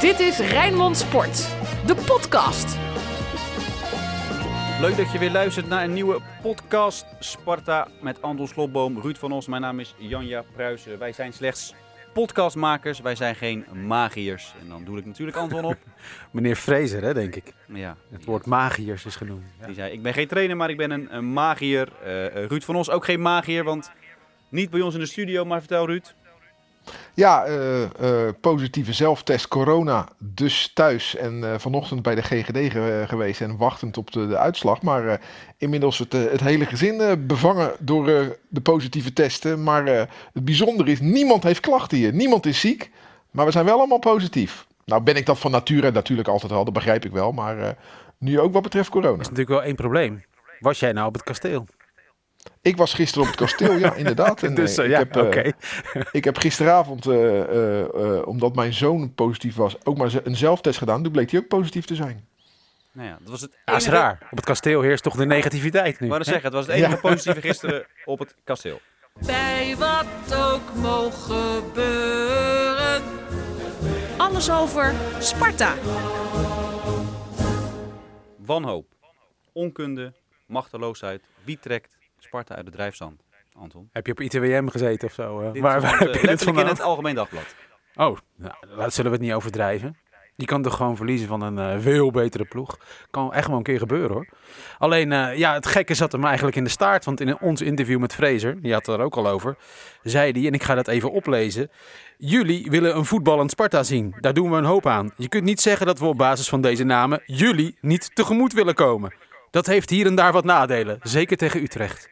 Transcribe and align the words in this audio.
Dit 0.00 0.18
is 0.20 0.38
Rijnmond 0.38 0.96
Sport, 0.96 1.36
de 1.86 1.94
podcast. 1.94 2.76
Leuk 4.80 4.96
dat 4.96 5.12
je 5.12 5.18
weer 5.18 5.30
luistert 5.30 5.68
naar 5.68 5.84
een 5.84 5.92
nieuwe 5.92 6.20
podcast 6.42 7.06
Sparta 7.18 7.88
met 8.00 8.22
Anton 8.22 8.48
Slotboom, 8.48 9.00
Ruud 9.00 9.16
van 9.16 9.32
Os. 9.32 9.46
Mijn 9.46 9.62
naam 9.62 9.80
is 9.80 9.94
Janja 9.98 10.44
Pruisen. 10.54 10.98
Wij 10.98 11.12
zijn 11.12 11.32
slechts 11.32 11.74
podcastmakers, 12.12 13.00
wij 13.00 13.14
zijn 13.14 13.34
geen 13.34 13.64
magiërs. 13.86 14.54
En 14.60 14.68
dan 14.68 14.84
doe 14.84 14.98
ik 14.98 15.04
natuurlijk 15.04 15.36
Anton 15.36 15.64
op. 15.64 15.76
Meneer 16.30 16.56
Fraser, 16.56 17.02
hè, 17.02 17.14
denk 17.14 17.34
ik. 17.36 17.52
Ja, 17.66 17.96
Het 18.10 18.24
woord 18.24 18.46
magiërs 18.46 19.04
is 19.04 19.16
genoemd. 19.16 19.44
Ja. 19.60 19.66
die 19.66 19.74
zei, 19.74 19.92
ik 19.92 20.02
ben 20.02 20.14
geen 20.14 20.28
trainer, 20.28 20.56
maar 20.56 20.70
ik 20.70 20.76
ben 20.76 20.90
een, 20.90 21.16
een 21.16 21.32
magier. 21.32 21.88
Eh, 22.02 22.26
eh, 22.26 22.48
Ruud 22.48 22.62
van 22.62 22.76
Os 22.76 22.90
ook 22.90 23.04
geen 23.04 23.22
magier, 23.22 23.64
want 23.64 23.90
niet 24.48 24.70
bij 24.70 24.80
ons 24.80 24.94
in 24.94 25.00
de 25.00 25.06
studio. 25.06 25.44
Maar 25.44 25.58
vertel 25.58 25.86
Ruud. 25.86 26.14
Ja, 27.14 27.44
eh, 27.44 27.82
eh, 27.84 28.34
positieve 28.40 28.92
zelftest 28.92 29.48
corona, 29.48 30.08
dus 30.18 30.70
thuis. 30.74 31.16
En 31.16 31.44
eh, 31.52 31.58
vanochtend 31.58 32.02
bij 32.02 32.14
de 32.14 32.22
GGD 32.22 32.72
ge- 32.72 33.04
geweest 33.06 33.40
en 33.40 33.56
wachtend 33.56 33.96
op 33.96 34.10
de, 34.10 34.26
de 34.26 34.36
uitslag. 34.38 34.82
Maar 34.82 35.20
inmiddels 35.56 35.98
het, 35.98 36.12
het 36.12 36.40
hele 36.40 36.66
gezin 36.66 37.26
bevangen 37.26 37.72
door 37.78 38.06
de 38.48 38.60
positieve 38.62 39.12
testen. 39.12 39.62
Maar 39.62 39.86
het 40.32 40.44
bijzondere 40.44 40.90
is, 40.90 41.00
niemand 41.00 41.42
heeft 41.42 41.60
klachten 41.60 41.98
hier. 41.98 42.12
Niemand 42.12 42.46
is 42.46 42.60
ziek, 42.60 42.90
maar 43.30 43.44
we 43.46 43.50
zijn 43.52 43.64
wel 43.64 43.78
allemaal 43.78 43.98
positief. 43.98 44.66
Nou 44.84 45.02
ben 45.02 45.16
ik 45.16 45.26
dat 45.26 45.38
van 45.38 45.50
nature 45.50 45.90
natuurlijk 45.90 46.28
altijd 46.28 46.52
al, 46.52 46.64
dat 46.64 46.74
begrijp 46.74 47.04
ik 47.04 47.12
wel. 47.12 47.32
Maar 47.32 47.76
nu 48.18 48.40
ook 48.40 48.52
wat 48.52 48.62
betreft 48.62 48.88
corona. 48.88 49.12
is 49.12 49.18
natuurlijk 49.18 49.48
wel 49.48 49.62
één 49.62 49.74
probleem. 49.76 50.24
Was 50.60 50.80
jij 50.80 50.92
nou 50.92 51.06
op 51.06 51.14
het 51.14 51.22
kasteel? 51.22 51.66
Ik 52.62 52.76
was 52.76 52.94
gisteren 52.94 53.22
op 53.22 53.28
het 53.28 53.40
kasteel, 53.40 53.72
ja 53.76 53.94
inderdaad. 54.02 54.42
En, 54.42 54.54
dus 54.54 54.76
eh, 54.78 54.84
eh, 54.84 54.90
ik 54.90 54.96
ja, 54.96 54.98
heb, 54.98 55.16
eh, 55.16 55.22
oké. 55.22 55.52
Ik 56.12 56.24
heb 56.24 56.36
gisteravond, 56.38 57.06
eh, 57.06 57.40
eh, 57.40 57.80
eh, 57.80 58.26
omdat 58.26 58.54
mijn 58.54 58.72
zoon 58.72 59.14
positief 59.14 59.54
was, 59.56 59.84
ook 59.84 59.96
maar 59.98 60.12
een 60.24 60.36
zelftest 60.36 60.78
gedaan. 60.78 61.02
Toen 61.02 61.12
bleek 61.12 61.30
hij 61.30 61.40
ook 61.40 61.48
positief 61.48 61.84
te 61.84 61.94
zijn. 61.94 62.26
Nou 62.92 63.08
ja, 63.08 63.18
dat 63.20 63.30
was 63.30 63.40
het 63.40 63.58
Ja, 63.64 63.76
is 63.76 63.86
enige- 63.86 64.00
raar. 64.00 64.18
Op 64.30 64.36
het 64.36 64.44
kasteel 64.46 64.80
heerst 64.82 65.02
toch 65.02 65.16
de 65.16 65.26
negativiteit 65.26 66.00
nu? 66.00 66.06
Ik 66.06 66.12
wou 66.12 66.18
hè? 66.18 66.24
zeggen, 66.24 66.44
het 66.44 66.52
was 66.52 66.66
het 66.66 66.74
enige 66.76 66.96
positieve 67.00 67.40
gisteren 67.40 67.86
op 68.04 68.18
het 68.18 68.34
kasteel. 68.44 68.80
Bij 69.26 69.74
wat 69.78 70.34
ook 70.36 70.74
mogen 70.74 71.34
gebeuren. 71.62 73.02
Alles 74.16 74.50
over 74.50 74.94
Sparta. 75.18 75.74
Wanhoop, 78.36 78.86
onkunde, 79.52 80.12
machteloosheid. 80.46 81.22
Wie 81.44 81.58
trekt 81.60 81.97
Sparta 82.18 82.54
uit 82.54 82.64
de 82.64 82.70
drijfzand, 82.70 83.22
Anton? 83.52 83.88
Heb 83.92 84.06
je 84.06 84.12
op 84.12 84.20
ITWM 84.20 84.68
gezeten 84.68 85.08
of 85.08 85.14
zo? 85.14 85.52
Dit 85.52 85.62
waar 85.62 85.80
waar 85.80 85.98
heb 85.98 86.14
je 86.14 86.26
dit 86.26 86.42
in 86.42 86.56
het 86.56 86.80
Algemeen 86.80 87.14
Dagblad. 87.14 87.54
Oh, 87.94 88.16
nou, 88.36 88.90
zullen 88.90 89.10
we 89.10 89.16
het 89.16 89.26
niet 89.26 89.32
overdrijven? 89.32 89.96
Je 90.40 90.46
kan 90.46 90.62
toch 90.62 90.76
gewoon 90.76 90.96
verliezen 90.96 91.28
van 91.28 91.42
een 91.42 91.58
eh, 91.58 91.80
veel 91.80 92.10
betere 92.10 92.44
ploeg. 92.44 92.78
Kan 93.10 93.32
echt 93.32 93.46
wel 93.46 93.56
een 93.56 93.62
keer 93.62 93.78
gebeuren 93.78 94.12
hoor. 94.12 94.28
Alleen, 94.78 95.12
eh, 95.12 95.36
ja, 95.36 95.54
het 95.54 95.66
gekke 95.66 95.94
zat 95.94 96.12
hem 96.12 96.24
eigenlijk 96.24 96.56
in 96.56 96.64
de 96.64 96.70
staart. 96.70 97.04
Want 97.04 97.20
in 97.20 97.40
ons 97.40 97.60
interview 97.60 97.98
met 97.98 98.14
Fraser, 98.14 98.62
die 98.62 98.72
had 98.72 98.86
het 98.86 98.98
er 98.98 99.04
ook 99.04 99.16
al 99.16 99.28
over, 99.28 99.56
zei 100.02 100.32
hij, 100.32 100.46
en 100.46 100.52
ik 100.52 100.62
ga 100.62 100.74
dat 100.74 100.88
even 100.88 101.12
oplezen. 101.12 101.70
Jullie 102.16 102.70
willen 102.70 102.96
een 102.96 103.04
voetballend 103.04 103.50
Sparta 103.50 103.82
zien. 103.82 104.14
Daar 104.20 104.34
doen 104.34 104.50
we 104.50 104.56
een 104.56 104.64
hoop 104.64 104.86
aan. 104.86 105.12
Je 105.16 105.28
kunt 105.28 105.44
niet 105.44 105.60
zeggen 105.60 105.86
dat 105.86 105.98
we 105.98 106.06
op 106.06 106.18
basis 106.18 106.48
van 106.48 106.60
deze 106.60 106.84
namen 106.84 107.22
jullie 107.26 107.76
niet 107.80 108.10
tegemoet 108.14 108.52
willen 108.52 108.74
komen. 108.74 109.12
Dat 109.50 109.66
heeft 109.66 109.90
hier 109.90 110.06
en 110.06 110.14
daar 110.14 110.32
wat 110.32 110.44
nadelen. 110.44 110.98
Zeker 111.02 111.36
tegen 111.36 111.62
Utrecht. 111.62 112.08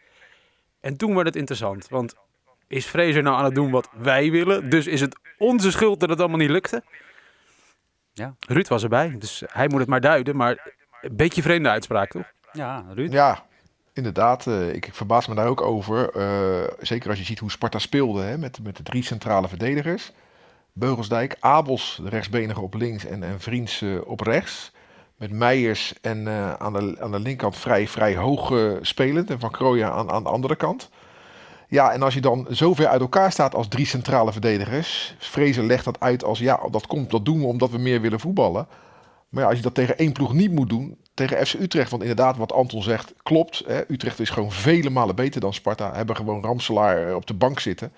En 0.81 0.97
toen 0.97 1.15
werd 1.15 1.27
het 1.27 1.37
interessant. 1.37 1.89
Want 1.89 2.15
is 2.67 2.87
Fraser 2.87 3.23
nou 3.23 3.37
aan 3.37 3.45
het 3.45 3.55
doen 3.55 3.71
wat 3.71 3.89
wij 3.99 4.31
willen? 4.31 4.71
Dus 4.71 4.87
is 4.87 5.01
het 5.01 5.19
onze 5.39 5.71
schuld 5.71 6.01
dat 6.01 6.09
het 6.09 6.19
allemaal 6.19 6.39
niet 6.39 6.51
lukte? 6.51 6.83
Ja. 8.13 8.35
Ruud 8.49 8.69
was 8.69 8.83
erbij, 8.83 9.15
dus 9.19 9.43
hij 9.47 9.69
moet 9.69 9.81
het 9.81 9.89
maar 9.89 10.01
duiden. 10.01 10.37
Maar 10.37 10.73
een 11.01 11.17
beetje 11.17 11.43
vreemde 11.43 11.69
uitspraak, 11.69 12.11
toch? 12.11 12.33
Ja, 12.53 12.85
Ruud. 12.95 13.13
Ja, 13.13 13.45
inderdaad. 13.93 14.47
eh, 14.47 14.75
ik 14.75 14.89
verbaas 14.93 15.27
me 15.27 15.35
daar 15.35 15.47
ook 15.47 15.61
over. 15.61 16.11
eh, 16.11 16.73
zeker 16.81 17.09
als 17.11 17.19
je 17.19 17.25
ziet 17.25 17.39
hoe 17.39 17.51
Sparta 17.51 17.79
speelde 17.79 18.23
hè, 18.23 18.39
met, 18.39 18.59
met 18.63 18.77
de 18.77 18.83
drie 18.83 19.03
centrale 19.03 19.49
verdedigers. 19.49 20.13
Beugelsdijk, 20.73 21.37
Abels, 21.41 22.01
de 22.03 22.09
rechtsbenige 22.09 22.61
op 22.61 22.75
links 22.75 23.05
en, 23.05 23.23
en 23.23 23.41
Vriends 23.41 23.83
eh, 23.83 24.01
op 24.05 24.21
rechts. 24.21 24.73
Met 25.17 25.33
Meijers 25.33 25.95
en 26.01 26.27
eh, 26.29 26.53
aan, 26.53 26.73
de, 26.73 26.97
aan 27.01 27.11
de 27.11 27.21
linkerkant 27.21 27.57
vrij, 27.57 27.89
vrij 27.89 28.17
hoog 28.17 28.51
eh, 28.51 28.73
spelend. 28.81 29.31
En 29.31 29.41
Van 29.41 29.51
Krooijen 29.51 29.93
aan, 29.93 30.11
aan 30.11 30.23
de 30.23 30.29
andere 30.29 30.57
kant. 30.57 30.91
Ja, 31.69 31.93
en 31.93 32.03
als 32.03 32.15
je 32.15 32.21
dan 32.21 32.47
zo 32.51 32.75
ver 32.75 32.87
uit 32.87 33.01
elkaar 33.01 33.33
staat 33.33 33.55
als 33.55 33.69
drie 33.69 33.87
centrale 33.87 34.33
verdedigers. 34.33 35.15
Vrezen 35.19 35.67
legt 35.67 35.85
dat 35.85 36.01
uit 36.01 36.25
als 36.25 36.39
ja, 36.39 36.61
dat 36.71 36.87
komt, 36.87 37.11
dat 37.11 37.25
doen 37.25 37.39
we 37.41 37.47
omdat 37.47 37.71
we 37.71 37.79
meer 37.79 38.01
willen 38.01 38.21
voetballen. 38.21 38.69
Maar 39.29 39.43
ja, 39.43 39.49
als 39.49 39.59
je 39.59 39.65
dat 39.65 39.75
tegen 39.75 39.99
één 39.99 40.13
ploeg 40.13 40.33
niet 40.33 40.53
moet 40.53 40.69
doen, 40.69 40.99
tegen 41.15 41.47
FC 41.47 41.55
Utrecht. 41.55 41.91
Want 41.91 42.03
inderdaad, 42.03 42.37
wat 42.37 42.53
Anton 42.53 42.83
zegt, 42.83 43.15
klopt. 43.23 43.63
Hè, 43.67 43.91
Utrecht 43.91 44.21
is 44.21 44.31
gewoon 44.31 44.53
vele 44.53 44.91
malen 44.91 45.15
beter 45.15 45.41
dan 45.41 45.55
Sparta. 45.55 45.95
Hebben 45.95 46.17
gewoon 46.17 46.43
Ramselaar 46.43 47.09
eh, 47.09 47.15
op 47.15 47.27
de 47.27 47.35
bank 47.35 47.61
zitten. 47.61 47.93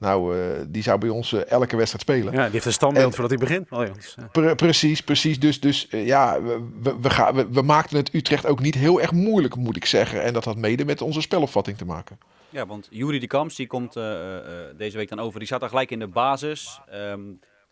Nou, 0.00 0.38
eh, 0.38 0.60
die 0.68 0.82
zou 0.82 0.98
bij 0.98 1.08
ons 1.08 1.32
eh, 1.32 1.50
elke 1.50 1.76
wedstrijd 1.76 2.02
spelen. 2.02 2.32
Ja, 2.32 2.42
die 2.42 2.52
heeft 2.52 2.64
een 2.64 2.72
standbeeld 2.72 3.06
En- 3.06 3.12
voordat 3.12 3.38
hij 3.38 3.48
begint. 3.48 3.70
Oh, 3.70 3.86
ja, 3.86 3.92
dus, 3.92 4.14
eh, 4.18 4.24
Pre- 4.32 4.54
precies, 4.54 5.02
precies. 5.02 5.40
Dus, 5.40 5.60
dus 5.60 5.86
ja, 5.90 6.42
we, 6.42 6.96
we, 7.00 7.10
gaan, 7.10 7.34
we, 7.34 7.48
we 7.50 7.62
maakten 7.62 7.96
het 7.96 8.14
Utrecht 8.14 8.46
ook 8.46 8.60
niet 8.60 8.74
heel 8.74 9.00
erg 9.00 9.12
moeilijk, 9.12 9.56
moet 9.56 9.76
ik 9.76 9.84
zeggen. 9.84 10.22
En 10.22 10.32
dat 10.32 10.44
had 10.44 10.56
mede 10.56 10.84
met 10.84 11.02
onze 11.02 11.20
spelopvatting 11.20 11.76
te 11.76 11.84
maken. 11.84 12.18
Ja, 12.50 12.66
want 12.66 12.86
Juri 12.90 13.18
de 13.18 13.26
Kamps, 13.26 13.54
die 13.56 13.66
komt 13.66 13.96
eh, 13.96 14.36
eh, 14.36 14.44
deze 14.76 14.96
week 14.96 15.08
dan 15.08 15.18
over. 15.20 15.38
Die 15.38 15.48
zat 15.48 15.60
daar 15.60 15.68
gelijk 15.68 15.90
in 15.90 15.98
de 15.98 16.06
basis. 16.08 16.80
Ehm, 16.90 17.20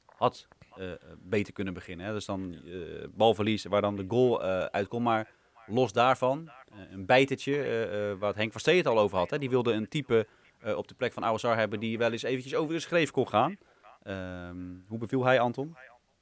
had 0.07 0.47
eh, 0.77 0.85
beter 1.23 1.53
kunnen 1.53 1.75
beginnen. 1.75 2.07
Hè. 2.07 2.13
Dus 2.13 2.25
dan 2.25 2.55
eh 2.67 2.71
balverlies 3.17 3.65
waar 3.65 3.81
dan 3.81 3.97
de 3.97 4.05
goal 4.09 4.43
eh, 4.45 4.65
uitkomt. 4.65 5.05
Maar 5.05 5.31
los 5.67 5.93
daarvan, 5.93 6.51
een 6.93 7.07
bijtertje, 7.07 7.63
eh, 7.63 8.11
eh, 8.11 8.19
waar 8.19 8.35
Henk 8.35 8.53
van 8.53 8.61
Stee 8.61 8.77
het 8.77 8.87
al 8.87 8.99
over 8.99 9.19
had. 9.19 9.31
Hè. 9.31 9.39
Die 9.39 9.51
wilde 9.51 9.73
een 9.73 9.89
type 9.89 10.27
eh, 10.61 10.77
op 10.77 10.89
de 10.89 10.95
plek 10.95 11.13
van 11.13 11.23
Ouassar 11.23 11.57
hebben 11.57 11.81
die 11.81 11.99
wel 11.99 12.13
eens 12.13 12.23
eventjes 12.23 12.55
over 12.55 12.75
de 12.75 12.81
schreef 12.81 13.11
kon 13.11 13.29
gaan. 13.29 13.57
Ehm, 14.03 14.57
hoe 14.89 14.99
beviel 14.99 15.25
hij, 15.25 15.41
Anton? 15.41 15.77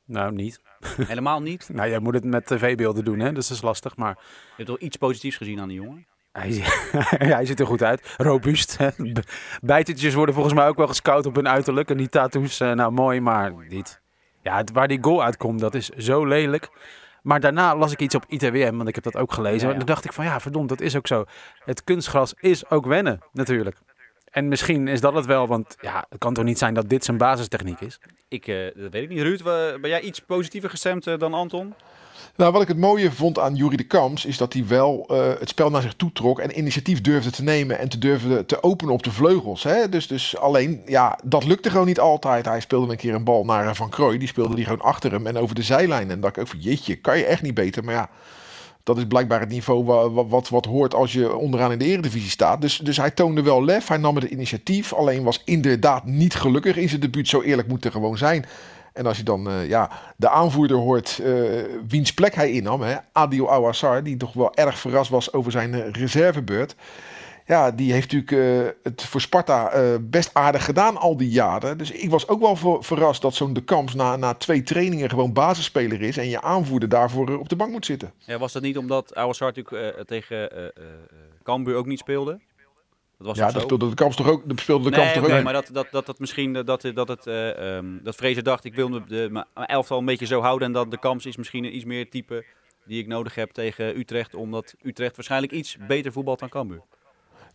nou, 0.05 0.33
niet. 0.33 0.61
Helemaal 1.07 1.43
niet. 1.43 1.69
Nou, 1.73 1.89
jij 1.89 1.99
moet 1.99 2.15
het 2.15 2.25
met 2.25 2.47
tv-beelden 2.47 3.05
doen, 3.05 3.19
hè? 3.19 3.33
dus 3.33 3.49
dat 3.49 3.57
is 3.57 3.63
lastig. 3.63 3.97
Maar 3.97 4.19
Je 4.19 4.53
hebt 4.57 4.69
toch 4.69 4.79
iets 4.79 4.97
positiefs 4.97 5.37
gezien 5.37 5.61
aan 5.61 5.69
die 5.69 5.81
jongen? 5.83 6.07
hij, 6.33 6.51
hij 7.35 7.45
ziet 7.47 7.61
er 7.61 7.67
goed 7.67 7.83
uit. 7.83 8.15
Robuust. 8.17 8.77
hè. 8.79 8.89
B- 8.91 9.31
Bijtertjes 9.63 10.15
worden 10.15 10.35
volgens 10.35 10.55
mij 10.55 10.69
ook 10.69 10.77
wel 10.77 10.87
gescout 10.87 11.27
op 11.27 11.35
hun 11.35 11.49
uiterlijk. 11.49 11.91
En 11.91 11.97
die 11.97 12.09
tattoos, 12.09 12.61
eh, 12.61 12.73
nou 12.73 12.93
mooi, 12.93 13.21
maar 13.21 13.53
niet. 13.69 14.01
Ja, 14.43 14.57
het- 14.57 14.73
waar 14.73 14.89
die 14.89 14.99
goal 15.03 15.23
uitkomt, 15.25 15.61
dat 15.61 15.75
is 15.75 15.89
zo 15.89 16.25
lelijk. 16.27 16.69
Maar 17.23 17.41
daarna 17.41 17.77
las 17.77 17.93
ik 17.93 18.01
iets 18.01 18.15
op 18.15 18.25
ITWM, 18.29 18.77
want 18.77 18.89
ik 18.89 18.95
heb 18.95 19.05
dat 19.05 19.17
ook 19.17 19.33
gelezen. 19.33 19.59
Ja, 19.61 19.67
ja. 19.67 19.73
En 19.73 19.79
toen 19.79 19.87
dacht 19.87 20.05
ik 20.05 20.13
van 20.13 20.25
ja, 20.25 20.41
verdomd, 20.41 20.69
dat 20.69 20.81
is 20.81 20.97
ook 20.97 21.07
zo. 21.07 21.25
Het 21.65 21.85
kunstgras 21.85 22.35
is 22.41 22.71
ook 22.71 22.87
wennen, 22.87 23.21
natuurlijk. 23.33 23.77
En 24.37 24.49
misschien 24.49 24.89
is 24.89 25.01
dat 25.01 25.15
het 25.15 25.27
wel, 25.27 25.47
want 25.47 25.77
ja, 25.81 26.07
het 26.09 26.19
kan 26.19 26.35
toch 26.35 26.45
niet 26.45 26.59
zijn 26.59 26.75
dat 26.75 26.89
dit 26.89 27.05
zijn 27.05 27.17
basistechniek 27.17 27.81
is? 27.81 27.99
Ik, 28.29 28.47
eh, 28.47 28.57
dat 28.75 28.93
weet 28.93 29.03
ik 29.03 29.09
niet. 29.09 29.21
Ruud, 29.21 29.43
ben 29.81 29.91
jij 29.91 30.01
iets 30.01 30.21
positiever 30.21 30.71
gestemd 30.71 31.07
eh, 31.07 31.19
dan 31.19 31.35
Anton? 31.35 31.75
Nou, 32.37 32.53
wat 32.53 32.63
ik 32.63 32.69
het 32.69 32.79
mooie 32.79 33.13
vond 33.13 33.39
aan 33.39 33.55
Jurie 33.55 33.77
de 33.77 33.87
Kamps 33.87 34.25
is 34.25 34.37
dat 34.37 34.53
hij 34.53 34.67
wel 34.67 35.05
eh, 35.09 35.39
het 35.39 35.49
spel 35.49 35.71
naar 35.71 35.83
zich 35.83 35.95
toe 35.95 36.13
trok 36.13 36.39
en 36.39 36.59
initiatief 36.59 37.01
durfde 37.01 37.31
te 37.31 37.43
nemen 37.43 37.79
en 37.79 37.89
te 37.89 37.99
durfde 37.99 38.47
te 38.47 38.63
openen 38.63 38.95
op 38.95 39.03
de 39.03 39.11
vleugels. 39.11 39.63
Hè? 39.63 39.89
Dus, 39.89 40.07
dus 40.07 40.37
alleen, 40.37 40.83
ja, 40.87 41.19
dat 41.25 41.45
lukte 41.45 41.71
gewoon 41.71 41.87
niet 41.87 42.01
altijd. 42.01 42.45
Hij 42.45 42.61
speelde 42.61 42.93
een 42.93 42.99
keer 42.99 43.15
een 43.15 43.25
bal 43.25 43.45
naar 43.45 43.67
eh, 43.67 43.75
Van 43.75 43.91
Krooi, 43.91 44.19
die 44.19 44.29
speelde 44.29 44.55
die 44.55 44.65
gewoon 44.65 44.81
achter 44.81 45.13
hem 45.13 45.27
en 45.27 45.37
over 45.37 45.55
de 45.55 45.63
zijlijn. 45.63 46.11
En 46.11 46.21
dacht 46.21 46.37
ik 46.37 46.43
ook 46.43 46.49
van, 46.49 46.61
jeetje, 46.61 46.97
kan 46.97 47.19
je 47.19 47.25
echt 47.25 47.43
niet 47.43 47.55
beter. 47.55 47.85
Maar 47.85 47.95
ja, 47.95 48.09
dat 48.87 48.99
is 48.99 49.07
blijkbaar 49.07 49.41
het 49.41 49.49
niveau 49.49 49.85
wa- 49.85 50.11
wa- 50.11 50.27
wat, 50.27 50.49
wat, 50.49 50.65
hoort 50.65 50.95
als 50.95 51.13
je 51.13 51.37
onderaan 51.37 51.73
in 51.73 51.79
de 51.79 51.85
eredivisie 51.85 52.31
staat. 52.31 52.61
Dus, 52.61 52.79
dus 52.79 52.97
hij 52.97 53.11
toonde 53.11 53.43
wel 53.43 53.65
lef, 53.65 53.89
hij 53.89 53.97
nam 53.97 54.15
het 54.15 54.25
initiatief. 54.25 54.93
Alleen 54.93 55.23
was 55.23 55.43
inderdaad 55.45 56.05
niet 56.05 56.35
gelukkig 56.35 56.77
in 56.77 56.89
zijn 56.89 57.01
debuut. 57.01 57.29
Zo 57.29 57.43
eerlijk 57.43 57.69
moet 57.69 57.85
er 57.85 57.91
gewoon 57.91 58.19
zijn. 58.19 58.45
En 58.93 59.07
als 59.07 59.17
je 59.17 59.23
dan 59.23 59.49
eh, 59.51 59.69
ja, 59.69 59.91
de 60.17 60.29
aanvoerder 60.29 60.77
hoort 60.77 61.19
eh, 61.19 61.33
wiens 61.89 62.15
plek 62.15 62.35
hij 62.35 62.51
innam, 62.51 62.81
hè, 62.83 62.97
Adil 63.13 63.53
Awassar, 63.53 64.03
die 64.03 64.17
toch 64.17 64.33
wel 64.33 64.55
erg 64.55 64.79
verrast 64.79 65.11
was 65.11 65.33
over 65.33 65.53
zijn 65.53 65.75
eh, 65.75 65.91
reservebeurt. 65.91 66.75
Ja, 67.47 67.71
die 67.71 67.93
heeft 67.93 68.13
natuurlijk 68.13 68.65
eh, 68.65 68.73
het 68.83 69.03
voor 69.03 69.21
Sparta 69.21 69.71
eh, 69.71 69.95
best 70.01 70.31
aardig 70.33 70.65
gedaan 70.65 70.97
al 70.97 71.17
die 71.17 71.29
jaren. 71.31 71.79
Dus 71.79 71.91
ik 71.91 72.11
was 72.11 72.29
ook 72.29 72.41
wel 72.41 72.57
ver- 72.57 72.85
verrast 72.85 73.23
dat 73.23 73.35
zo'n 73.35 73.53
De 73.53 73.65
Kamps 73.65 73.95
na, 73.95 74.17
na 74.17 74.35
twee 74.35 74.63
trainingen 74.63 75.11
gewoon 75.11 75.33
basisspeler 75.33 76.03
is. 76.03 76.17
En 76.17 76.29
je 76.29 76.41
aanvoerder 76.41 76.89
daarvoor 76.89 77.29
eh, 77.29 77.39
op 77.39 77.49
de 77.49 77.57
bank 77.57 77.71
moet 77.71 77.87
zitten. 77.87 78.13
Ja, 78.19 78.39
was 78.39 78.53
dat 78.53 78.63
niet 78.63 78.79
omdat 78.79 79.15
Ouassar 79.15 79.53
natuurlijk 79.55 80.07
tegen 80.07 80.73
Cambuur 81.43 81.77
ook 81.77 81.87
niet 81.87 81.99
speelde? 81.99 82.41
Dat 83.19 83.27
was 83.27 83.39
Ja, 83.39 83.51
dat 83.51 83.63
speelde 83.63 83.89
De 83.89 83.95
Kamps 83.95 84.17
toch 84.17 84.29
ook, 84.29 84.49
dat 84.49 84.61
speelde 84.61 84.85
de 84.85 84.91
nee, 84.91 84.99
Kamps 84.99 85.15
toch 85.15 85.25
ook 85.25 85.31
nee, 85.31 85.43
maar 85.43 85.53
dat, 85.53 85.69
dat, 85.73 85.87
dat, 85.91 86.07
dat 86.07 86.19
misschien 86.19 86.53
dat, 86.53 86.67
dat, 86.67 87.09
het, 87.09 87.27
eh, 87.27 87.77
ehm, 87.77 87.87
dat 88.03 88.15
Fraser 88.15 88.43
dacht, 88.43 88.65
ik 88.65 88.75
wil 88.75 88.89
de, 88.89 89.05
de, 89.07 89.29
mijn 89.31 89.47
elftal 89.67 89.99
een 89.99 90.05
beetje 90.05 90.27
zo 90.27 90.41
houden. 90.41 90.67
En 90.69 90.75
dat 90.75 90.91
de 90.91 90.99
kans 90.99 91.27
is 91.27 91.37
misschien 91.37 91.65
een 91.65 91.77
iets 91.77 91.85
meer 91.85 92.11
type 92.11 92.45
die 92.85 93.01
ik 93.01 93.07
nodig 93.07 93.35
heb 93.35 93.51
tegen 93.51 93.99
Utrecht. 93.99 94.35
Omdat 94.35 94.75
Utrecht 94.83 95.17
waarschijnlijk 95.17 95.53
iets 95.53 95.77
beter 95.87 96.13
voetbalt 96.13 96.39
dan 96.39 96.49
Cambuur. 96.49 96.83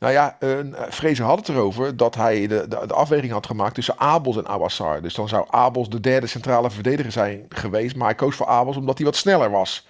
Nou 0.02 0.14
ja, 0.14 0.38
uh, 0.40 1.20
had 1.20 1.38
het 1.38 1.50
erover 1.50 1.98
dat 1.98 2.16
hij 2.16 2.48
de, 2.48 2.68
de, 2.68 2.88
de, 2.88 2.94
afweging 2.94 3.32
had 3.32 3.46
gemaakt 3.46 3.76
tussen 3.76 3.98
Abels 4.00 4.38
en 4.38 4.48
Awassar. 4.48 5.02
Dus 5.02 5.14
dan 5.14 5.28
zou 5.28 5.46
Abels 5.50 5.90
de 5.90 6.00
derde 6.00 6.28
centrale 6.28 6.72
verdediger 6.72 7.12
zijn 7.12 7.46
geweest. 7.50 7.96
Maar 7.96 8.08
hij 8.08 8.16
koos 8.16 8.36
voor 8.36 8.46
Abels 8.48 8.78
omdat 8.78 8.98
hij 8.98 9.06
wat 9.06 9.16
sneller 9.16 9.52
was. 9.52 9.88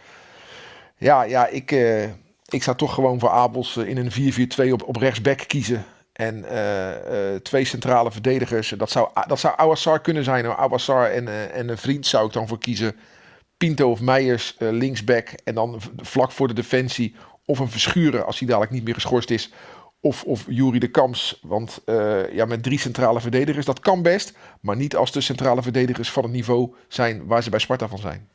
Ja, 0.97 1.23
ja 1.23 1.47
ik, 1.47 1.71
uh, 1.71 2.03
ik 2.45 2.63
zou 2.63 2.77
toch 2.77 2.93
gewoon 2.93 3.19
voor 3.19 3.29
Abels 3.29 3.77
in 3.77 3.97
een 3.97 4.69
4-4-2 4.69 4.71
op, 4.71 4.87
op 4.87 4.95
rechtsback 4.95 5.39
kiezen. 5.47 5.85
En 6.13 6.45
twee 7.43 7.65
centrale 7.65 8.11
verdedigers. 8.11 8.69
Dat 8.69 8.89
zou, 8.89 9.09
dat 9.27 9.39
zou 9.39 9.53
Awassar 9.57 10.01
kunnen 10.01 10.23
zijn. 10.23 10.45
Awassar 10.45 11.11
en, 11.11 11.53
en 11.53 11.69
een 11.69 11.77
vriend 11.77 12.07
zou 12.07 12.27
ik 12.27 12.33
dan 12.33 12.47
voor 12.47 12.59
kiezen. 12.59 12.95
Pinto 13.57 13.91
of 13.91 14.01
Meijers 14.01 14.55
linksback. 14.59 15.27
En 15.43 15.55
dan 15.55 15.81
vlak 15.97 16.31
voor 16.31 16.47
de 16.47 16.53
defensie. 16.53 17.15
Of 17.45 17.59
een 17.59 17.69
Verschuren 17.69 18.25
als 18.25 18.39
hij 18.39 18.47
dadelijk 18.47 18.73
niet 18.73 18.83
meer 18.83 18.93
geschorst 18.93 19.29
is. 19.29 19.51
Of, 20.01 20.23
of 20.23 20.45
Jury 20.47 20.79
de 20.79 20.87
Kams. 20.87 21.39
Want 21.41 21.81
uh, 21.85 22.33
ja, 22.33 22.45
met 22.45 22.63
drie 22.63 22.79
centrale 22.79 23.21
verdedigers, 23.21 23.65
dat 23.65 23.79
kan 23.79 24.01
best. 24.01 24.37
Maar 24.61 24.75
niet 24.75 24.95
als 24.95 25.11
de 25.11 25.21
centrale 25.21 25.61
verdedigers 25.61 26.11
van 26.11 26.23
het 26.23 26.31
niveau 26.31 26.73
zijn 26.87 27.25
waar 27.25 27.43
ze 27.43 27.49
bij 27.49 27.59
Sparta 27.59 27.87
van 27.87 27.97
zijn. 27.97 28.29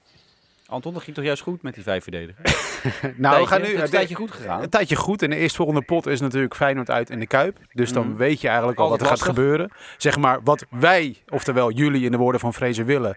Anton, 0.67 0.93
dat 0.93 1.03
ging 1.03 1.17
toch 1.17 1.25
juist 1.25 1.43
goed 1.43 1.63
met 1.63 1.75
die 1.75 1.83
vijf 1.83 2.03
verdedigers? 2.03 2.81
nou, 3.17 3.41
we 3.43 3.47
gaan 3.47 3.63
nu 3.63 3.75
een 3.75 3.91
tijdje 3.91 4.15
goed 4.15 4.31
gegaan. 4.31 4.63
Een 4.63 4.69
tijdje 4.69 4.97
goed. 4.97 5.23
En 5.23 5.31
de 5.31 5.37
eerstvolgende 5.37 5.83
pot 5.83 6.07
is 6.07 6.21
natuurlijk 6.21 6.55
Feyenoord 6.55 6.91
uit 6.91 7.11
in 7.11 7.19
de 7.19 7.27
Kuip. 7.27 7.59
Dus 7.73 7.93
dan 7.93 8.07
mm. 8.07 8.17
weet 8.17 8.41
je 8.41 8.49
eigenlijk 8.49 8.79
al 8.79 8.89
wat 8.89 9.01
er 9.01 9.07
gaat 9.07 9.23
gebeuren. 9.23 9.71
Zeg 9.97 10.17
maar, 10.17 10.41
wat 10.43 10.65
wij, 10.71 11.17
oftewel 11.29 11.71
jullie 11.71 12.05
in 12.05 12.11
de 12.11 12.17
woorden 12.17 12.41
van 12.41 12.55
Fraser 12.55 12.85
willen... 12.85 13.17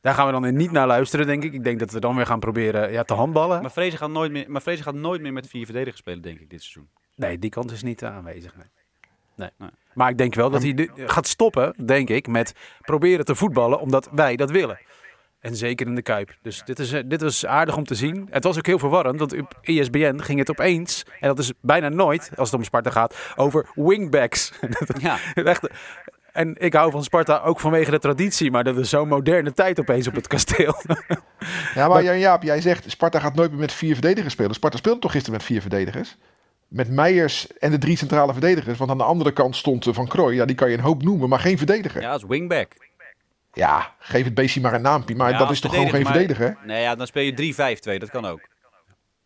Daar 0.00 0.14
gaan 0.14 0.26
we 0.26 0.40
dan 0.40 0.56
niet 0.56 0.70
naar 0.70 0.86
luisteren, 0.86 1.26
denk 1.26 1.44
ik. 1.44 1.52
Ik 1.52 1.64
denk 1.64 1.78
dat 1.78 1.90
we 1.90 2.00
dan 2.00 2.16
weer 2.16 2.26
gaan 2.26 2.40
proberen 2.40 2.92
ja, 2.92 3.02
te 3.02 3.14
handballen. 3.14 3.62
Maar 3.62 3.70
Vrezen 3.70 3.98
gaat, 3.98 4.10
nooit 4.10 4.32
meer, 4.32 4.44
maar 4.48 4.62
Vrezen 4.62 4.84
gaat 4.84 4.94
nooit 4.94 5.20
meer 5.20 5.32
met 5.32 5.46
vier 5.46 5.64
verdedigers 5.64 5.98
spelen, 5.98 6.22
denk 6.22 6.40
ik, 6.40 6.50
dit 6.50 6.62
seizoen. 6.62 6.88
Nee, 7.18 7.38
die 7.38 7.50
kant 7.50 7.70
is 7.70 7.82
niet 7.82 8.04
aanwezig. 8.04 8.56
Nee. 8.56 8.66
Nee. 9.34 9.50
nee. 9.58 9.70
Maar 9.94 10.10
ik 10.10 10.18
denk 10.18 10.34
wel 10.34 10.50
dat 10.50 10.62
hij 10.62 10.90
gaat 10.94 11.26
stoppen, 11.26 11.74
denk 11.84 12.08
ik, 12.08 12.26
met 12.26 12.54
proberen 12.80 13.24
te 13.24 13.34
voetballen 13.34 13.80
omdat 13.80 14.08
wij 14.12 14.36
dat 14.36 14.50
willen. 14.50 14.78
En 15.40 15.56
zeker 15.56 15.86
in 15.86 15.94
de 15.94 16.02
Kuip. 16.02 16.36
Dus 16.42 16.62
dit 16.64 16.78
is, 16.78 16.94
dit 17.06 17.22
is 17.22 17.46
aardig 17.46 17.76
om 17.76 17.84
te 17.84 17.94
zien. 17.94 18.28
Het 18.30 18.44
was 18.44 18.58
ook 18.58 18.66
heel 18.66 18.78
verwarrend, 18.78 19.18
want 19.18 19.40
op 19.40 19.58
ESBN 19.62 20.18
ging 20.18 20.38
het 20.38 20.50
opeens, 20.50 21.04
en 21.20 21.28
dat 21.28 21.38
is 21.38 21.52
bijna 21.60 21.88
nooit, 21.88 22.30
als 22.36 22.50
het 22.50 22.58
om 22.58 22.64
Sparta 22.64 22.90
gaat, 22.90 23.32
over 23.36 23.66
wingbacks. 23.74 24.52
Ja. 24.98 25.18
Echt, 25.34 25.68
en 26.32 26.54
ik 26.58 26.74
hou 26.74 26.90
van 26.90 27.04
Sparta 27.04 27.38
ook 27.38 27.60
vanwege 27.60 27.90
de 27.90 27.98
traditie, 27.98 28.50
maar 28.50 28.64
dat 28.64 28.76
is 28.76 28.88
zo'n 28.88 29.08
moderne 29.08 29.52
tijd 29.52 29.80
opeens 29.80 30.06
op 30.06 30.14
het 30.14 30.26
kasteel. 30.26 30.74
Ja, 31.74 31.88
maar 31.88 32.02
Jan 32.02 32.18
Jaap, 32.18 32.42
jij 32.42 32.60
zegt 32.60 32.90
Sparta 32.90 33.20
gaat 33.20 33.34
nooit 33.34 33.50
meer 33.50 33.60
met 33.60 33.72
vier 33.72 33.92
verdedigers 33.92 34.32
spelen. 34.32 34.54
Sparta 34.54 34.76
speelde 34.76 35.00
toch 35.00 35.12
gisteren 35.12 35.36
met 35.38 35.46
vier 35.46 35.60
verdedigers? 35.60 36.16
Met 36.68 36.90
Meijers 36.90 37.46
en 37.58 37.70
de 37.70 37.78
drie 37.78 37.96
centrale 37.96 38.32
verdedigers. 38.32 38.78
Want 38.78 38.90
aan 38.90 38.98
de 38.98 39.04
andere 39.04 39.32
kant 39.32 39.56
stond 39.56 39.86
eh, 39.86 39.94
Van 39.94 40.08
Krooi. 40.08 40.36
Ja, 40.36 40.44
die 40.44 40.56
kan 40.56 40.70
je 40.70 40.76
een 40.76 40.82
hoop 40.82 41.02
noemen, 41.02 41.28
maar 41.28 41.40
geen 41.40 41.58
verdediger. 41.58 42.00
Ja, 42.00 42.12
als 42.12 42.24
wingback. 42.28 42.72
Ja, 43.52 43.92
geef 43.98 44.24
het 44.24 44.34
beestje 44.34 44.60
maar 44.60 44.74
een 44.74 44.82
naampje. 44.82 45.14
Maar 45.14 45.38
dat 45.38 45.50
is 45.50 45.60
toch 45.60 45.74
gewoon 45.74 45.90
geen 45.90 46.04
verdediger? 46.04 46.58
Nee, 46.64 46.82
ja, 46.82 46.94
dan 46.94 47.06
speel 47.06 47.22
je 47.22 47.78
3-5-2. 47.96 47.98
Dat 47.98 48.10
kan 48.10 48.26
ook. 48.26 48.40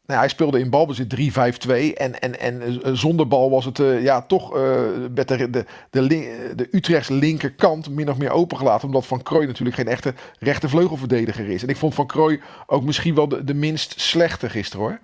Nou, 0.06 0.20
hij 0.20 0.28
speelde 0.28 0.58
in 0.58 0.70
balbezit 0.70 1.14
3-5-2. 1.16 1.94
En, 1.94 2.20
en, 2.20 2.40
en 2.40 2.82
eh, 2.82 2.92
zonder 2.92 3.28
bal 3.28 3.50
was 3.50 3.64
het 3.64 3.78
uh, 3.78 4.02
ja, 4.02 4.22
toch 4.22 4.56
uh, 4.56 4.80
met 5.14 5.28
de, 5.28 5.50
de, 5.50 5.64
de, 5.90 6.52
de 6.56 6.68
Utrechts 6.70 7.08
linkerkant 7.08 7.90
min 7.90 8.10
of 8.10 8.18
meer 8.18 8.30
opengelaten. 8.30 8.86
Omdat 8.86 9.06
Van 9.06 9.22
Krooi 9.22 9.46
natuurlijk 9.46 9.76
geen 9.76 9.88
echte 9.88 10.14
rechte 10.38 10.68
vleugelverdediger 10.68 11.48
is. 11.48 11.62
En 11.62 11.68
ik 11.68 11.76
vond 11.76 11.94
Van 11.94 12.06
Krooi 12.06 12.40
ook 12.66 12.82
misschien 12.82 13.14
wel 13.14 13.28
de, 13.28 13.44
de 13.44 13.54
minst 13.54 14.00
slechte 14.00 14.50
gisteren 14.50 14.86
hoor. 14.86 15.00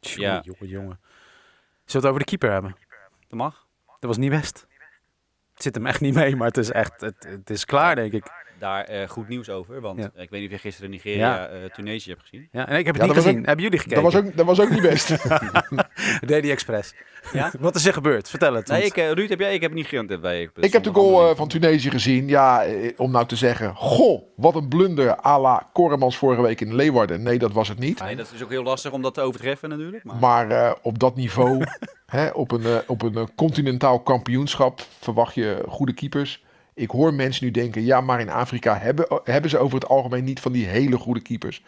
Ja. 0.00 0.42
Jongen, 0.44 0.68
jongen. 0.68 0.98
Zullen 1.92 2.06
we 2.06 2.12
het 2.12 2.22
over 2.22 2.32
de 2.32 2.36
keeper 2.36 2.50
hebben? 2.50 2.76
Dat 3.28 3.38
mag. 3.38 3.66
Dat 3.86 4.10
was 4.10 4.16
niet 4.16 4.30
best. 4.30 4.66
Het 5.52 5.62
zit 5.62 5.74
hem 5.74 5.86
echt 5.86 6.00
niet 6.00 6.14
mee, 6.14 6.36
maar 6.36 6.46
het 6.46 6.56
is 6.56 6.70
echt, 6.70 7.00
het, 7.00 7.24
het 7.28 7.50
is 7.50 7.64
klaar 7.64 7.94
denk 7.94 8.12
ik 8.12 8.41
daar 8.62 8.92
uh, 8.92 9.08
goed 9.08 9.28
nieuws 9.28 9.48
over. 9.48 9.80
Want 9.80 9.98
ik 9.98 10.30
weet 10.30 10.40
niet 10.40 10.44
of 10.44 10.50
je 10.50 10.58
gisteren 10.58 10.90
Nigeria, 10.90 11.34
ja. 11.34 11.50
uh, 11.50 11.64
Tunesië 11.64 12.10
hebt 12.10 12.22
gezien. 12.22 12.48
Ja, 12.52 12.68
en 12.68 12.78
ik 12.78 12.86
heb 12.86 12.94
het 12.94 13.04
niet 13.04 13.12
gezien. 13.12 13.38
Ook, 13.38 13.46
Hebben 13.46 13.64
jullie 13.64 13.78
gekeken? 13.78 14.02
Dat 14.02 14.12
was 14.12 14.22
ook, 14.22 14.36
dat 14.36 14.46
was 14.46 14.60
ook 14.60 14.70
niet 14.70 14.82
best. 14.82 15.16
Daily 16.30 16.50
Express. 16.50 16.94
Ja? 17.32 17.52
Wat 17.60 17.74
is 17.74 17.86
er 17.86 17.92
gebeurd? 17.92 18.28
Vertel 18.28 18.54
het. 18.54 18.68
Nee, 18.68 18.84
ik, 18.84 18.96
uh, 18.96 19.10
Ruud, 19.10 19.28
heb 19.28 19.38
jij? 19.38 19.54
Ik 19.54 19.60
heb 19.60 19.72
niet 19.72 19.86
gezien. 19.86 20.20
Bij, 20.20 20.50
ik 20.54 20.72
heb 20.72 20.82
de 20.82 20.92
goal 20.92 21.36
van 21.36 21.48
Tunesië 21.48 21.90
gezien. 21.90 22.28
Ja, 22.28 22.64
om 22.96 23.10
nou 23.10 23.26
te 23.26 23.36
zeggen, 23.36 23.74
goh, 23.74 24.22
wat 24.36 24.54
een 24.54 24.68
blunder 24.68 25.24
à 25.24 25.40
la 25.40 25.68
Koremans 25.72 26.16
vorige 26.16 26.42
week 26.42 26.60
in 26.60 26.74
Leeuwarden. 26.74 27.22
Nee, 27.22 27.38
dat 27.38 27.52
was 27.52 27.68
het 27.68 27.78
niet. 27.78 28.00
Nee, 28.00 28.16
dat 28.16 28.32
is 28.34 28.42
ook 28.42 28.50
heel 28.50 28.62
lastig 28.62 28.92
om 28.92 29.02
dat 29.02 29.14
te 29.14 29.20
overtreffen 29.20 29.68
natuurlijk. 29.68 30.04
Maar, 30.04 30.16
maar 30.16 30.76
op 30.82 30.98
dat 30.98 31.16
niveau, 31.16 31.64
hè, 32.06 32.28
op 32.28 32.50
een, 32.50 32.82
op 32.86 33.02
een 33.02 33.34
continentaal 33.34 34.00
kampioenschap, 34.00 34.80
verwacht 34.98 35.34
je 35.34 35.64
goede 35.68 35.92
keepers. 35.92 36.42
Ik 36.74 36.90
hoor 36.90 37.14
mensen 37.14 37.44
nu 37.44 37.50
denken, 37.50 37.84
ja, 37.84 38.00
maar 38.00 38.20
in 38.20 38.30
Afrika 38.30 38.78
hebben, 38.78 39.20
hebben 39.24 39.50
ze 39.50 39.58
over 39.58 39.74
het 39.74 39.88
algemeen 39.88 40.24
niet 40.24 40.40
van 40.40 40.52
die 40.52 40.66
hele 40.66 40.98
goede 40.98 41.22
keepers. 41.22 41.62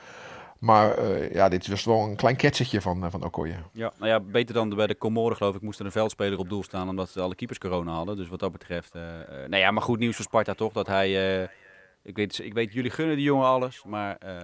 Maar 0.59 0.99
uh, 0.99 1.33
ja, 1.33 1.49
dit 1.49 1.69
was 1.69 1.85
wel 1.85 2.01
een 2.01 2.17
klein 2.17 2.37
ketsertje 2.37 2.81
van, 2.81 3.05
uh, 3.05 3.11
van 3.11 3.25
Okoye. 3.25 3.55
Ja, 3.73 3.93
nou 3.99 4.11
ja, 4.11 4.21
beter 4.21 4.55
dan 4.55 4.69
bij 4.69 4.87
de 4.87 4.99
Comoren 4.99 5.37
geloof 5.37 5.55
ik 5.55 5.63
moest 5.63 5.79
er 5.79 5.85
een 5.85 5.93
veldspeler 5.93 6.39
op 6.39 6.49
doel 6.49 6.63
staan 6.63 6.89
omdat 6.89 7.17
alle 7.17 7.35
keepers 7.35 7.59
corona 7.59 7.93
hadden. 7.93 8.17
Dus 8.17 8.29
wat 8.29 8.41
dat 8.41 8.53
betreft, 8.53 8.95
uh, 8.97 9.03
nou 9.29 9.57
ja, 9.57 9.71
maar 9.71 9.83
goed 9.83 9.99
nieuws 9.99 10.17
voor 10.17 10.25
Sparta 10.25 10.55
toch 10.55 10.73
dat 10.73 10.87
hij 10.87 11.49
ik 12.05 12.17
weet, 12.17 12.39
ik 12.39 12.55
weet, 12.55 12.73
jullie 12.73 12.91
gunnen 12.91 13.17
die 13.17 13.25
jongen 13.25 13.47
alles, 13.47 13.83
maar... 13.87 14.17
Uh, 14.25 14.37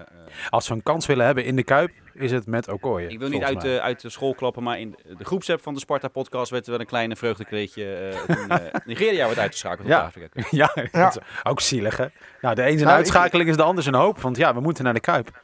Als 0.51 0.69
we 0.69 0.75
een 0.75 0.83
kans 0.83 1.07
willen 1.07 1.27
hebben 1.27 1.45
in 1.45 1.57
de 1.57 1.63
Kuip, 1.63 1.91
is 2.15 2.31
het 2.31 2.47
met 2.47 2.69
Okoye. 2.69 3.09
Ik 3.09 3.19
wil 3.19 3.29
niet 3.29 3.43
uit 3.43 3.61
de, 3.61 3.81
uit 3.81 4.01
de 4.01 4.11
school 4.11 4.35
klappen, 4.35 4.63
maar 4.63 4.81
in 4.81 4.97
de 5.19 5.25
groepsapp 5.25 5.63
van 5.63 5.75
de 5.75 5.81
Sparta-podcast 5.81 6.51
werd 6.51 6.65
er 6.65 6.71
wel 6.71 6.81
een 6.81 6.87
kleine 6.87 7.17
vreugdekreetje 7.17 8.13
uh, 8.29 8.37
toen 8.37 8.47
uh, 8.49 8.57
Nigeria 8.85 9.25
wordt 9.25 9.41
uitgeschakeld 9.41 9.89
ja. 9.89 10.01
op 10.01 10.07
Afrika. 10.07 10.43
Ja, 10.51 10.89
ja. 10.93 11.13
ook 11.43 11.61
zielig 11.61 11.97
hè. 11.97 12.07
Nou, 12.41 12.55
de 12.55 12.63
een 12.63 12.69
zijn 12.69 12.85
nou, 12.85 12.97
uitschakeling 12.97 13.49
is 13.49 13.57
de 13.57 13.63
ander 13.63 13.83
zijn 13.83 13.95
hoop, 13.95 14.21
want 14.21 14.37
ja, 14.37 14.55
we 14.55 14.61
moeten 14.61 14.85
naar 14.85 14.95
de 14.95 15.01
Kuip. 15.01 15.41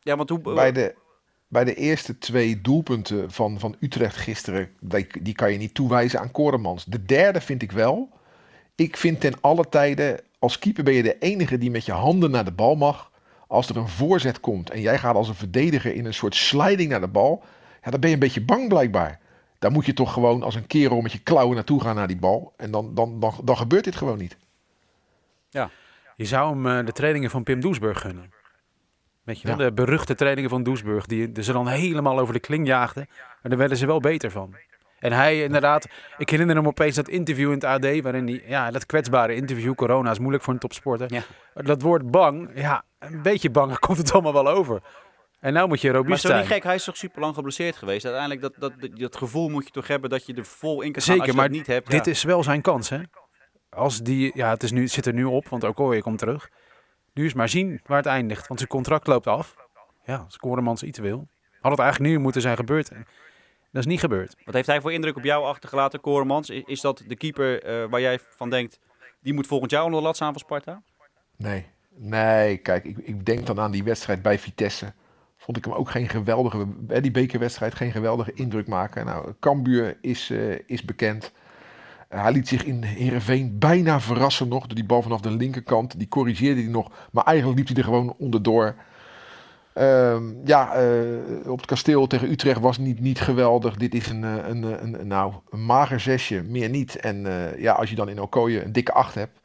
Ja, 0.00 0.16
want 0.16 0.28
hoe... 0.28 0.40
Bij 0.40 0.72
de, 0.72 0.94
bij 1.48 1.64
de 1.64 1.74
eerste 1.74 2.18
twee 2.18 2.60
doelpunten 2.60 3.30
van, 3.30 3.60
van 3.60 3.76
Utrecht 3.80 4.16
gisteren, 4.16 4.70
die, 4.80 5.06
die 5.22 5.34
kan 5.34 5.52
je 5.52 5.58
niet 5.58 5.74
toewijzen 5.74 6.20
aan 6.20 6.30
Koremans. 6.30 6.84
De 6.84 7.04
derde 7.04 7.40
vind 7.40 7.62
ik 7.62 7.72
wel. 7.72 8.14
Ik 8.76 8.96
vind 8.96 9.20
ten 9.20 9.40
alle 9.40 9.68
tijden 9.68 10.20
als 10.38 10.58
keeper 10.58 10.84
ben 10.84 10.94
je 10.94 11.02
de 11.02 11.18
enige 11.18 11.58
die 11.58 11.70
met 11.70 11.84
je 11.84 11.92
handen 11.92 12.30
naar 12.30 12.44
de 12.44 12.52
bal 12.52 12.74
mag. 12.74 13.10
Als 13.46 13.68
er 13.68 13.76
een 13.76 13.88
voorzet 13.88 14.40
komt 14.40 14.70
en 14.70 14.80
jij 14.80 14.98
gaat 14.98 15.14
als 15.14 15.28
een 15.28 15.34
verdediger 15.34 15.94
in 15.94 16.04
een 16.04 16.14
soort 16.14 16.34
sliding 16.34 16.90
naar 16.90 17.00
de 17.00 17.08
bal, 17.08 17.44
ja, 17.82 17.90
dan 17.90 18.00
ben 18.00 18.08
je 18.08 18.14
een 18.14 18.20
beetje 18.20 18.44
bang 18.44 18.68
blijkbaar. 18.68 19.20
Dan 19.58 19.72
moet 19.72 19.86
je 19.86 19.92
toch 19.92 20.12
gewoon 20.12 20.42
als 20.42 20.54
een 20.54 20.66
kerel 20.66 21.00
met 21.00 21.12
je 21.12 21.18
klauwen 21.18 21.54
naartoe 21.54 21.80
gaan 21.80 21.94
naar 21.94 22.06
die 22.06 22.16
bal. 22.16 22.52
En 22.56 22.70
dan, 22.70 22.94
dan, 22.94 23.20
dan, 23.20 23.34
dan 23.44 23.56
gebeurt 23.56 23.84
dit 23.84 23.96
gewoon 23.96 24.18
niet. 24.18 24.36
Ja, 25.48 25.70
je 26.16 26.24
zou 26.24 26.50
hem 26.50 26.66
uh, 26.66 26.86
de 26.86 26.92
trainingen 26.92 27.30
van 27.30 27.42
Pim 27.42 27.60
Doesburg 27.60 28.00
gunnen. 28.00 28.32
Weet 29.22 29.40
je 29.40 29.48
wel, 29.48 29.56
de 29.56 29.72
beruchte 29.72 30.14
trainingen 30.14 30.50
van 30.50 30.62
Doesburg, 30.62 31.06
die 31.06 31.42
ze 31.42 31.52
dan 31.52 31.68
helemaal 31.68 32.18
over 32.18 32.34
de 32.34 32.40
kling 32.40 32.66
jaagden. 32.66 33.08
En 33.42 33.48
daar 33.48 33.58
werden 33.58 33.76
ze 33.76 33.86
wel 33.86 34.00
beter 34.00 34.30
van. 34.30 34.54
En 34.98 35.12
hij 35.12 35.42
inderdaad, 35.42 35.86
ik 36.18 36.30
herinner 36.30 36.56
hem 36.56 36.66
opeens 36.66 36.94
dat 36.94 37.08
interview 37.08 37.48
in 37.48 37.54
het 37.54 37.64
AD, 37.64 38.00
waarin 38.00 38.26
hij, 38.26 38.42
ja, 38.46 38.70
dat 38.70 38.86
kwetsbare 38.86 39.34
interview, 39.34 39.74
corona 39.74 40.10
is 40.10 40.18
moeilijk 40.18 40.44
voor 40.44 40.52
een 40.52 40.58
topsporter. 40.58 41.12
Ja. 41.12 41.22
Dat 41.54 41.82
woord 41.82 42.10
bang, 42.10 42.50
ja, 42.54 42.84
een 42.98 43.22
beetje 43.22 43.50
bang 43.50 43.78
komt 43.86 43.98
het 43.98 44.12
allemaal 44.12 44.32
wel 44.32 44.48
over. 44.48 44.82
En 45.40 45.52
nou 45.52 45.68
moet 45.68 45.80
je 45.80 45.90
robuust. 45.90 46.24
Maar 46.24 46.32
zo 46.32 46.38
niet 46.38 46.52
gek, 46.52 46.62
hij 46.62 46.74
is 46.74 46.84
toch 46.84 46.96
super 46.96 47.20
lang 47.20 47.34
geblesseerd 47.34 47.76
geweest. 47.76 48.04
Uiteindelijk, 48.04 48.42
dat, 48.42 48.54
dat, 48.58 48.98
dat, 48.98 49.16
gevoel 49.16 49.48
moet 49.48 49.64
je 49.64 49.70
toch 49.70 49.86
hebben 49.86 50.10
dat 50.10 50.26
je 50.26 50.34
er 50.34 50.44
vol 50.44 50.82
in 50.82 50.92
kan 50.92 51.02
Zeker, 51.02 51.20
als 51.20 51.30
je 51.30 51.36
maar 51.36 51.48
niet 51.48 51.66
hebt. 51.66 51.90
dit 51.90 52.06
is 52.06 52.22
wel 52.22 52.42
zijn 52.42 52.60
kans, 52.60 52.88
hè. 52.88 52.98
Als 53.70 54.02
die, 54.02 54.30
ja, 54.34 54.50
het, 54.50 54.62
is 54.62 54.70
nu, 54.70 54.82
het 54.82 54.90
zit 54.90 55.06
er 55.06 55.12
nu 55.12 55.24
op, 55.24 55.48
want 55.48 55.64
Okoye 55.64 56.02
komt 56.02 56.18
terug. 56.18 56.50
Nu 57.12 57.24
is 57.24 57.34
maar 57.34 57.48
zien 57.48 57.80
waar 57.84 57.96
het 57.96 58.06
eindigt, 58.06 58.46
want 58.46 58.58
zijn 58.58 58.70
contract 58.70 59.06
loopt 59.06 59.26
af. 59.26 59.54
Ja, 60.04 60.16
als 60.16 60.36
Koremans 60.36 60.82
iets 60.82 60.98
wil. 60.98 61.28
Had 61.60 61.70
het 61.70 61.80
eigenlijk 61.80 62.12
nu 62.12 62.18
moeten 62.18 62.40
zijn 62.40 62.56
gebeurd. 62.56 62.90
Dat 63.76 63.84
is 63.84 63.90
niet 63.90 64.00
gebeurd. 64.00 64.36
Wat 64.44 64.54
heeft 64.54 64.66
hij 64.66 64.80
voor 64.80 64.92
indruk 64.92 65.16
op 65.16 65.24
jou 65.24 65.44
achtergelaten, 65.44 66.00
Koremans? 66.00 66.50
Is, 66.50 66.62
is 66.66 66.80
dat 66.80 67.02
de 67.06 67.16
keeper 67.16 67.66
uh, 67.82 67.90
waar 67.90 68.00
jij 68.00 68.18
van 68.36 68.50
denkt, 68.50 68.78
die 69.20 69.34
moet 69.34 69.46
volgend 69.46 69.70
jaar 69.70 69.84
onder 69.84 70.00
de 70.00 70.06
lat 70.06 70.16
staan 70.16 70.32
van 70.32 70.40
Sparta? 70.40 70.82
Nee, 71.36 71.66
nee. 71.94 72.56
Kijk, 72.56 72.84
ik, 72.84 72.98
ik 72.98 73.26
denk 73.26 73.46
dan 73.46 73.60
aan 73.60 73.70
die 73.70 73.84
wedstrijd 73.84 74.22
bij 74.22 74.38
Vitesse. 74.38 74.92
Vond 75.36 75.56
ik 75.56 75.64
hem 75.64 75.74
ook 75.74 75.90
geen 75.90 76.08
geweldige, 76.08 76.66
die 77.00 77.10
bekerwedstrijd, 77.10 77.74
geen 77.74 77.92
geweldige 77.92 78.32
indruk 78.32 78.66
maken. 78.66 79.06
Nou, 79.06 79.32
Cambuur 79.40 79.98
is, 80.00 80.30
uh, 80.30 80.58
is 80.66 80.84
bekend. 80.84 81.32
Uh, 82.10 82.22
hij 82.22 82.32
liet 82.32 82.48
zich 82.48 82.64
in 82.64 82.82
Heerenveen 82.82 83.58
bijna 83.58 84.00
verrassen 84.00 84.48
nog 84.48 84.66
door 84.66 84.76
die 84.76 84.86
bal 84.86 85.02
vanaf 85.02 85.20
de 85.20 85.30
linkerkant. 85.30 85.98
Die 85.98 86.08
corrigeerde 86.08 86.60
hij 86.60 86.70
nog, 86.70 87.08
maar 87.12 87.24
eigenlijk 87.24 87.58
liep 87.58 87.68
hij 87.68 87.76
er 87.76 87.84
gewoon 87.84 88.14
onderdoor. 88.18 88.74
Uh, 89.78 90.16
ja, 90.44 90.82
uh, 90.82 91.50
op 91.50 91.56
het 91.56 91.66
kasteel 91.66 92.06
tegen 92.06 92.30
Utrecht 92.30 92.60
was 92.60 92.78
niet, 92.78 93.00
niet 93.00 93.20
geweldig. 93.20 93.76
Dit 93.76 93.94
is 93.94 94.08
een, 94.08 94.24
eh, 94.24 94.48
een, 94.48 94.64
eh, 94.64 94.82
een, 94.82 95.00
een 95.00 95.06
nou, 95.06 95.32
een 95.50 95.64
mager 95.64 96.00
zesje, 96.00 96.42
meer 96.42 96.68
niet. 96.68 96.96
En 96.96 97.24
uh, 97.24 97.58
ja, 97.58 97.72
als 97.72 97.90
je 97.90 97.96
dan 97.96 98.08
in 98.08 98.20
Okoye 98.20 98.64
een 98.64 98.72
dikke 98.72 98.92
acht 98.92 99.14
hebt, 99.14 99.40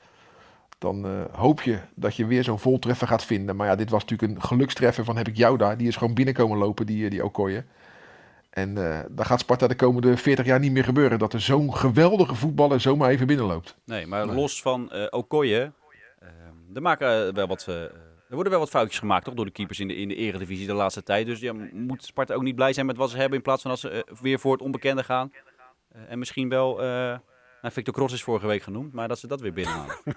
dan 0.78 1.06
uh, 1.06 1.12
hoop 1.32 1.62
je 1.62 1.80
dat 1.96 2.16
je 2.16 2.26
weer 2.26 2.44
zo'n 2.44 2.60
voltreffer 2.60 3.08
gaat 3.08 3.26
vinden. 3.26 3.56
Maar 3.56 3.68
ja, 3.68 3.76
dit 3.76 3.90
was 3.90 4.02
natuurlijk 4.06 4.32
een 4.32 4.44
gelukstreffer 4.44 5.04
van 5.06 5.18
heb 5.18 5.28
ik 5.28 5.36
jou 5.38 5.58
daar. 5.58 5.78
Die 5.78 5.88
is 5.88 5.96
gewoon 5.96 6.14
binnenkomen 6.14 6.58
lopen, 6.58 6.86
die, 6.86 7.10
die 7.10 7.24
Okoye. 7.26 7.64
En 8.50 8.70
uh, 8.78 9.00
dan 9.10 9.26
gaat 9.26 9.40
Sparta 9.40 9.68
de 9.68 9.76
komende 9.76 10.18
40 10.18 10.46
jaar 10.46 10.60
niet 10.60 10.72
meer 10.72 10.84
gebeuren. 10.84 11.20
Dat 11.20 11.34
er 11.34 11.42
zo'n 11.42 11.76
geweldige 11.76 12.36
voetballer 12.36 12.82
zomaar 12.82 13.10
even 13.10 13.28
binnenloopt. 13.28 13.76
Nee, 13.86 14.08
maar 14.08 14.26
los 14.26 14.62
van 14.62 14.90
uh, 14.94 15.06
Okoye. 15.10 15.72
Uh, 16.24 16.30
er, 16.74 16.82
maken, 16.82 17.34
wel 17.34 17.48
wat, 17.48 17.68
er 18.32 18.38
worden 18.38 18.52
wel 18.52 18.62
wat 18.62 18.70
foutjes 18.70 19.00
gemaakt 19.00 19.26
toch, 19.26 19.34
door 19.34 19.46
de 19.46 19.52
keepers 19.52 19.80
in 19.80 19.88
de, 19.88 19.96
in 19.96 20.08
de 20.08 20.16
eredivisie 20.16 20.68
de 20.68 20.74
laatste 20.74 21.04
tijd. 21.04 21.26
Dus 21.26 21.40
ja, 21.40 21.54
moet 21.72 22.04
Sparta 22.06 22.34
ook 22.34 22.42
niet 22.42 22.56
blij 22.56 22.74
zijn 22.74 22.86
met 22.86 22.98
wat 22.98 23.10
ze 23.10 23.18
hebben. 23.18 23.38
In 23.38 23.44
plaats 23.44 23.62
van 23.62 23.72
als 23.72 23.80
ze 23.80 24.06
weer 24.22 24.40
voor 24.40 24.52
het 24.52 24.62
onbekende 24.62 25.04
gaan. 25.04 25.32
en 26.08 26.20
misschien 26.20 26.50
wel. 26.50 26.78
nou, 26.78 27.20
Victor 27.62 27.94
Cross 27.94 28.14
is 28.14 28.24
vorige 28.24 28.48
week 28.48 28.62
genoemd. 28.62 28.94
Maar 28.94 29.08
dat 29.08 29.20
ze 29.20 29.28
dat 29.28 29.42
weer 29.42 29.54
binnenhalen. 29.54 29.98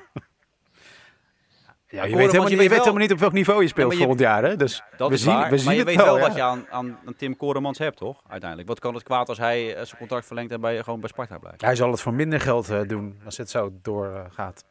Ja, 1.95 2.05
je, 2.05 2.17
weet 2.17 2.27
helemaal, 2.27 2.51
je, 2.51 2.57
weet 2.57 2.69
weet 2.69 2.79
helemaal 2.79 3.01
niet 3.01 3.13
op 3.13 3.19
welk 3.19 3.33
niveau 3.33 3.63
je 3.63 3.69
speelt 3.69 3.93
ja, 3.93 3.99
je, 3.99 4.05
volgend 4.05 4.21
jaar. 4.21 4.45
Hè? 4.45 4.57
Dus 4.57 4.83
dat 4.97 5.09
we 5.09 5.15
is 5.15 5.23
zien, 5.23 5.33
waar, 5.33 5.51
we 5.51 5.57
zien 5.57 5.67
maar 5.67 5.75
je 5.75 5.81
het 5.81 5.89
weet 5.89 5.97
wel, 5.97 6.15
wel 6.15 6.29
wat 6.29 6.35
je 6.35 6.43
aan, 6.43 6.67
aan, 6.71 6.99
aan 7.07 7.15
Tim 7.17 7.37
Koremans 7.37 7.79
hebt, 7.79 7.97
toch? 7.97 8.23
Uiteindelijk. 8.29 8.69
Wat 8.69 8.81
kan 8.81 8.95
het 8.95 9.03
kwaad 9.03 9.29
als 9.29 9.39
hij 9.39 9.69
uh, 9.69 9.75
zijn 9.75 9.99
contract 9.99 10.27
verlengt 10.27 10.53
en 10.53 10.61
bij, 10.61 10.83
gewoon 10.83 11.01
bij 11.01 11.09
Sparta 11.09 11.39
blijft? 11.39 11.61
Hij 11.61 11.77
zal 11.77 11.91
het 11.91 12.01
voor 12.01 12.15
minder 12.15 12.41
geld 12.41 12.71
uh, 12.71 12.81
doen 12.83 13.21
als 13.25 13.37
het 13.37 13.51
zo 13.51 13.73
doorgaat. 13.83 14.65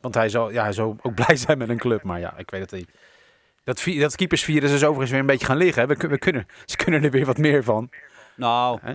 Want 0.00 0.14
hij 0.14 0.28
zal, 0.28 0.50
ja, 0.50 0.62
hij 0.62 0.78
ook 0.78 1.14
blij 1.24 1.36
zijn 1.36 1.58
met 1.58 1.68
een 1.68 1.78
club. 1.78 2.02
Maar 2.02 2.20
ja, 2.20 2.34
ik 2.36 2.50
weet 2.50 2.60
het 2.60 2.72
niet. 2.72 2.90
Dat, 3.64 3.84
dat 3.98 4.16
keepersvirus 4.16 4.72
is 4.72 4.82
overigens 4.82 5.10
weer 5.10 5.20
een 5.20 5.26
beetje 5.26 5.46
gaan 5.46 5.56
liggen. 5.56 5.82
Hè? 5.82 5.94
We, 5.94 6.08
we 6.08 6.18
kunnen, 6.18 6.46
ze 6.64 6.76
kunnen 6.76 7.04
er 7.04 7.10
weer 7.10 7.26
wat 7.26 7.38
meer 7.38 7.64
van. 7.64 7.90
Nou... 8.34 8.78
Hè? 8.82 8.94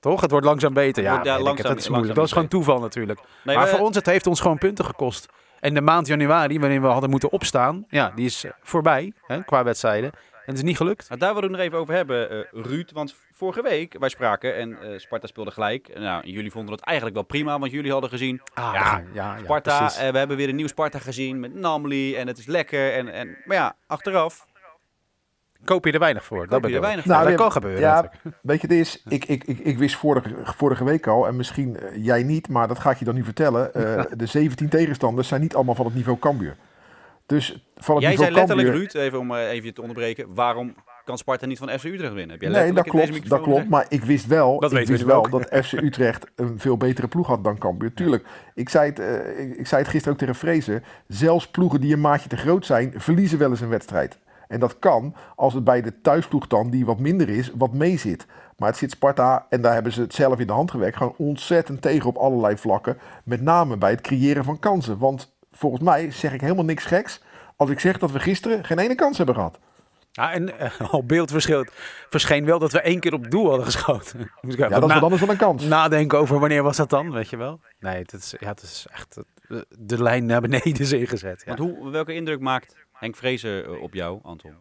Toch? 0.00 0.20
Het 0.20 0.30
wordt 0.30 0.46
langzaam 0.46 0.74
beter. 0.74 1.02
Ja, 1.02 1.10
ja 1.10 1.16
langzaam, 1.16 1.42
langzaam, 1.42 1.56
het, 1.56 1.66
dat 1.66 1.78
is 1.78 1.88
moeilijk. 1.88 2.14
Dat 2.14 2.24
is 2.24 2.32
gewoon 2.32 2.48
toeval 2.48 2.80
natuurlijk. 2.80 3.20
Nee, 3.42 3.56
maar 3.56 3.64
we, 3.64 3.70
voor 3.70 3.86
ons, 3.86 3.96
het 3.96 4.06
heeft 4.06 4.26
ons 4.26 4.40
gewoon 4.40 4.58
punten 4.58 4.84
gekost. 4.84 5.28
En 5.60 5.74
de 5.74 5.80
maand 5.80 6.06
januari, 6.06 6.60
waarin 6.60 6.80
we 6.80 6.86
hadden 6.86 7.10
moeten 7.10 7.32
opstaan, 7.32 7.84
ja, 7.88 8.12
die 8.14 8.24
is 8.24 8.44
voorbij 8.62 9.12
hè, 9.26 9.44
qua 9.44 9.64
wedstrijden. 9.64 10.10
En 10.12 10.50
het 10.50 10.56
is 10.56 10.62
niet 10.62 10.76
gelukt. 10.76 11.08
Nou, 11.08 11.20
daar 11.20 11.34
willen 11.34 11.50
we 11.50 11.56
het 11.56 11.64
nog 11.64 11.66
even 11.66 11.78
over 11.78 11.94
hebben, 11.94 12.32
uh, 12.32 12.64
Ruud. 12.64 12.90
Want 12.92 13.14
vorige 13.44 13.62
week, 13.62 13.96
wij 13.98 14.08
spraken 14.08 14.56
en 14.56 14.70
uh, 14.70 14.98
Sparta 14.98 15.26
speelde 15.26 15.50
gelijk. 15.50 15.98
Nou, 15.98 16.26
jullie 16.26 16.50
vonden 16.50 16.74
het 16.74 16.84
eigenlijk 16.84 17.16
wel 17.16 17.26
prima, 17.26 17.58
want 17.58 17.72
jullie 17.72 17.92
hadden 17.92 18.10
gezien... 18.10 18.40
Ah, 18.54 18.70
ja, 18.74 19.02
ja, 19.12 19.36
ja, 19.36 19.42
Sparta, 19.42 19.82
uh, 19.84 20.10
we 20.10 20.18
hebben 20.18 20.36
weer 20.36 20.48
een 20.48 20.56
nieuw 20.56 20.66
Sparta 20.66 20.98
gezien 20.98 21.40
met 21.40 21.54
Namli 21.54 22.16
en 22.16 22.26
het 22.26 22.38
is 22.38 22.46
lekker. 22.46 22.92
En, 22.92 23.08
en, 23.08 23.36
maar 23.44 23.56
ja, 23.56 23.76
achteraf... 23.86 24.46
Koop 25.64 25.84
je 25.84 25.92
er 25.92 25.98
weinig 25.98 26.24
voor. 26.24 26.48
dat 26.48 26.66
je 26.66 26.74
er 26.74 26.80
weinig 26.80 27.04
nou, 27.04 27.20
voor. 27.20 27.30
Dat 27.30 27.40
kan 27.40 27.52
gebeuren. 27.52 27.80
Ja, 27.80 28.02
natuurlijk. 28.02 28.36
weet 28.42 28.60
je, 28.60 28.66
het 28.66 28.76
is, 28.76 29.02
ik, 29.08 29.24
ik, 29.24 29.44
ik, 29.44 29.58
ik 29.58 29.78
wist 29.78 29.96
vorige, 29.96 30.34
vorige 30.44 30.84
week 30.84 31.06
al, 31.06 31.26
en 31.26 31.36
misschien 31.36 31.76
uh, 31.82 32.04
jij 32.04 32.22
niet, 32.22 32.48
maar 32.48 32.68
dat 32.68 32.78
ga 32.78 32.90
ik 32.90 32.98
je 32.98 33.04
dan 33.04 33.14
nu 33.14 33.24
vertellen. 33.24 33.70
Uh, 33.74 34.02
de 34.16 34.26
17 34.26 34.68
tegenstanders 34.68 35.28
zijn 35.28 35.40
niet 35.40 35.54
allemaal 35.54 35.74
van 35.74 35.84
het 35.84 35.94
niveau 35.94 36.18
Cambuur. 36.18 36.56
Dus 37.26 37.66
van 37.76 37.94
het 37.94 38.04
jij 38.04 38.10
niveau 38.10 38.32
zei 38.32 38.38
letterlijk, 38.38 38.68
Cambuur, 38.68 38.92
Ruud, 38.92 39.06
even 39.06 39.18
om 39.18 39.30
uh, 39.30 39.50
even 39.50 39.74
te 39.74 39.80
onderbreken, 39.80 40.34
waarom 40.34 40.74
kan 41.04 41.18
Sparta 41.18 41.46
niet 41.46 41.58
van 41.58 41.68
FC 41.68 41.84
Utrecht 41.84 42.12
winnen? 42.12 42.30
Heb 42.30 42.40
jij 42.40 42.50
Nee, 42.50 42.72
dat 42.72 42.74
letterlijk 42.74 43.06
in 43.06 43.12
deze 43.12 43.12
klopt, 43.12 43.28
dat 43.28 43.54
klopt. 43.54 43.68
Maar 43.68 43.86
ik 43.88 44.04
wist 44.04 44.26
wel, 44.26 44.60
Dat 44.60 44.70
ik 44.70 44.76
weten 44.76 44.92
we 44.92 44.98
wist 44.98 45.04
wel 45.10 45.18
ook. 45.18 45.30
dat 45.30 45.64
FC 45.64 45.72
Utrecht 45.72 46.26
een 46.36 46.58
veel 46.58 46.76
betere 46.76 47.08
ploeg 47.08 47.26
had 47.26 47.44
dan 47.44 47.58
Cambuur. 47.58 47.94
Tuurlijk, 47.94 48.26
ik 48.54 48.68
zei, 48.68 48.90
het, 48.90 48.98
uh, 48.98 49.38
ik, 49.38 49.56
ik 49.56 49.66
zei 49.66 49.80
het 49.82 49.90
gisteren 49.90 50.12
ook 50.12 50.18
tegen 50.18 50.34
Vrezen. 50.34 50.84
Zelfs 51.08 51.48
ploegen 51.48 51.80
die 51.80 51.92
een 51.92 52.00
maatje 52.00 52.28
te 52.28 52.36
groot 52.36 52.66
zijn, 52.66 52.92
verliezen 52.96 53.38
wel 53.38 53.50
eens 53.50 53.60
een 53.60 53.68
wedstrijd. 53.68 54.18
En 54.48 54.60
dat 54.60 54.78
kan 54.78 55.14
als 55.36 55.54
het 55.54 55.64
bij 55.64 55.82
de 55.82 56.00
thuisploeg 56.00 56.46
dan, 56.46 56.70
die 56.70 56.84
wat 56.84 56.98
minder 56.98 57.28
is, 57.28 57.50
wat 57.54 57.72
mee 57.72 57.98
zit. 57.98 58.26
Maar 58.56 58.68
het 58.68 58.78
zit 58.78 58.90
Sparta, 58.90 59.46
en 59.48 59.60
daar 59.60 59.74
hebben 59.74 59.92
ze 59.92 60.00
het 60.00 60.14
zelf 60.14 60.38
in 60.38 60.46
de 60.46 60.52
hand 60.52 60.70
gewerkt, 60.70 60.96
gewoon 60.96 61.14
ontzettend 61.16 61.82
tegen 61.82 62.08
op 62.08 62.16
allerlei 62.16 62.56
vlakken. 62.56 62.98
Met 63.24 63.40
name 63.40 63.76
bij 63.76 63.90
het 63.90 64.00
creëren 64.00 64.44
van 64.44 64.58
kansen. 64.58 64.98
Want 64.98 65.34
volgens 65.52 65.82
mij 65.82 66.10
zeg 66.10 66.32
ik 66.32 66.40
helemaal 66.40 66.64
niks 66.64 66.84
geks 66.84 67.22
als 67.56 67.70
ik 67.70 67.80
zeg 67.80 67.98
dat 67.98 68.10
we 68.10 68.20
gisteren 68.20 68.64
geen 68.64 68.78
ene 68.78 68.94
kans 68.94 69.16
hebben 69.16 69.34
gehad. 69.34 69.58
Ja, 70.16 70.32
en 70.32 70.48
uh, 70.48 70.80
al 70.92 71.04
beeldverschil 71.04 71.64
verscheen 72.10 72.44
wel 72.44 72.58
dat 72.58 72.72
we 72.72 72.80
één 72.80 73.00
keer 73.00 73.12
op 73.12 73.30
doel 73.30 73.46
hadden 73.48 73.64
geschoten. 73.64 74.18
Moet 74.40 74.52
ik 74.52 74.58
Ja, 74.58 74.68
dat 74.68 74.92
wel 74.92 75.00
anders 75.00 75.20
dan 75.20 75.30
een 75.30 75.36
kans. 75.36 75.64
nadenken 75.64 76.18
over 76.18 76.38
wanneer 76.40 76.62
was 76.62 76.76
dat 76.76 76.90
dan, 76.90 77.12
weet 77.12 77.30
je 77.30 77.36
wel? 77.36 77.60
Nee, 77.78 77.96
het 77.98 78.12
is, 78.12 78.34
ja, 78.38 78.48
het 78.48 78.62
is 78.62 78.86
echt 78.92 79.16
uh, 79.48 79.60
de 79.78 80.02
lijn 80.02 80.26
naar 80.26 80.40
beneden 80.40 80.78
is 80.78 80.92
ingezet. 80.92 81.42
Ja. 81.46 81.54
Want 81.54 81.58
hoe, 81.76 81.90
welke 81.90 82.14
indruk 82.14 82.40
maakt 82.40 82.76
Henk 82.92 83.16
Vrezen 83.16 83.70
uh, 83.70 83.82
op 83.82 83.94
jou, 83.94 84.18
Anton? 84.22 84.54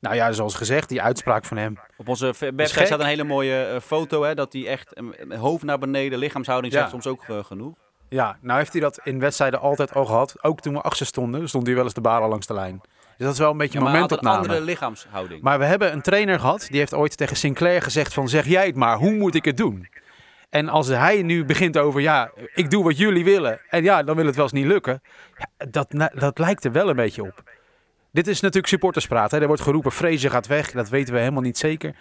Nou 0.00 0.14
ja, 0.14 0.32
zoals 0.32 0.54
gezegd, 0.54 0.88
die 0.88 1.02
uitspraak 1.02 1.44
van 1.44 1.56
hem. 1.56 1.78
Op 1.96 2.08
onze 2.08 2.34
website 2.54 2.86
staat 2.86 3.00
een 3.00 3.06
hele 3.06 3.24
mooie 3.24 3.70
uh, 3.74 3.80
foto, 3.80 4.22
hè, 4.22 4.34
dat 4.34 4.52
hij 4.52 4.66
echt 4.66 4.92
hoofd 5.28 5.64
naar 5.64 5.78
beneden, 5.78 6.18
lichaamshouding 6.18 6.72
Ja. 6.72 6.78
zegt 6.78 6.90
soms 6.90 7.06
ook 7.06 7.28
uh, 7.28 7.44
genoeg. 7.44 7.74
Ja, 8.08 8.38
nou 8.40 8.58
heeft 8.58 8.72
hij 8.72 8.80
dat 8.80 9.00
in 9.04 9.18
wedstrijden 9.18 9.60
altijd 9.60 9.94
al 9.94 10.04
gehad. 10.04 10.44
Ook 10.44 10.60
toen 10.60 10.72
we 10.74 10.80
achter 10.80 11.06
stonden, 11.06 11.48
stond 11.48 11.66
hij 11.66 11.74
wel 11.74 11.84
eens 11.84 11.94
de 11.94 12.00
balen 12.00 12.28
langs 12.28 12.46
de 12.46 12.54
lijn. 12.54 12.80
Dus 13.16 13.26
dat 13.26 13.32
is 13.32 13.38
wel 13.38 13.50
een 13.50 13.56
beetje 13.56 13.78
Ja, 13.78 13.84
maar 13.84 13.92
hij 13.92 14.00
had 14.00 14.12
een 14.12 14.18
andere 14.18 14.60
lichaamshouding. 14.60 15.42
Maar 15.42 15.58
we 15.58 15.64
hebben 15.64 15.92
een 15.92 16.02
trainer 16.02 16.40
gehad, 16.40 16.66
die 16.70 16.78
heeft 16.78 16.94
ooit 16.94 17.16
tegen 17.16 17.36
Sinclair 17.36 17.82
gezegd 17.82 18.14
van 18.14 18.28
zeg 18.28 18.46
jij 18.46 18.66
het 18.66 18.76
maar, 18.76 18.96
hoe 18.96 19.12
moet 19.12 19.34
ik 19.34 19.44
het 19.44 19.56
doen? 19.56 19.88
En 20.50 20.68
als 20.68 20.88
hij 20.88 21.22
nu 21.22 21.44
begint 21.44 21.78
over 21.78 22.00
ja, 22.00 22.30
ik 22.54 22.70
doe 22.70 22.84
wat 22.84 22.98
jullie 22.98 23.24
willen 23.24 23.60
en 23.68 23.82
ja, 23.82 24.02
dan 24.02 24.16
wil 24.16 24.26
het 24.26 24.34
wel 24.34 24.44
eens 24.44 24.52
niet 24.52 24.66
lukken. 24.66 25.02
Ja, 25.36 25.66
dat, 25.70 26.10
dat 26.14 26.38
lijkt 26.38 26.64
er 26.64 26.72
wel 26.72 26.88
een 26.88 26.96
beetje 26.96 27.22
op. 27.22 27.42
Dit 28.12 28.26
is 28.26 28.40
natuurlijk 28.40 28.66
supporterspraat. 28.66 29.30
Hè. 29.30 29.40
Er 29.40 29.46
wordt 29.46 29.62
geroepen, 29.62 29.92
Vrezen 29.92 30.30
gaat 30.30 30.46
weg, 30.46 30.70
dat 30.70 30.88
weten 30.88 31.14
we 31.14 31.20
helemaal 31.20 31.42
niet 31.42 31.58
zeker. 31.58 31.94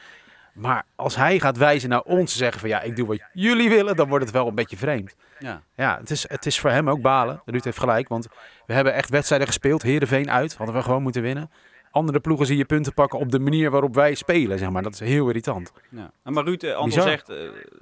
Maar 0.56 0.84
als 0.96 1.16
hij 1.16 1.40
gaat 1.40 1.58
wijzen 1.58 1.90
naar 1.90 2.02
ons 2.02 2.32
en 2.32 2.38
zeggen 2.38 2.60
van 2.60 2.70
ja, 2.70 2.82
ik 2.82 2.96
doe 2.96 3.08
wat 3.08 3.20
jullie 3.34 3.70
willen, 3.70 3.96
dan 3.96 4.08
wordt 4.08 4.26
het 4.26 4.34
wel 4.34 4.48
een 4.48 4.56
beetje 4.56 4.78
vreemd. 4.78 5.16
ja. 5.40 5.62
Ja, 5.76 5.98
het 6.00 6.10
is, 6.10 6.30
het 6.30 6.46
is 6.46 6.60
voor 6.60 6.70
hem 6.70 6.90
ook 6.90 7.02
balen. 7.02 7.42
Ruud 7.46 7.64
heeft 7.64 7.80
gelijk, 7.80 8.08
want 8.08 8.28
we 8.66 8.74
hebben 8.74 8.94
echt 8.94 9.10
wedstrijden 9.10 9.48
gespeeld. 9.48 9.82
Heerenveen 9.82 10.32
uit, 10.32 10.56
hadden 10.56 10.76
we 10.76 10.82
gewoon 10.82 11.02
moeten 11.02 11.22
winnen. 11.22 11.50
Andere 11.92 12.20
ploegen 12.20 12.46
zie 12.46 12.58
je 12.58 12.66
punten 12.66 12.94
pakken 12.94 13.20
op 13.20 13.32
de 13.32 13.40
manier 13.40 13.72
waarop 13.72 13.96
wij 13.96 14.16
spelen, 14.16 14.58
zeg 14.60 14.70
maar. 14.70 14.84
Dat 14.84 14.94
is 14.94 15.00
heel 15.00 15.28
irritant. 15.28 15.72
Ja. 15.90 16.12
En 16.24 16.34
Maar 16.34 16.44
Ruud, 16.44 16.64
eh, 16.64 16.84
Bizar. 16.84 17.04
zegt, 17.04 17.30
eh, 17.30 17.38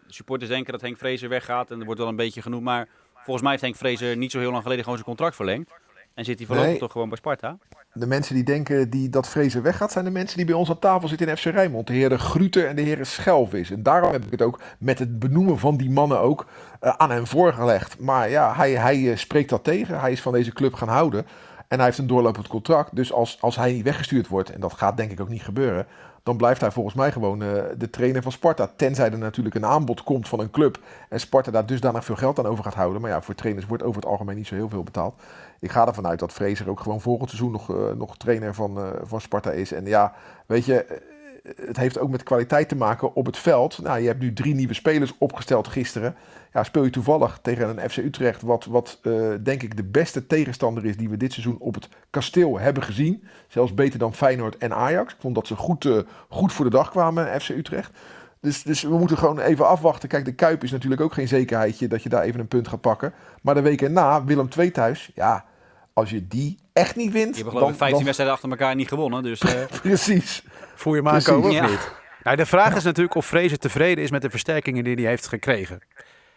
supporters 0.08 0.50
denken 0.50 0.72
dat 0.72 0.82
Henk 0.82 0.98
Vrezen 0.98 1.30
weggaat 1.30 1.72
en 1.72 1.80
er 1.80 1.86
wordt 1.86 2.00
wel 2.00 2.10
een 2.10 2.16
beetje 2.16 2.42
genoemd. 2.42 2.64
Maar 2.64 2.88
volgens 3.14 3.42
mij 3.42 3.52
heeft 3.52 3.64
Henk 3.64 3.76
Vrezen 3.76 4.20
niet 4.20 4.32
zo 4.32 4.40
heel 4.40 4.52
lang 4.52 4.62
geleden 4.64 4.84
gewoon 4.84 4.98
zijn 5.00 5.10
contract 5.10 5.36
verlengd. 5.36 5.72
En 6.14 6.26
zit 6.26 6.38
hij 6.38 6.48
voorlopig 6.48 6.72
Nee. 6.72 6.80
toch 6.80 6.92
gewoon 6.92 7.10
bij 7.10 7.18
Sparta? 7.18 7.58
De 7.94 8.08
mensen 8.08 8.36
die 8.36 8.44
denken 8.44 8.90
die 8.90 9.10
dat 9.10 9.30
Vrezen 9.30 9.62
weggaat, 9.62 9.92
zijn 9.92 10.06
de 10.06 10.12
mensen 10.12 10.38
die 10.38 10.46
bij 10.46 10.56
ons 10.56 10.70
aan 10.70 10.80
tafel 10.80 11.08
zitten 11.08 11.28
in 11.28 11.38
FC 11.38 11.44
Rijnmond. 11.44 11.88
De 11.88 11.94
heren 11.94 12.20
Gruten 12.20 12.68
en 12.68 12.76
de 12.76 12.82
heren 12.82 13.06
Schelvis. 13.06 13.72
En 13.72 13.84
daarom 13.84 14.12
heb 14.12 14.26
ik 14.26 14.32
het 14.32 14.42
ook 14.42 14.60
met 14.80 15.00
het 15.00 15.20
benoemen 15.20 15.60
van 15.60 15.78
die 15.78 15.90
mannen 15.90 16.20
ook 16.20 16.46
eh, 16.80 16.94
aan 16.98 17.12
hem 17.12 17.28
voorgelegd. 17.28 18.00
Maar 18.00 18.30
ja, 18.30 18.56
hij, 18.56 18.72
hij 18.72 19.12
eh, 19.12 19.18
spreekt 19.18 19.50
dat 19.50 19.64
tegen. 19.64 20.00
Hij 20.00 20.12
is 20.12 20.22
van 20.22 20.34
deze 20.34 20.52
club 20.54 20.74
gaan 20.74 20.88
houden. 20.88 21.26
En 21.68 21.78
hij 21.78 21.86
heeft 21.86 21.98
een 21.98 22.08
doorlopend 22.08 22.48
contract. 22.48 22.96
Dus 22.96 23.14
als, 23.14 23.38
als 23.42 23.56
hij 23.56 23.72
niet 23.72 23.84
weggestuurd 23.84 24.28
wordt, 24.28 24.50
en 24.50 24.60
dat 24.60 24.74
gaat 24.74 24.98
denk 24.98 25.12
ik 25.12 25.20
ook 25.20 25.30
niet 25.30 25.44
gebeuren, 25.44 25.88
dan 26.24 26.38
blijft 26.38 26.62
hij 26.62 26.72
volgens 26.72 26.96
mij 26.96 27.12
gewoon 27.12 27.42
eh, 27.42 27.64
de 27.78 27.90
trainer 27.90 28.22
van 28.22 28.32
Sparta. 28.32 28.72
Tenzij 28.76 29.12
er 29.12 29.18
natuurlijk 29.18 29.56
een 29.56 29.66
aanbod 29.66 30.04
komt 30.04 30.28
van 30.28 30.40
een 30.40 30.52
club 30.52 30.80
en 31.10 31.20
Sparta 31.20 31.52
daar 31.52 31.66
dusdanig 31.66 32.06
veel 32.06 32.16
geld 32.16 32.40
aan 32.40 32.46
over 32.46 32.64
gaat 32.64 32.74
houden. 32.74 33.02
Maar 33.02 33.10
ja, 33.10 33.22
voor 33.22 33.36
trainers 33.36 33.66
wordt 33.66 33.84
over 33.84 34.02
het 34.02 34.10
algemeen 34.10 34.36
niet 34.36 34.48
zo 34.48 34.56
heel 34.56 34.70
veel 34.70 34.84
betaald. 34.84 35.22
Ik 35.60 35.72
ga 35.72 35.88
ervan 35.88 36.08
uit 36.08 36.20
dat 36.20 36.32
Fraser 36.32 36.70
ook 36.70 36.80
gewoon 36.80 37.02
volgend 37.02 37.30
seizoen 37.30 37.52
nog, 37.52 37.70
eh, 37.70 37.92
nog 37.96 38.18
trainer 38.18 38.54
van, 38.54 38.78
eh, 38.78 38.90
van 39.02 39.22
Sparta 39.22 39.52
is. 39.52 39.72
En 39.72 39.86
ja, 39.86 40.14
weet 40.46 40.66
je, 40.66 41.02
het 41.44 41.78
heeft 41.78 42.00
ook 42.00 42.10
met 42.10 42.24
kwaliteit 42.24 42.70
te 42.70 42.76
maken 42.76 43.16
op 43.16 43.26
het 43.26 43.38
veld. 43.38 43.80
Nou, 43.82 44.00
je 44.00 44.08
hebt 44.08 44.22
nu 44.22 44.34
drie 44.34 44.54
nieuwe 44.54 44.74
spelers 44.74 45.14
opgesteld 45.18 45.68
gisteren. 45.68 46.16
Ja, 46.54 46.64
speel 46.64 46.84
je 46.84 46.90
toevallig 46.90 47.40
tegen 47.42 47.70
een 47.70 47.90
FC 47.90 47.98
Utrecht, 47.98 48.42
wat, 48.42 48.66
wat 48.66 49.00
eh, 49.02 49.14
denk 49.44 49.64
ik 49.64 49.78
de 49.78 49.84
beste 49.84 50.28
tegenstander 50.28 50.86
is 50.86 50.98
die 50.98 51.10
we 51.10 51.18
dit 51.18 51.34
seizoen 51.34 51.58
op 51.60 51.74
het 51.74 51.90
kasteel 52.10 52.60
hebben 52.60 52.84
gezien. 52.84 53.24
Zelfs 53.48 53.74
beter 53.74 54.00
dan 54.00 54.14
Feyenoord 54.14 54.58
en 54.58 54.74
Ajax. 54.74 55.14
Ik 55.14 55.20
vond 55.20 55.36
dat 55.36 55.48
ze 55.48 55.56
goed, 55.56 55.86
eh, 55.86 55.98
goed 56.30 56.54
voor 56.54 56.66
de 56.66 56.72
dag 56.72 56.90
kwamen, 56.90 57.42
FC 57.42 57.50
Utrecht. 57.50 57.92
Dus, 58.40 58.64
dus 58.64 58.82
we 58.82 58.98
moeten 58.98 59.18
gewoon 59.18 59.40
even 59.40 59.68
afwachten. 59.68 60.10
Kijk, 60.10 60.26
de 60.26 60.36
Kuip 60.36 60.64
is 60.64 60.72
natuurlijk 60.72 61.02
ook 61.02 61.14
geen 61.14 61.28
zekerheidje 61.28 61.88
dat 61.88 62.04
je 62.04 62.10
daar 62.10 62.24
even 62.24 62.40
een 62.40 62.48
punt 62.48 62.68
gaat 62.68 62.82
pakken. 62.82 63.14
Maar 63.42 63.56
de 63.56 63.62
week 63.62 63.82
erna, 63.82 64.24
Willem 64.24 64.48
II 64.58 64.72
thuis, 64.72 65.12
ja, 65.16 65.46
als 65.94 66.10
je 66.10 66.28
die 66.28 66.58
echt 66.74 66.96
niet 66.96 67.12
wint, 67.12 67.36
Je 67.36 67.42
hebt 67.42 67.56
geloof 67.56 67.70
ik 67.70 67.76
15 67.76 67.96
dan, 67.96 68.04
wedstrijden 68.04 68.36
achter 68.36 68.50
elkaar 68.50 68.76
niet 68.76 68.88
gewonnen. 68.88 69.24
Dus 69.24 69.40
eh, 69.40 69.66
precies. 69.82 70.44
Voel 70.76 70.94
je 70.94 71.02
hem 71.02 71.10
Precies, 71.12 71.30
aankomen 71.30 71.50
of 71.50 71.56
ja. 71.56 71.68
niet? 71.68 71.92
Nou, 72.24 72.38
de 72.38 72.46
vraag 72.46 72.76
is 72.76 72.84
natuurlijk 72.84 73.16
of 73.16 73.26
Vrezen 73.26 73.60
tevreden 73.60 74.04
is 74.04 74.12
met 74.12 74.22
de 74.22 74.30
versterkingen 74.30 74.84
die 74.84 74.96
hij 74.96 75.06
heeft 75.06 75.28
gekregen. 75.28 75.80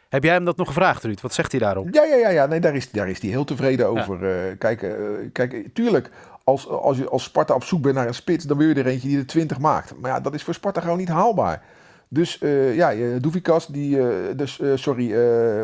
Heb 0.08 0.22
jij 0.22 0.32
hem 0.32 0.44
dat 0.44 0.56
nog 0.56 0.66
gevraagd, 0.66 1.02
Ruud? 1.02 1.20
Wat 1.20 1.34
zegt 1.34 1.50
hij 1.50 1.60
daarop? 1.60 1.88
Ja, 1.90 2.04
ja, 2.04 2.16
ja, 2.16 2.28
ja. 2.28 2.46
Nee, 2.46 2.60
daar 2.60 2.74
is, 2.74 2.90
daar 2.90 3.08
is 3.08 3.20
hij 3.20 3.30
heel 3.30 3.44
tevreden 3.44 3.86
over. 3.86 4.24
Eh, 4.24 4.58
kijk, 4.58 4.82
eh, 4.82 4.92
kijk, 5.32 5.66
tuurlijk, 5.72 6.10
als, 6.44 6.68
als 6.68 6.96
je 6.96 7.08
als 7.08 7.22
Sparta 7.22 7.54
op 7.54 7.64
zoek 7.64 7.82
bent 7.82 7.94
naar 7.94 8.06
een 8.06 8.14
spits, 8.14 8.44
dan 8.44 8.58
wil 8.58 8.68
je 8.68 8.74
er 8.74 8.86
eentje 8.86 9.08
die 9.08 9.18
er 9.18 9.26
20 9.26 9.58
maakt. 9.58 9.92
Maar 10.00 10.10
ja, 10.10 10.20
dat 10.20 10.34
is 10.34 10.42
voor 10.42 10.54
Sparta 10.54 10.80
gewoon 10.80 10.98
niet 10.98 11.08
haalbaar. 11.08 11.62
Dus 12.08 12.38
eh 12.38 12.74
ja, 12.74 13.18
Doevikas, 13.18 13.66
die, 13.66 14.00
eh, 14.00 14.36
dus, 14.36 14.60
eh, 14.60 14.70
sorry, 14.74 15.06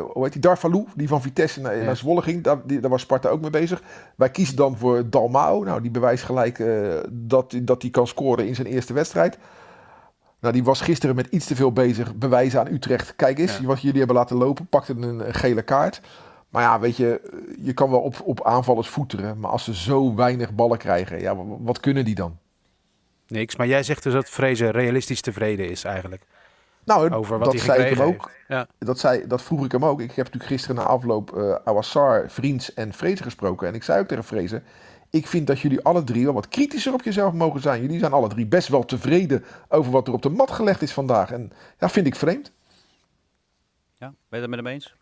hoe 0.01 0.23
heet 0.23 0.33
die, 0.33 0.41
Darvalou, 0.41 0.85
die 0.97 1.09
van 1.09 1.23
Vitesse 1.23 1.61
naar, 1.61 1.77
Ja. 1.77 1.85
naar 1.85 1.97
Zwolle 1.97 2.23
ging, 2.23 2.43
daar, 2.43 2.57
die, 2.67 2.81
daar 2.81 2.91
was 2.91 3.01
Sparta 3.03 3.29
ook 3.29 3.41
mee 3.41 3.51
bezig. 3.51 3.83
Wij 4.17 4.31
kiezen 4.31 4.57
dan 4.57 4.77
voor 4.77 5.11
Dalmao. 5.11 5.63
Nou, 5.65 5.81
die 5.83 5.91
bewijst 5.91 6.25
gelijk 6.25 6.65
dat 7.11 7.55
dat 7.63 7.83
hij 7.83 7.91
kan 7.91 8.07
scoren 8.07 8.47
in 8.47 8.55
zijn 8.55 8.67
eerste 8.67 8.93
wedstrijd. 8.93 9.39
Nou, 10.41 10.55
die 10.55 10.65
was 10.65 10.81
gisteren 10.81 11.15
met 11.17 11.27
iets 11.27 11.47
te 11.47 11.57
veel 11.57 11.73
bezig. 11.73 12.15
Bewijzen 12.15 12.61
aan 12.61 12.73
Utrecht. 12.73 13.17
Kijk 13.17 13.39
eens, 13.39 13.59
Ja. 13.59 13.65
wat 13.67 13.81
jullie 13.83 13.99
hebben 13.99 14.17
laten 14.17 14.37
lopen. 14.37 14.67
Pakte 14.67 14.93
een, 14.93 15.27
een 15.27 15.35
gele 15.35 15.63
kaart. 15.63 16.01
Maar 16.49 16.63
ja, 16.63 16.81
weet 16.81 16.97
je, 16.97 17.21
je 17.59 17.73
kan 17.73 17.91
wel 17.91 18.01
op, 18.01 18.21
op 18.25 18.45
aanvallers 18.45 18.89
voeteren. 18.89 19.39
Maar 19.39 19.51
als 19.51 19.65
ze 19.65 19.75
zo 19.75 20.15
weinig 20.15 20.55
ballen 20.55 20.79
krijgen, 20.79 21.21
ja, 21.21 21.37
wa- 21.37 21.57
wat 21.61 21.81
kunnen 21.81 22.05
die 22.05 22.15
dan? 22.15 22.37
Niks. 23.33 23.57
Maar 23.57 23.67
jij 23.67 23.83
zegt 23.83 24.03
dus 24.03 24.13
dat 24.13 24.31
Vrezen 24.31 24.71
realistisch 24.71 25.21
tevreden 25.21 25.69
is 25.71 25.85
eigenlijk. 25.85 26.23
Nou, 26.85 27.11
Over 27.11 27.39
wat 27.39 27.45
dat 27.53 27.55
hij 27.63 27.75
zei 27.75 27.91
ik 27.91 27.97
hem 27.97 28.07
ook. 28.07 28.31
Ja. 28.49 28.67
Dat, 28.79 28.99
zei, 28.99 29.27
dat 29.27 29.43
vroeg 29.43 29.65
ik 29.65 29.73
hem 29.73 29.85
ook. 29.85 30.01
Ik 30.01 30.07
heb 30.13 30.25
natuurlijk 30.25 30.45
gisteren 30.53 30.77
na 30.77 30.83
afloop 30.83 31.37
eh 31.37 31.55
Awassar, 31.65 32.31
Vriends 32.31 32.75
en 32.75 32.93
Vrezen 32.93 33.25
gesproken. 33.25 33.69
En 33.69 33.75
ik 33.75 33.83
zei 33.83 34.01
ook 34.01 34.07
tegen 34.07 34.25
Vrezen, 34.25 34.65
ik 35.11 35.27
vind 35.27 35.47
dat 35.47 35.61
jullie 35.61 35.83
alle 35.85 36.05
drie 36.05 36.25
wel 36.25 36.35
wat 36.35 36.49
kritischer 36.49 36.93
op 36.93 37.03
jezelf 37.03 37.33
mogen 37.33 37.61
zijn. 37.61 37.81
Jullie 37.83 37.99
zijn 37.99 38.13
alle 38.13 38.29
drie 38.29 38.47
best 38.47 38.69
wel 38.69 38.85
tevreden 38.85 39.45
over 39.69 39.93
wat 39.93 40.07
er 40.07 40.13
op 40.13 40.23
de 40.23 40.29
mat 40.31 40.51
gelegd 40.51 40.83
is 40.83 40.93
vandaag. 40.93 41.31
En 41.31 41.53
ja, 41.79 41.89
vind 41.89 42.07
ik 42.07 42.15
vreemd. 42.17 42.53
Ja, 43.97 44.07
ben 44.09 44.17
je 44.29 44.37
het 44.47 44.49
met 44.51 44.59
hem 44.59 44.67
eens? 44.69 44.95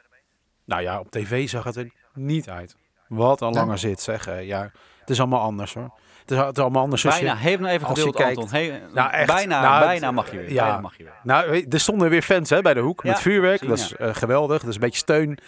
Nou 0.65 0.83
ja, 0.83 1.01
op 1.01 1.11
tv 1.11 1.49
zag 1.49 1.65
het 1.65 1.77
er 1.77 1.91
niet 2.15 2.49
uit. 2.49 2.77
Wat 3.09 3.41
een 3.41 3.49
Ja. 3.53 3.55
langer 3.59 3.79
zit, 3.79 4.01
zeg. 4.01 4.27
eh, 4.27 4.47
Ja, 4.47 4.71
het 5.01 5.11
is 5.11 5.19
allemaal 5.19 5.41
anders 5.41 5.75
hoor. 5.75 5.91
Het 6.39 6.57
is, 6.57 6.63
allemaal 6.63 6.83
anders. 6.83 7.03
je- 7.03 7.09
Bijna. 7.09 7.37
Heeft 7.37 7.61
nou 7.61 7.73
even 7.73 7.87
als 7.89 7.99
je 7.99 8.05
geduld, 8.05 8.25
kijkt- 8.25 8.39
Anton. 8.39 8.93
Nou, 8.95 9.11
echt. 9.11 9.27
bijna, 9.27 9.61
Nou, 9.63 9.85
bijna 9.85 10.07
het- 10.07 10.15
mag 10.15 10.31
je 10.31 10.37
weer. 10.39 10.53
ja. 10.53 10.65
Bijna 10.65 10.81
mag 10.81 10.97
je 10.97 11.03
weer. 11.05 11.13
Nou, 11.23 11.51
weet- 11.51 11.75
er 11.75 11.81
stonden 11.81 12.11
weer 12.11 12.23
fans 12.23 12.51
hè, 12.51 12.63
bij 12.63 12.75
de 12.75 12.81
hoek 12.81 13.03
Ja, 13.03 13.11
met 13.11 13.21
vuurwerk. 13.21 13.69
dat 13.69 13.79
is 13.79 13.89
ja. 13.89 13.97
eh, 14.07 14.15
geweldig. 14.15 14.61
Dat 14.61 14.69
is 14.69 14.75
een 14.75 14.81
beetje 14.81 14.99
steun. 14.99 15.39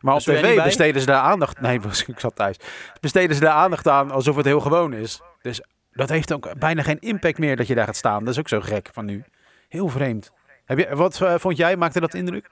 Maar 0.00 0.14
op 0.14 0.20
tv 0.20 0.62
besteden 0.62 1.00
ze 1.00 1.06
daar 1.06 1.20
aandacht. 1.22 1.60
Nee, 1.60 1.80
was- 1.86 2.04
ik 2.04 2.20
zat 2.20 2.36
thuis. 2.36 2.56
Besteden 3.00 3.34
ze 3.36 3.40
daar 3.42 3.52
aandacht 3.52 3.88
aan 3.88 4.10
alsof 4.10 4.36
het 4.36 4.44
heel 4.44 4.60
gewoon 4.60 4.92
is. 4.92 5.20
Dus 5.42 5.60
dat 5.92 6.08
heeft 6.08 6.32
ook 6.32 6.58
bijna 6.58 6.82
geen 6.82 6.98
impact 7.00 7.38
meer 7.38 7.56
dat 7.56 7.66
je 7.66 7.74
daar 7.74 7.86
gaat 7.86 7.96
staan. 7.96 8.24
Dat 8.24 8.32
is 8.32 8.38
ook 8.38 8.48
zo 8.48 8.60
gek 8.60 8.88
van 8.92 9.04
nu. 9.04 9.24
Heel 9.68 9.88
vreemd. 9.88 10.30
Heb 10.64 10.78
je, 10.78 10.96
wat 10.96 11.20
eh, 11.20 11.34
vond 11.38 11.56
jij? 11.56 11.76
Maakte 11.76 12.00
dat 12.00 12.14
indruk? 12.14 12.48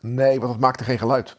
Nee, 0.00 0.38
want 0.40 0.52
het 0.52 0.60
maakte 0.60 0.84
geen 0.84 0.98
geluid. 0.98 1.36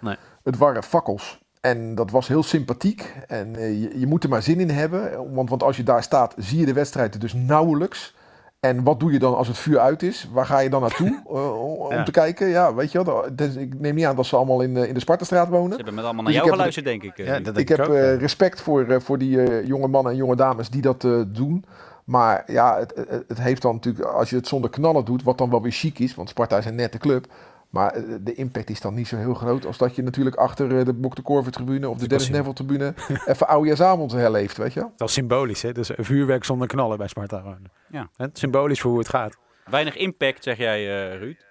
Nee. 0.00 0.16
Het 0.44 0.56
waren 0.56 0.82
fakkels. 0.82 1.38
En 1.62 1.94
dat 1.94 2.10
was 2.10 2.28
heel 2.28 2.42
sympathiek. 2.42 3.14
En 3.26 3.56
eh, 3.56 3.82
je, 3.82 3.98
je 3.98 4.06
moet 4.06 4.22
er 4.24 4.28
maar 4.30 4.42
zin 4.42 4.60
in 4.60 4.70
hebben. 4.70 5.34
Want, 5.34 5.50
want 5.50 5.62
als 5.62 5.76
je 5.76 5.82
daar 5.82 6.02
staat, 6.02 6.34
zie 6.38 6.58
je 6.58 6.66
de 6.66 6.72
wedstrijd 6.72 7.20
dus 7.20 7.32
nauwelijks. 7.32 8.14
En 8.60 8.82
wat 8.84 9.00
doe 9.00 9.12
je 9.12 9.18
dan 9.18 9.36
als 9.36 9.48
het 9.48 9.58
vuur 9.58 9.78
uit 9.78 10.02
is? 10.02 10.28
Waar 10.32 10.46
ga 10.46 10.58
je 10.58 10.70
dan 10.70 10.80
naartoe 10.80 11.22
eh, 11.28 11.78
om 11.78 11.92
Ja. 11.92 12.02
te 12.02 12.10
kijken? 12.10 12.48
Ja, 12.48 12.74
weet 12.74 12.92
je 12.92 13.04
wel. 13.04 13.24
dus 13.32 13.54
ik 13.54 13.80
neem 13.80 13.94
niet 13.94 14.04
aan 14.04 14.16
dat 14.16 14.26
ze 14.26 14.36
allemaal 14.36 14.60
in, 14.60 14.74
de- 14.74 14.88
in 14.88 14.94
de 14.94 15.00
Spartastraat 15.00 15.46
Ze 15.46 15.52
wonen. 15.52 15.76
hebben 15.76 15.94
met 15.94 16.04
allemaal 16.04 16.22
naar 16.22 16.32
Dus 16.32 16.40
jou 16.40 16.52
geluisterd, 16.54 16.84
denk 16.86 17.02
ik. 17.02 17.18
eh. 17.18 17.44
dat 17.44 17.56
Ik 17.56 17.68
heb 17.68 17.78
eh, 17.88 18.16
respect 18.16 18.60
voor, 18.60 18.84
eh, 18.88 19.00
voor 19.00 19.18
die 19.18 19.42
eh, 19.42 19.66
jonge 19.66 19.88
mannen 19.88 20.12
en 20.12 20.18
jonge 20.18 20.36
dames 20.36 20.70
die 20.70 20.82
dat 20.82 21.04
eh, 21.04 21.20
doen. 21.26 21.64
Maar 22.04 22.42
ja, 22.46 22.78
het, 22.78 22.92
het, 23.08 23.24
het 23.28 23.40
heeft 23.40 23.62
dan 23.62 23.74
natuurlijk, 23.74 24.04
als 24.08 24.30
je 24.30 24.36
het 24.36 24.46
zonder 24.48 24.70
knallen 24.70 25.04
doet, 25.04 25.22
wat 25.22 25.38
dan 25.38 25.50
wel 25.50 25.62
weer 25.62 25.72
chic 25.72 25.98
is, 25.98 26.14
want 26.14 26.28
Sparta 26.28 26.58
is 26.58 26.64
een 26.64 26.74
nette 26.74 26.98
club. 26.98 27.26
Maar 27.72 27.92
eh, 27.92 28.02
de 28.20 28.34
impact 28.34 28.70
is 28.70 28.80
dan 28.80 28.94
niet 28.94 29.08
zo 29.08 29.16
heel 29.16 29.34
groot 29.34 29.66
als 29.66 29.78
dat 29.78 29.94
je 29.96 30.02
natuurlijk 30.02 30.36
achter 30.36 30.78
eh, 30.78 30.84
de 30.84 30.92
Bok 30.92 31.16
de 31.16 31.22
Korver 31.22 31.52
tribune 31.52 31.88
of 31.88 31.98
de 31.98 32.06
Dennis. 32.08 32.28
Neville 32.28 32.54
tribune 32.54 32.94
even 33.26 33.48
oudejaarsavond 33.48 34.12
herleeft, 34.12 34.56
weet 34.56 34.72
je? 34.72 34.80
Dat 34.96 35.08
is 35.08 35.14
symbolisch, 35.14 35.62
hè? 35.62 35.72
Dus 35.72 35.98
een 35.98 36.04
vuurwerk 36.04 36.44
zonder 36.44 36.68
knallen 36.68 36.98
bij 36.98 37.08
Sparta. 37.08 37.38
gewoon. 37.38 37.58
Ja. 37.90 38.08
Hè, 38.16 38.26
Symbolisch 38.32 38.80
voor 38.80 38.90
hoe 38.90 38.98
het 39.00 39.08
gaat. 39.08 39.36
Weinig 39.70 39.96
impact, 39.96 40.42
zeg 40.42 40.56
jij, 40.56 41.10
eh, 41.12 41.18
Ruud. 41.18 41.44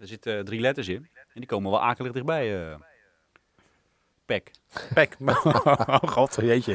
Er 0.00 0.06
zitten 0.06 0.44
drie 0.44 0.60
letters 0.60 0.88
in. 0.88 1.08
En 1.14 1.40
die 1.40 1.46
komen 1.46 1.70
wel 1.70 1.82
akelig 1.82 2.12
dichtbij. 2.12 2.68
eh 2.70 2.74
Pek. 4.26 4.50
Pek. 4.94 5.16
oh 5.86 5.96
god, 6.06 6.38
jeetje. 6.40 6.72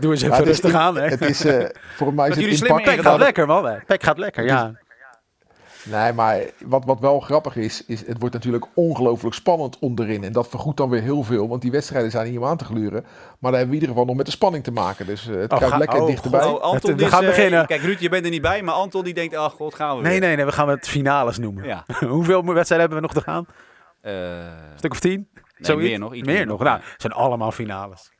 Doe 0.00 0.10
eens 0.10 0.22
even 0.22 0.28
Ja, 0.28 0.36
het 0.36 0.40
is 0.40 0.44
rustig 0.46 0.74
aan, 0.74 0.96
hè. 0.96 1.06
Het 1.06 1.20
is, 1.20 1.44
eh 1.44 1.66
voor 1.96 2.14
mij 2.14 2.28
is 2.28 2.34
het 2.34 2.42
jullie 2.42 2.56
slim 2.58 2.70
impact- 2.70 2.96
Pek 2.96 3.04
gaat 3.04 3.18
lekker, 3.18 3.46
man. 3.46 3.66
hè. 3.66 3.78
Pek 3.86 4.02
gaat 4.02 4.18
lekker, 4.18 4.44
ja. 4.44 4.80
Nee, 5.90 6.12
maar 6.12 6.40
wat, 6.64 6.84
wat 6.84 7.00
wel 7.00 7.20
grappig 7.20 7.56
is, 7.56 7.84
is 7.86 8.06
het 8.06 8.16
wordt 8.18 8.34
natuurlijk 8.34 8.64
ongelooflijk 8.74 9.34
spannend 9.34 9.78
onderin. 9.78 10.24
En 10.24 10.32
dat 10.32 10.48
vergoedt 10.48 10.76
dan 10.76 10.90
weer 10.90 11.02
heel 11.02 11.22
veel, 11.22 11.48
want 11.48 11.62
die 11.62 11.70
wedstrijden 11.70 12.10
zijn 12.10 12.28
niet 12.30 12.38
om 12.38 12.44
aan 12.44 12.56
te 12.56 12.64
gluren. 12.64 13.02
Maar 13.38 13.50
daar 13.50 13.60
hebben 13.60 13.60
we 13.60 13.64
in 13.66 13.72
ieder 13.72 13.88
geval 13.88 14.04
nog 14.04 14.16
met 14.16 14.26
de 14.26 14.32
spanning 14.32 14.64
te 14.64 14.70
maken. 14.72 15.06
Dus 15.06 15.28
eh, 15.28 15.34
het 15.36 15.52
Oh, 15.52 15.58
gaat 15.58 15.68
ga- 15.70 15.76
lekker 15.78 16.00
oh, 16.00 16.06
dichterbij. 16.06 16.44
Oh, 16.44 16.60
Anton 16.60 16.90
We 16.90 16.96
die 16.96 17.06
is, 17.06 17.12
gaan 17.12 17.22
eh, 17.22 17.28
beginnen. 17.28 17.66
Kijk, 17.66 17.80
Ruud, 17.80 18.00
je 18.00 18.08
bent 18.08 18.24
er 18.24 18.30
niet 18.30 18.42
bij, 18.42 18.62
maar 18.62 18.74
Anton 18.74 19.04
die 19.04 19.14
denkt, 19.14 19.34
ach 19.36 19.52
god, 19.52 19.74
gaan 19.74 19.96
we 19.96 20.02
Nee, 20.02 20.10
weer. 20.12 20.20
nee, 20.20 20.36
nee. 20.36 20.44
We 20.44 20.52
gaan 20.52 20.68
het 20.68 20.88
finales 20.88 21.38
noemen. 21.38 21.64
Ja. 21.64 21.84
Hoeveel 22.08 22.44
wedstrijden 22.44 22.88
hebben 22.88 22.96
we 23.08 23.14
nog 23.14 23.24
te 23.24 23.30
gaan? 23.30 23.46
Eh, 24.00 24.12
Een 24.72 24.78
stuk 24.78 24.92
of 24.92 25.00
tien? 25.00 25.28
nee, 25.34 25.42
Zoiets? 25.58 25.88
meer 25.88 25.98
nog. 25.98 26.14
iets 26.14 26.26
Meer 26.26 26.46
nog. 26.46 26.62
Nou, 26.62 26.80
het 26.80 27.00
zijn 27.00 27.12
allemaal 27.12 27.52
finales. 27.52 28.10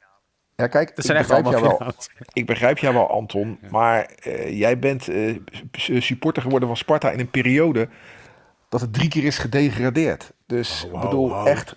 Ja, 0.56 0.66
kijk, 0.66 0.90
ik 0.90 1.04
zijn 1.04 1.18
echt 1.18 1.28
begrijp, 1.28 1.46
allemaal 1.46 1.68
jou 1.70 1.78
wel, 1.78 1.92
ik 2.32 2.46
begrijp 2.46 2.78
jou 2.78 2.94
wel, 2.94 3.10
Anton. 3.10 3.58
Maar 3.70 4.10
eh, 4.22 4.58
jij 4.58 4.78
bent 4.78 5.08
eh, 5.08 5.36
supporter 5.98 6.42
geworden 6.42 6.68
van 6.68 6.76
Sparta 6.76 7.10
in 7.10 7.20
een 7.20 7.30
periode 7.30 7.88
dat 8.68 8.80
het 8.80 8.92
drie 8.92 9.08
keer 9.08 9.24
is 9.24 9.38
gedegradeerd. 9.38 10.32
Dus 10.46 10.82
Oh, 10.82 10.86
ik 10.86 10.92
wow, 10.92 11.02
bedoel, 11.02 11.28
wow. 11.28 11.46
echt, 11.46 11.76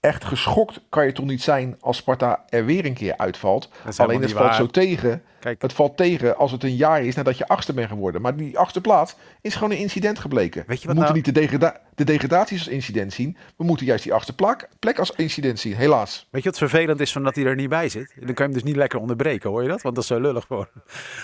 echt 0.00 0.24
geschokt 0.24 0.80
kan 0.88 1.06
je 1.06 1.12
toch 1.12 1.24
niet 1.24 1.42
zijn 1.42 1.76
als 1.80 1.96
Sparta 1.96 2.44
er 2.48 2.64
weer 2.64 2.84
een 2.84 2.94
keer 2.94 3.16
uitvalt. 3.16 3.68
Alleen 3.96 4.22
het 4.22 4.32
valt 4.32 4.44
waar. 4.44 4.54
zo 4.54 4.66
tegen. 4.66 5.22
Kijk, 5.40 5.62
Het 5.62 5.72
valt 5.72 5.96
tegen 5.96 6.36
als 6.36 6.52
het 6.52 6.62
een 6.62 6.76
jaar 6.76 7.02
is 7.04 7.14
nadat 7.14 7.38
je 7.38 7.48
achtste 7.48 7.72
bent 7.72 7.88
geworden. 7.88 8.20
Maar 8.20 8.36
die 8.36 8.58
achtste 8.58 8.80
plaats 8.80 9.16
is 9.40 9.54
gewoon 9.54 9.70
een 9.70 9.78
incident 9.78 10.18
gebleken. 10.18 10.64
Weet 10.66 10.82
je 10.82 10.88
we 10.88 10.94
moeten 10.94 11.14
nou- 11.14 11.26
niet 11.26 11.34
de, 11.34 11.40
degrada 11.40 11.80
de 11.94 12.04
degradaties 12.04 12.58
als 12.58 12.68
incident 12.68 13.12
zien. 13.12 13.36
We 13.56 13.64
moeten 13.64 13.86
juist 13.86 14.02
die 14.02 14.14
achtste 14.14 14.34
plak, 14.34 14.68
plek 14.78 14.98
als 14.98 15.10
incident 15.10 15.58
zien. 15.58 15.74
Helaas. 15.74 16.28
weet 16.30 16.42
je 16.42 16.48
wat 16.48 16.58
vervelend 16.58 17.00
is 17.00 17.12
van 17.12 17.22
dat 17.22 17.34
hij 17.34 17.44
er 17.44 17.54
niet 17.54 17.68
bij 17.68 17.88
zit? 17.88 18.12
Dan 18.14 18.24
kan 18.24 18.34
je 18.34 18.42
hem 18.42 18.52
dus 18.52 18.62
niet 18.62 18.76
lekker 18.76 18.98
onderbreken, 18.98 19.50
hoor 19.50 19.62
je 19.62 19.68
dat? 19.68 19.82
Want 19.82 19.94
dat 19.94 20.04
is 20.04 20.10
zo 20.10 20.20
lullig 20.20 20.46
voor. 20.46 20.70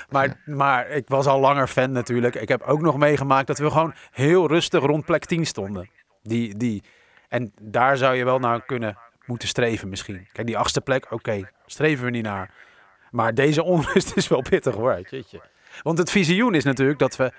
Maar, 0.09 0.41
maar 0.45 0.89
ik 0.89 1.09
was 1.09 1.27
al 1.27 1.41
langer 1.41 1.69
fan 1.69 1.93
natuurlijk. 1.93 2.35
Ik 2.35 2.49
heb 2.49 2.63
ook 2.63 2.81
nog 2.81 2.97
meegemaakt 2.97 3.47
dat 3.47 3.59
we 3.59 3.71
gewoon 3.71 3.95
heel 4.13 4.49
rustig 4.49 4.85
rond 4.85 5.05
plek 5.05 5.25
10 5.25 5.47
stonden. 5.47 5.89
Die, 6.23 6.57
die. 6.57 6.83
En 7.35 7.53
daar 7.61 7.97
zou 7.97 8.15
je 8.15 8.25
wel 8.25 8.39
naar 8.39 8.65
kunnen 8.65 8.97
moeten 9.27 9.49
streven 9.49 9.89
misschien. 9.89 10.29
Kijk, 10.33 10.47
die 10.47 10.59
achtste 10.59 10.81
plek, 10.81 11.07
oké, 11.11 11.51
streven 11.67 12.05
we 12.05 12.11
niet 12.11 12.23
naar. 12.23 12.51
Maar 13.11 13.35
deze 13.35 13.63
onrust 13.63 14.17
is 14.17 14.29
wel 14.29 14.43
pittig 14.43 14.75
hoor. 14.75 15.01
jeetje. 15.11 15.41
Want 15.83 15.99
het 15.99 16.11
visioen 16.11 16.55
is 16.55 16.65
natuurlijk 16.65 16.99
dat 16.99 17.17
we... 17.17 17.33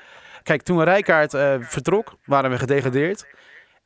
Kijk, 0.43 0.61
toen 0.61 0.83
Rijkaard 0.83 1.33
eh, 1.33 1.55
vertrok, 1.59 2.15
waren 2.25 2.49
we 2.49 2.57
gedegradeerd. 2.57 3.27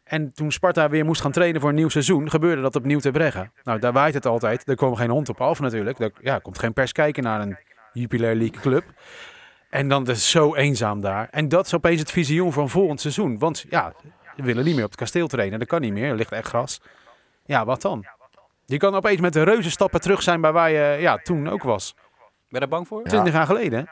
En 0.04 0.34
toen 0.34 0.52
Sparta 0.52 0.89
weer 0.89 1.06
moest 1.06 1.22
gaan 1.22 1.32
trainen 1.32 1.62
voor 1.62 1.69
een 1.69 1.76
nieuw 1.76 1.89
seizoen, 1.89 2.30
gebeurde 2.30 2.62
dat 2.62 2.76
opnieuw 2.76 3.00
te 3.00 3.12
Breggen. 3.12 3.52
Nou, 3.63 3.80
daar 3.80 3.93
waait 3.93 4.13
het 4.13 4.26
altijd. 4.26 4.67
Er 4.67 4.76
kwam 4.76 4.95
geen 4.95 5.10
hond 5.10 5.30
op 5.30 5.41
af 5.41 5.60
natuurlijk. 5.60 6.00
Er 6.00 6.12
ja, 6.22 6.39
komt 6.39 6.60
geen 6.60 6.74
pers 6.74 6.91
kijken 6.91 7.24
naar 7.24 7.41
een 7.41 7.58
Jupiler 7.93 8.36
League 8.36 8.62
club. 8.62 8.84
En 9.69 9.88
dan 9.88 10.02
is 10.02 10.08
het 10.08 10.17
zo 10.17 10.56
eenzaam 10.56 11.02
daar. 11.02 11.28
En 11.32 11.50
dat 11.50 11.65
is 11.65 11.74
opeens 11.74 12.00
het 12.00 12.12
visioen 12.12 12.54
van 12.54 12.69
volgend 12.69 13.02
seizoen. 13.02 13.39
Want 13.39 13.65
ja, 13.69 13.93
we 14.39 14.45
willen 14.45 14.65
niet 14.65 14.75
meer 14.75 14.84
op 14.84 14.89
het 14.89 14.99
kasteel 14.99 15.28
trainen. 15.28 15.60
Dat 15.60 15.67
kan 15.67 15.82
niet 15.82 15.93
meer. 15.93 16.10
Er 16.10 16.15
ligt 16.15 16.32
echt 16.32 16.47
gras. 16.47 16.82
Ja, 17.45 17.65
wat 17.65 17.82
dan? 17.82 18.06
Je 18.65 18.78
kan 18.78 18.95
opeens 18.95 19.21
met 19.21 19.34
de 19.34 19.43
reuze 19.43 19.69
stappen 19.69 20.02
terug 20.02 20.21
zijn 20.21 20.41
bij 20.41 20.52
waar 20.52 20.71
je 20.71 20.97
ja, 20.99 21.17
toen 21.17 21.49
ook 21.49 21.63
was. 21.63 21.93
Ben 21.93 22.04
je 22.47 22.60
daar 22.60 22.67
bang 22.67 22.88
voor? 22.88 23.02
Ja. 23.04 23.10
20 23.10 23.34
jaar 23.34 23.45
geleden. 23.45 23.80
hè? 23.80 23.86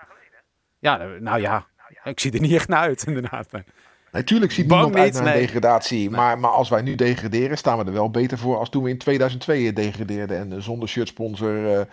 Ja, 0.79 1.05
nou 1.19 1.41
ja. 1.41 1.65
Ik 2.03 2.19
zie 2.19 2.31
er 2.31 2.39
niet 2.39 2.53
echt 2.53 2.67
naar 2.67 2.79
uit, 2.79 3.05
inderdaad. 3.07 3.47
Natuurlijk 4.11 4.51
ziet 4.51 4.67
Bang 4.67 4.81
niemand 4.83 5.03
uit 5.03 5.13
niet, 5.13 5.21
naar 5.21 5.31
een 5.31 5.37
nee. 5.37 5.47
degradatie. 5.47 6.09
Maar, 6.09 6.39
maar 6.39 6.51
als 6.51 6.69
wij 6.69 6.81
nu 6.81 6.95
degraderen, 6.95 7.57
staan 7.57 7.77
we 7.77 7.85
er 7.85 7.93
wel 7.93 8.09
beter 8.09 8.37
voor 8.37 8.57
als 8.57 8.69
toen 8.69 8.83
we 8.83 8.89
in 8.89 8.97
2002 8.97 9.73
degradeerden. 9.73 10.37
En 10.37 10.53
eh, 10.53 10.59
zonder 10.59 10.89
shirtsponsor 10.89 11.73
eh, 11.73 11.85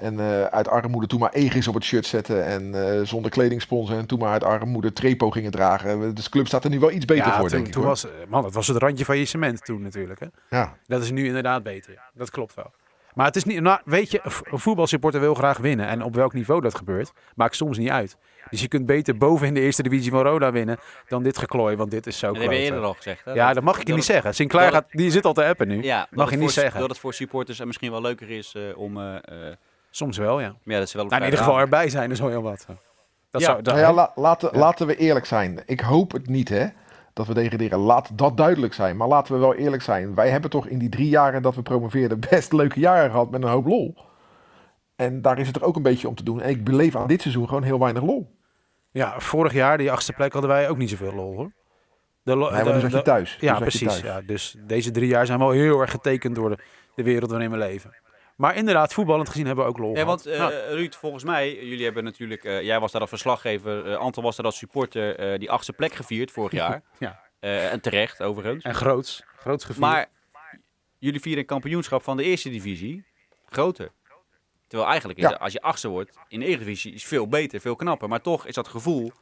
en 0.00 0.20
eh, 0.20 0.42
uit 0.44 0.68
armoede 0.68 1.06
toen 1.06 1.20
maar 1.20 1.32
Egis 1.32 1.68
op 1.68 1.74
het 1.74 1.84
shirt 1.84 2.06
zetten. 2.06 2.44
En 2.46 2.74
eh, 2.98 3.00
zonder 3.06 3.30
kledingsponsor 3.30 3.96
en 3.98 4.06
toen 4.06 4.18
maar 4.18 4.32
uit 4.32 4.44
armoede 4.44 4.92
Trepo 4.92 5.30
gingen 5.30 5.50
dragen. 5.50 6.14
Dus 6.14 6.24
de 6.24 6.30
club 6.30 6.46
staat 6.46 6.64
er 6.64 6.70
nu 6.70 6.78
wel 6.78 6.90
iets 6.90 7.04
beter 7.04 7.26
ja, 7.26 7.38
voor, 7.38 7.48
toen, 7.48 7.50
denk 7.56 7.66
ik. 7.66 7.72
toen 7.72 7.82
hoor. 7.82 7.90
was, 7.90 8.06
man, 8.28 8.42
dat 8.42 8.54
was 8.54 8.66
het 8.66 8.76
randje 8.76 9.04
faillissement 9.04 9.64
toen 9.64 9.82
natuurlijk. 9.82 10.20
Hè? 10.20 10.26
Ja. 10.50 10.76
Dat 10.86 11.02
is 11.02 11.10
nu 11.10 11.26
inderdaad 11.26 11.62
beter. 11.62 11.92
ja. 11.92 12.02
Dat 12.14 12.30
klopt 12.30 12.54
wel. 12.54 12.70
Maar 13.14 13.26
het 13.26 13.36
is 13.36 13.44
niet, 13.44 13.60
nou, 13.60 13.80
weet 13.84 14.10
je, 14.10 14.20
een 14.50 14.58
voetbalsupporter 14.58 15.20
wil 15.20 15.34
graag 15.34 15.58
winnen. 15.58 15.86
En 15.86 16.02
op 16.02 16.14
welk 16.14 16.32
niveau 16.32 16.60
dat 16.60 16.74
gebeurt, 16.74 17.12
maakt 17.34 17.56
soms 17.56 17.78
niet 17.78 17.88
uit. 17.90 18.16
Dus 18.50 18.60
je 18.60 18.68
kunt 18.68 18.86
beter 18.86 19.16
boven 19.16 19.46
in 19.46 19.54
de 19.54 19.60
eerste 19.60 19.82
divisie 19.82 20.10
van 20.10 20.22
Roda 20.22 20.52
winnen 20.52 20.78
dan 21.08 21.22
dit 21.22 21.38
geklooi, 21.38 21.76
want 21.76 21.90
dit 21.90 22.06
is 22.06 22.18
zo 22.18 22.32
Dat 22.32 22.42
heb 22.42 22.50
je 22.52 22.58
eerder 22.58 22.80
al 22.82 22.94
gezegd. 22.94 23.24
Hè? 23.24 23.32
Ja, 23.32 23.52
dat 23.52 23.62
mag 23.62 23.74
ik 23.80 23.86
je 23.86 23.92
niet 23.94 23.96
het- 24.02 24.12
zeggen. 24.12 24.34
Sinclair 24.34 24.72
gaat, 24.72 24.84
die 24.90 25.10
zit 25.10 25.24
al 25.24 25.32
te 25.32 25.44
appen 25.44 25.68
nu. 25.68 25.82
Ja, 25.82 25.98
dat 25.98 26.08
Mag 26.10 26.30
je 26.30 26.36
niet 26.36 26.44
voor- 26.52 26.62
zeggen. 26.62 26.80
Dat 26.80 26.88
het 26.88 26.98
voor 26.98 27.14
supporters 27.14 27.60
eh, 27.60 27.66
misschien 27.66 27.90
wel 27.90 28.00
leuker 28.00 28.30
is 28.30 28.54
eh, 28.56 28.78
om... 28.78 28.96
eh, 28.98 29.14
eh, 29.16 29.22
Soms 29.90 30.16
wel, 30.18 30.40
ja. 30.40 30.54
ja, 30.62 30.78
dat 30.78 30.88
ze 30.88 30.96
wel 30.96 31.06
Nou, 31.06 31.18
in 31.18 31.24
ieder 31.24 31.38
geval 31.44 31.58
erbij 31.58 31.88
zijn 31.88 32.10
is 32.10 32.20
wel 32.20 32.28
heel 32.28 32.42
wat. 32.42 32.66
Dat 33.30 33.40
Ja. 33.40 33.46
zou, 33.46 33.62
dat, 33.62 33.74
Nou 33.74 33.86
ja, 33.86 33.92
la- 33.92 34.12
laten, 34.14 34.58
laten 34.58 34.86
we 34.86 34.96
eerlijk 34.96 35.26
zijn. 35.26 35.62
Ik 35.66 35.80
hoop 35.80 36.12
het 36.12 36.26
niet, 36.28 36.48
hè. 36.48 36.66
Dat 37.12 37.26
we 37.26 37.34
degraderen. 37.34 37.78
Laat 37.78 38.10
dat 38.18 38.36
duidelijk 38.36 38.74
zijn. 38.74 38.96
Maar 38.96 39.08
laten 39.08 39.34
we 39.34 39.40
wel 39.40 39.54
eerlijk 39.54 39.82
zijn. 39.82 40.14
Wij 40.14 40.30
hebben 40.30 40.50
toch 40.50 40.66
in 40.66 40.78
die 40.78 40.88
drie 40.88 41.08
jaren 41.08 41.42
dat 41.42 41.54
we 41.54 41.62
promoveerden 41.62 42.20
best 42.30 42.52
leuke 42.52 42.80
jaren 42.80 43.10
gehad 43.10 43.30
met 43.30 43.42
een 43.42 43.48
hoop 43.48 43.66
lol. 43.66 43.94
En 44.96 45.22
daar 45.22 45.38
is 45.38 45.46
het 45.46 45.56
er 45.56 45.64
ook 45.64 45.76
een 45.76 45.82
beetje 45.82 46.08
om 46.08 46.14
te 46.14 46.24
doen. 46.24 46.40
En 46.40 46.48
ik 46.50 46.64
beleef 46.64 46.96
aan 46.96 47.06
dit 47.06 47.20
seizoen 47.22 47.48
gewoon 47.48 47.62
heel 47.62 47.78
weinig 47.78 48.02
lol. 48.02 48.36
ja, 48.90 49.14
vorig 49.20 49.52
jaar, 49.52 49.78
die 49.78 49.90
achtste 49.92 50.12
plek, 50.12 50.32
hadden 50.32 50.50
wij 50.50 50.68
ook 50.68 50.76
niet 50.76 50.90
zoveel 50.90 51.14
lol, 51.14 51.34
hoor. 51.36 51.52
De, 52.22 52.36
lo- 52.36 52.50
Nee, 52.50 52.50
maar 52.54 52.64
de- 52.64 52.70
dan 52.70 52.80
zat 52.80 52.92
je 52.92 53.02
thuis. 53.02 53.36
Ja, 53.40 53.58
precies. 53.58 53.88
thuis. 53.88 54.00
Ja. 54.00 54.20
Dus 54.20 54.56
deze 54.66 54.90
drie 54.90 55.08
jaar 55.08 55.26
zijn 55.26 55.38
wel 55.38 55.50
heel 55.50 55.80
erg 55.80 55.90
getekend 55.90 56.34
door 56.34 56.50
de, 56.50 56.58
de 56.94 57.02
wereld 57.02 57.30
waarin 57.30 57.50
we 57.50 57.56
leven. 57.56 57.94
Maar 58.40 58.56
inderdaad, 58.56 58.92
voetballend 58.92 59.28
gezien 59.28 59.46
hebben 59.46 59.64
we 59.64 59.70
ook 59.70 59.78
lol 59.78 59.96
Ja, 59.96 60.04
want 60.04 60.26
eh, 60.26 60.36
Ja. 60.36 60.48
Ruud, 60.48 60.94
volgens 60.94 61.24
mij, 61.24 61.54
jullie 61.64 61.84
hebben 61.84 62.04
natuurlijk, 62.04 62.44
eh, 62.44 62.62
jij 62.62 62.80
was 62.80 62.92
daar 62.92 63.00
als 63.00 63.10
verslaggever, 63.10 63.90
eh, 63.90 63.96
Anton 63.96 64.24
was 64.24 64.36
daar 64.36 64.44
als 64.46 64.56
supporter, 64.58 65.38
die 65.38 65.50
achtste 65.50 65.72
plek 65.72 65.92
gevierd 65.94 66.30
vorig 66.30 66.52
jaar. 66.62 66.82
Ja. 66.98 67.22
En 67.40 67.80
terecht, 67.80 68.22
overigens. 68.22 68.64
En 68.64 68.74
groots. 68.74 69.22
Groots 69.36 69.64
gevierd. 69.64 69.86
Maar 69.86 70.06
jullie 70.98 71.20
vieren 71.20 71.40
een 71.40 71.46
kampioenschap 71.46 72.02
van 72.02 72.16
de 72.16 72.22
eerste 72.22 72.50
divisie 72.50 73.04
groter. 73.48 73.90
Terwijl 74.66 74.90
eigenlijk, 74.90 75.18
is 75.18 75.24
Ja. 75.24 75.30
het- 75.32 75.40
als 75.40 75.52
je 75.52 75.60
achtste 75.62 75.88
wordt 75.88 76.18
in 76.28 76.40
de 76.40 76.46
Eredivisie, 76.46 76.92
is 76.94 77.04
veel 77.04 77.28
beter, 77.28 77.60
veel 77.60 77.76
knapper. 77.76 78.08
Maar 78.08 78.20
toch 78.20 78.46
is 78.46 78.54
dat 78.54 78.68
gevoel 78.68 79.12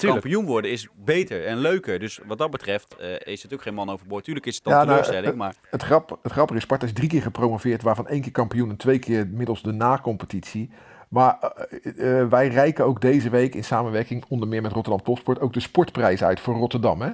van 0.00 0.08
Tuurlijk. 0.08 0.22
kampioen 0.34 0.52
worden 0.52 0.70
is 0.70 0.88
beter 0.94 1.46
en 1.46 1.58
leuker. 1.58 1.98
Dus 1.98 2.20
wat 2.26 2.38
dat 2.38 2.50
betreft 2.50 2.96
eh, 2.96 3.32
is 3.32 3.42
het 3.42 3.54
ook 3.54 3.62
geen 3.62 3.74
man 3.74 3.90
overboord. 3.90 4.24
Tuurlijk 4.24 4.46
is 4.46 4.54
het 4.54 4.64
dan 4.64 4.72
Ja, 4.72 4.78
nou, 4.84 4.90
teleurstelling, 4.90 5.34
maar 5.38 5.54
Het, 5.70 5.82
grap, 5.82 6.18
het 6.22 6.32
grappige 6.32 6.56
is, 6.58 6.64
Sparta 6.64 6.86
is 6.86 6.92
drie 6.92 7.08
keer 7.08 7.22
gepromoveerd, 7.22 7.82
waarvan 7.82 8.08
één 8.08 8.20
keer 8.20 8.32
kampioen 8.32 8.70
en 8.70 8.76
twee 8.76 8.98
keer 8.98 9.26
middels 9.26 9.62
de 9.62 9.72
na-competitie. 9.72 10.70
Maar 11.08 11.38
eh, 11.38 12.20
eh, 12.20 12.28
wij 12.28 12.48
reiken 12.48 12.84
ook 12.84 13.00
deze 13.00 13.30
week 13.30 13.54
in 13.54 13.64
samenwerking, 13.64 14.24
onder 14.28 14.48
meer 14.48 14.62
met 14.62 14.72
Rotterdam 14.72 15.02
Topsport, 15.04 15.40
ook 15.40 15.52
de 15.52 15.60
sportprijs 15.60 16.22
uit 16.22 16.40
voor 16.40 16.54
Rotterdam. 16.54 17.00
Hè? 17.00 17.10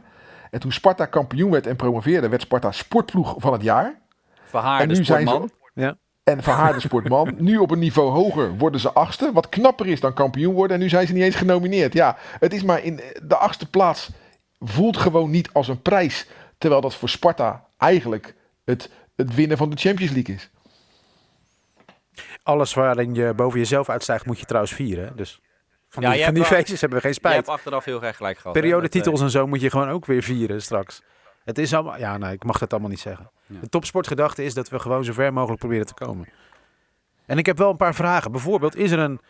En 0.50 0.60
toen 0.60 0.72
Sparta 0.72 1.06
kampioen 1.06 1.50
werd 1.50 1.66
en 1.66 1.76
promoveerde, 1.76 2.28
werd 2.28 2.42
Sparta 2.42 2.72
sportploeg 2.72 3.34
van 3.38 3.52
het 3.52 3.62
jaar. 3.62 4.00
verhaarde 4.44 4.82
en 4.82 4.98
nu 4.98 5.04
zijn 5.04 5.26
sportman. 5.26 5.50
ze 5.74 5.80
Ja. 5.80 5.96
En 6.30 6.42
verhaarde 6.42 6.80
sportman. 6.80 7.34
nu 7.38 7.56
op 7.56 7.70
een 7.70 7.78
niveau 7.78 8.10
hoger 8.10 8.56
worden 8.56 8.80
ze 8.80 8.92
achtste, 8.92 9.30
wat 9.32 9.48
knapper 9.48 9.86
is 9.86 10.00
dan 10.00 10.14
kampioen 10.14 10.54
worden. 10.54 10.76
En 10.76 10.82
nu 10.82 10.88
zijn 10.88 11.06
ze 11.06 11.12
niet 11.12 11.22
eens 11.22 11.34
genomineerd. 11.36 11.92
Ja, 11.92 12.16
het 12.38 12.52
is 12.52 12.62
maar 12.62 12.84
in 12.84 13.00
de 13.22 13.36
achtste 13.36 13.70
plaats 13.70 14.10
voelt 14.58 14.96
gewoon 14.96 15.30
niet 15.30 15.48
als 15.52 15.68
een 15.68 15.82
prijs. 15.82 16.26
Terwijl 16.58 16.80
dat 16.80 16.94
voor 16.94 17.08
Sparta 17.08 17.64
eigenlijk 17.78 18.34
het, 18.64 18.90
het 19.16 19.34
winnen 19.34 19.56
van 19.56 19.70
de 19.70 19.76
Champions 19.76 20.12
League 20.12 20.34
is. 20.34 20.50
Alles 22.42 22.74
waarin 22.74 23.14
je 23.14 23.34
boven 23.34 23.58
jezelf 23.58 23.88
uitstijgt, 23.88 24.26
moet 24.26 24.38
je 24.38 24.44
trouwens 24.46 24.74
vieren. 24.74 25.16
Dus 25.16 25.40
van 25.88 26.02
Ja, 26.02 26.08
die, 26.08 26.16
jij 26.16 26.26
van 26.26 26.34
die 26.34 26.44
feestjes 26.44 26.80
hebben 26.80 26.98
we 26.98 27.04
geen 27.04 27.12
Je 27.14 27.18
spijt. 27.18 27.34
hebt 27.34 27.48
achteraf 27.48 27.84
heel 27.84 28.02
erg 28.02 28.16
gelijk 28.16 28.38
gehad. 28.38 28.52
Periodetitels 28.52 29.14
met, 29.14 29.22
en 29.22 29.30
zo 29.30 29.46
moet 29.46 29.60
je 29.60 29.70
gewoon 29.70 29.88
ook 29.88 30.06
weer 30.06 30.22
vieren 30.22 30.62
straks. 30.62 31.02
Het 31.44 31.59
is 31.59 31.74
allemaal... 31.74 31.98
Ja, 31.98 32.18
nee, 32.18 32.33
ik 32.33 32.44
mag 32.44 32.59
dat 32.59 32.70
allemaal 32.72 32.90
niet 32.90 33.00
zeggen. 33.00 33.31
Ja. 33.46 33.61
De 33.61 33.68
topsportgedachte 33.68 34.44
is 34.44 34.55
dat 34.55 34.68
we 34.68 34.79
gewoon 34.79 35.05
zo 35.05 35.12
ver 35.12 35.33
mogelijk 35.33 35.61
proberen 35.61 35.87
te 35.87 35.94
komen. 35.94 36.29
En 37.26 37.38
ik 37.38 37.46
heb 37.46 37.59
wel 37.59 37.70
een 37.70 37.76
paar 37.76 37.94
vragen. 37.94 38.33
Bijvoorbeeld, 38.33 38.76
is 38.76 38.90
er 38.90 38.98
een 38.98 39.20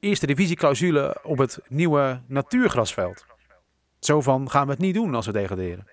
eerste 0.00 0.26
divisieclausule 0.26 1.16
op 1.22 1.38
het 1.38 1.58
nieuwe 1.68 2.20
natuurgrasveld? 2.26 3.24
Zo 4.00 4.20
van, 4.20 4.50
gaan 4.50 4.64
we 4.66 4.70
het 4.72 4.80
niet 4.80 4.94
doen 4.94 5.14
als 5.14 5.26
we 5.26 5.32
degraderen? 5.32 5.86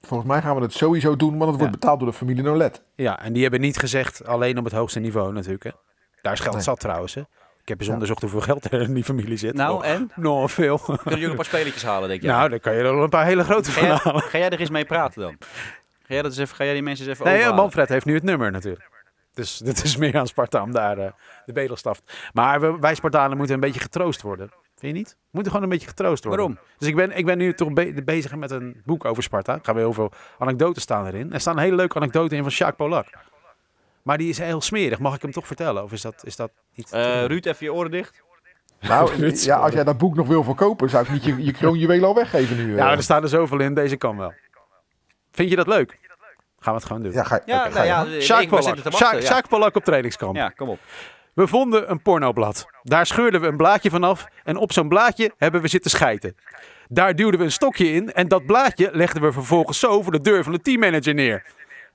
Volgens 0.00 0.28
mij 0.30 0.42
gaan 0.42 0.56
we 0.56 0.62
het 0.62 0.72
sowieso 0.72 1.16
doen, 1.16 1.28
want 1.38 1.50
het 1.50 1.58
wordt 1.60 1.64
Ja. 1.74 1.78
betaald 1.80 1.98
door 1.98 2.08
de 2.08 2.14
familie 2.14 2.42
Nolet. 2.42 2.82
Ja, 2.94 3.20
en 3.22 3.32
die 3.32 3.42
hebben 3.42 3.60
niet 3.60 3.78
gezegd 3.78 4.26
alleen 4.26 4.58
op 4.58 4.64
het 4.64 4.72
hoogste 4.72 5.00
niveau 5.00 5.32
natuurlijk. 5.32 5.64
Hè. 5.64 5.70
Daar 6.22 6.32
is 6.32 6.40
geld 6.40 6.54
Nee. 6.54 6.62
zat 6.62 6.80
trouwens. 6.80 7.14
Hè. 7.14 7.22
Ik 7.66 7.72
heb 7.72 7.80
eens 7.80 7.90
onderzocht 7.90 8.20
hoeveel 8.20 8.40
geld 8.40 8.72
er 8.72 8.80
in 8.80 8.94
die 8.94 9.04
familie 9.04 9.36
zit. 9.36 9.54
Nou, 9.54 9.76
Oh, 9.76 9.86
en? 9.86 10.10
nog 10.16 10.50
veel. 10.52 10.78
Kunnen 10.78 11.00
jullie 11.04 11.28
een 11.28 11.34
paar 11.36 11.44
spelletjes 11.44 11.82
halen, 11.82 12.08
denk 12.08 12.22
je? 12.22 12.26
Nou, 12.28 12.48
dan 12.48 12.60
kan 12.60 12.72
je 12.72 12.78
er 12.78 12.94
wel 12.94 13.02
een 13.02 13.08
paar 13.08 13.24
hele 13.24 13.44
grote 13.44 13.70
ga, 13.70 13.78
van 13.80 13.88
jij, 13.88 13.98
halen. 14.02 14.22
ga 14.22 14.38
jij 14.38 14.50
er 14.50 14.60
eens 14.60 14.70
mee 14.70 14.84
praten 14.84 15.20
dan? 15.22 15.36
Ga 15.40 16.14
jij, 16.14 16.22
dat 16.22 16.30
eens 16.30 16.40
even, 16.40 16.56
ga 16.56 16.64
jij 16.64 16.72
die 16.72 16.82
mensen 16.82 17.04
eens 17.06 17.14
even 17.14 17.24
Nee, 17.26 17.34
overhalen? 17.34 17.62
Manfred 17.62 17.88
heeft 17.88 18.04
nu 18.06 18.14
het 18.14 18.22
nummer 18.22 18.50
natuurlijk. 18.50 18.90
Dus 19.34 19.58
dit 19.68 19.84
is 19.84 19.96
meer 19.96 20.16
aan 20.18 20.26
Sparta 20.26 20.62
om 20.62 20.72
daar 20.72 20.98
eh, 20.98 21.10
de 21.46 21.52
bedelstaf. 21.52 22.00
Maar 22.32 22.60
we, 22.60 22.76
wij 22.80 22.94
Spartanen 22.94 23.36
moeten 23.36 23.54
een 23.54 23.60
beetje 23.60 23.80
getroost 23.80 24.22
worden. 24.22 24.48
Vind 24.78 24.92
je 24.92 24.98
niet? 24.98 25.10
We 25.10 25.28
moeten 25.30 25.52
gewoon 25.52 25.66
een 25.66 25.72
beetje 25.72 25.88
getroost 25.88 26.24
worden. 26.24 26.44
Waarom? 26.46 26.64
Dus 26.78 26.88
ik 26.88 26.96
ben, 26.96 27.16
ik 27.16 27.24
ben 27.26 27.38
nu 27.38 27.54
toch 27.54 27.72
be- 27.72 28.02
bezig 28.04 28.34
met 28.36 28.50
een 28.50 28.82
boek 28.84 29.04
over 29.04 29.22
Sparta. 29.22 29.52
Er 29.54 29.60
gaan 29.62 29.74
weer 29.74 29.84
heel 29.84 29.92
veel 29.92 30.12
anekdotes 30.38 30.82
staan 30.82 31.06
erin. 31.06 31.32
Er 31.32 31.40
staan 31.40 31.56
een 31.56 31.62
hele 31.62 31.76
leuke 31.76 31.96
anekdote 31.96 32.36
in 32.36 32.42
van 32.42 32.52
Jacques 32.52 32.76
Polak. 32.88 33.06
Maar 34.06 34.18
die 34.18 34.28
is 34.28 34.38
heel 34.38 34.60
smerig. 34.60 34.98
Mag 34.98 35.14
ik 35.14 35.22
hem 35.22 35.30
toch 35.32 35.46
vertellen? 35.46 35.82
Of 35.82 35.92
is 35.92 36.00
dat, 36.02 36.14
is 36.24 36.36
dat 36.36 36.50
niet... 36.74 36.92
Eh, 36.92 37.24
Ruud, 37.24 37.46
even 37.46 37.66
je 37.66 37.72
oren 37.72 37.90
dicht. 37.90 38.22
Nou, 38.80 39.10
Ruud, 39.20 39.38
ja, 39.40 39.56
als 39.56 39.72
jij 39.72 39.84
dat 39.84 39.98
boek 39.98 40.14
nog 40.14 40.26
wil 40.26 40.44
verkopen, 40.44 40.90
zou 40.90 41.04
ik 41.04 41.10
niet 41.10 41.24
je, 41.24 41.44
je 41.44 41.52
kroonjuweel 41.52 42.04
al 42.04 42.14
weggeven 42.14 42.56
nu. 42.56 42.70
eh. 42.72 42.76
Ja, 42.78 42.90
er 42.90 43.02
staan 43.02 43.22
er 43.22 43.28
zoveel 43.28 43.60
in. 43.60 43.74
Deze 43.74 43.96
kan 43.96 44.16
wel. 44.16 44.32
Vind 45.32 45.50
je 45.50 45.56
dat 45.56 45.66
leuk? 45.66 45.98
Gaan 46.58 46.72
we 46.74 46.78
het 46.80 46.84
gewoon 46.84 47.02
doen. 47.02 47.12
Ja, 47.12 47.22
ga, 47.24 47.40
Ja, 47.46 47.62
ga 47.62 47.68
nou 47.68 48.08
je 48.08 48.26
ja, 48.26 48.46
Polak. 48.46 48.50
wachten. 48.50 48.90
Jacques, 48.90 49.28
Jacques 49.28 49.48
Polak 49.48 49.76
op 49.76 49.84
trainingskamp. 49.84 50.36
Ja, 50.36 50.48
kom 50.48 50.68
op. 50.68 50.78
We 51.32 51.46
vonden 51.46 51.90
een 51.90 52.02
pornoblad. 52.02 52.66
Daar 52.82 53.06
scheurden 53.06 53.40
we 53.40 53.46
een 53.46 53.56
blaadje 53.56 53.90
vanaf 53.90 54.26
en 54.44 54.56
op 54.56 54.72
zo'n 54.72 54.88
blaadje 54.88 55.32
hebben 55.36 55.60
we 55.60 55.68
zitten 55.68 55.90
schijten. 55.90 56.36
Daar 56.88 57.14
duwden 57.14 57.38
we 57.38 57.44
een 57.44 57.52
stokje 57.52 57.92
in 57.92 58.12
en 58.12 58.28
dat 58.28 58.46
blaadje 58.46 58.88
legden 58.92 59.22
we 59.22 59.32
vervolgens 59.32 59.78
zo 59.78 60.02
voor 60.02 60.12
de 60.12 60.20
deur 60.20 60.42
van 60.42 60.52
de 60.52 60.60
teammanager 60.60 61.14
neer. 61.14 61.44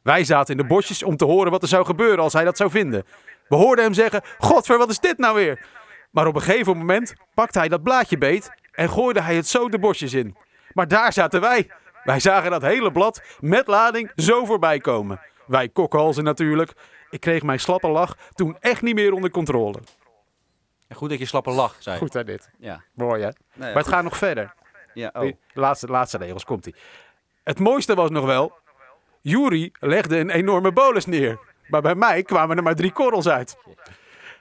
Wij 0.04 0.24
zaten 0.24 0.56
in 0.56 0.62
de 0.62 0.68
bosjes 0.68 1.04
om 1.04 1.18
te 1.18 1.26
horen 1.26 1.52
wat 1.52 1.62
er 1.62 1.68
zou 1.68 1.86
gebeuren 1.86 2.20
als 2.20 2.34
hij 2.34 2.44
dat 2.44 2.58
zou 2.58 2.70
vinden. 2.70 3.04
We 3.48 3.56
hoorden 3.56 3.86
hem 3.86 3.94
zeggen, 3.94 4.22
godver, 4.38 4.78
wat 4.78 4.90
is 4.90 5.00
dit 5.00 5.18
nou 5.18 5.36
weer? 5.36 5.66
Maar 6.12 6.28
op 6.28 6.36
een 6.36 6.42
gegeven 6.42 6.78
moment 6.78 7.14
pakte 7.34 7.60
hij 7.60 7.68
dat 7.68 7.84
blaadje 7.84 8.18
beet 8.18 8.52
en 8.72 8.90
gooide 8.90 9.22
hij 9.22 9.36
het 9.36 9.48
zo 9.48 9.70
de 9.70 9.80
bosjes 9.80 10.14
in. 10.14 10.36
Maar 10.74 10.88
daar 10.88 11.14
zaten 11.14 11.42
wij. 11.42 11.70
Wij 12.04 12.20
zagen 12.20 12.52
dat 12.52 12.62
hele 12.62 12.92
blad 12.92 13.22
met 13.40 13.68
lading 13.68 14.12
zo 14.16 14.46
voorbij 14.46 14.80
komen. 14.80 15.20
Wij 15.46 15.70
kokhalzen 15.70 16.24
natuurlijk. 16.24 16.72
Ik 17.10 17.20
kreeg 17.20 17.44
mijn 17.44 17.60
slappe 17.60 17.88
lach 17.88 18.16
toen 18.34 18.58
echt 18.60 18.82
niet 18.82 18.96
meer 18.96 19.14
onder 19.14 19.32
controle. 19.32 19.80
En 20.88 20.96
Goed 20.96 21.10
dat 21.10 21.20
je 21.20 21.26
slappe 21.26 21.52
lach 21.52 21.76
zei. 21.80 21.98
Goed 21.98 22.14
hè 22.14 22.24
dit. 22.24 22.50
Ja. 22.60 22.84
Mooi 22.94 23.22
hè. 23.22 23.28
Nee, 23.28 23.34
Maar 23.58 23.68
het 23.68 23.84
goed. 23.84 23.94
gaat 23.94 24.04
nog 24.04 24.18
verder. 24.18 24.54
Ja, 24.94 25.10
oh. 25.14 25.22
De 25.22 25.36
laatste, 25.54 25.88
laatste 25.88 26.18
regels 26.18 26.46
komt 26.46 26.66
ie. 26.66 26.76
Het 27.44 27.60
mooiste 27.60 27.96
was 27.96 28.10
nog 28.10 28.26
wel... 28.26 28.60
Jury 29.22 29.72
legde 29.80 30.18
een 30.18 30.30
enorme 30.30 30.72
bolus 30.72 31.06
neer. 31.06 31.40
Maar 31.68 31.82
bij 31.82 31.96
mij 31.96 32.24
kwamen 32.24 32.58
er 32.58 32.64
maar 32.64 32.76
drie 32.76 32.92
korrels 32.92 33.28
uit. 33.28 33.58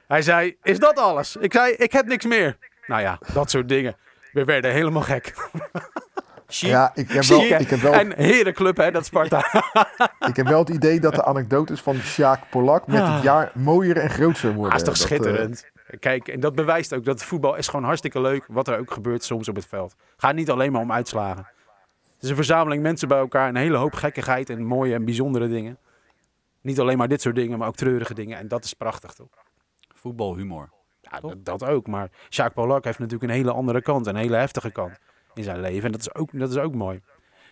Hij 0.08 0.22
zei, 0.22 0.56
is 0.62 0.78
dat 0.78 0.98
alles? 0.98 1.36
Ik 1.36 1.52
zei, 1.52 1.72
ik 1.72 1.92
heb 1.92 2.06
niks 2.06 2.24
meer. 2.24 2.56
Nou 2.86 3.00
ja, 3.02 3.18
dat 3.32 3.50
soort 3.50 3.68
dingen. 3.68 3.96
We 4.32 4.44
werden 4.44 4.72
helemaal 4.72 5.02
gek. 5.02 5.32
Ja, 6.52 6.90
ik 6.94 7.10
heb, 7.10 7.24
wel, 7.24 7.42
ik, 7.42 7.70
heb 7.70 7.80
wel, 7.80 7.92
En 7.92 8.12
herenclub 8.16 8.76
hè, 8.76 8.90
dat 8.90 9.06
Sparta. 9.06 9.38
ik 10.30 10.36
heb 10.36 10.46
wel 10.46 10.58
het 10.58 10.68
idee 10.68 11.00
dat 11.00 11.14
de 11.14 11.24
anekdotes 11.24 11.80
van 11.80 11.96
Sjaak 11.96 12.40
Polak 12.50 12.86
met 12.86 13.00
Ah. 13.00 13.14
het 13.14 13.22
jaar 13.22 13.50
mooier 13.54 13.96
en 13.96 14.10
groter 14.10 14.52
worden. 14.54 14.72
Ah, 14.72 14.78
is 14.78 14.84
toch 14.84 14.94
Dat, 14.98 15.02
eh, 15.02 15.08
schitterend. 15.10 15.70
Kijk, 16.00 16.28
en 16.28 16.40
dat 16.40 16.54
bewijst 16.54 16.94
ook 16.94 17.04
dat 17.04 17.14
het 17.18 17.28
voetbal 17.28 17.56
is 17.56 17.68
gewoon 17.68 17.84
hartstikke 17.84 18.20
leuk. 18.20 18.44
Wat 18.48 18.68
er 18.68 18.78
ook 18.78 18.92
gebeurt 18.92 19.24
soms 19.24 19.48
op 19.48 19.56
het 19.56 19.66
veld. 19.66 19.94
Gaat 20.16 20.34
niet 20.34 20.50
alleen 20.50 20.72
maar 20.72 20.80
om 20.80 20.92
uitslagen. 20.92 21.46
Het 22.20 22.28
is 22.28 22.37
een 22.37 22.44
verzameling 22.44 22.83
mensen 22.83 23.09
bij 23.09 23.18
elkaar. 23.18 23.48
Een 23.48 23.56
hele 23.56 23.76
hoop 23.76 23.94
gekkigheid 23.94 24.50
en 24.50 24.62
mooie 24.64 24.94
en 24.94 25.04
bijzondere 25.04 25.48
dingen. 25.48 25.78
Niet 26.61 26.80
alleen 26.80 26.98
maar 26.98 27.09
dit 27.09 27.20
soort 27.20 27.35
dingen, 27.35 27.59
maar 27.59 27.68
ook 27.68 27.76
treurige 27.76 28.14
dingen. 28.14 28.38
En 28.38 28.48
dat 28.48 28.64
is 28.64 28.74
prachtig, 28.74 29.12
toch? 29.12 29.28
Voetbalhumor. 29.94 30.70
Ja, 31.00 31.20
dat, 31.20 31.44
dat 31.44 31.64
ook. 31.64 31.87
Maar 31.87 32.11
Jacques 32.28 32.64
Polak 32.64 32.85
heeft 32.85 32.98
natuurlijk 32.98 33.30
een 33.30 33.37
hele 33.37 33.52
andere 33.52 33.83
kant. 33.83 34.06
Een 34.06 34.16
hele 34.16 34.37
heftige 34.37 34.70
kant 34.70 34.98
in 35.35 35.42
zijn 35.42 35.61
leven. 35.61 35.85
En 35.85 35.92
dat 35.92 36.00
is 36.00 36.14
ook, 36.14 36.38
dat 36.38 36.50
is 36.50 36.56
ook 36.56 36.74
mooi. 36.74 37.00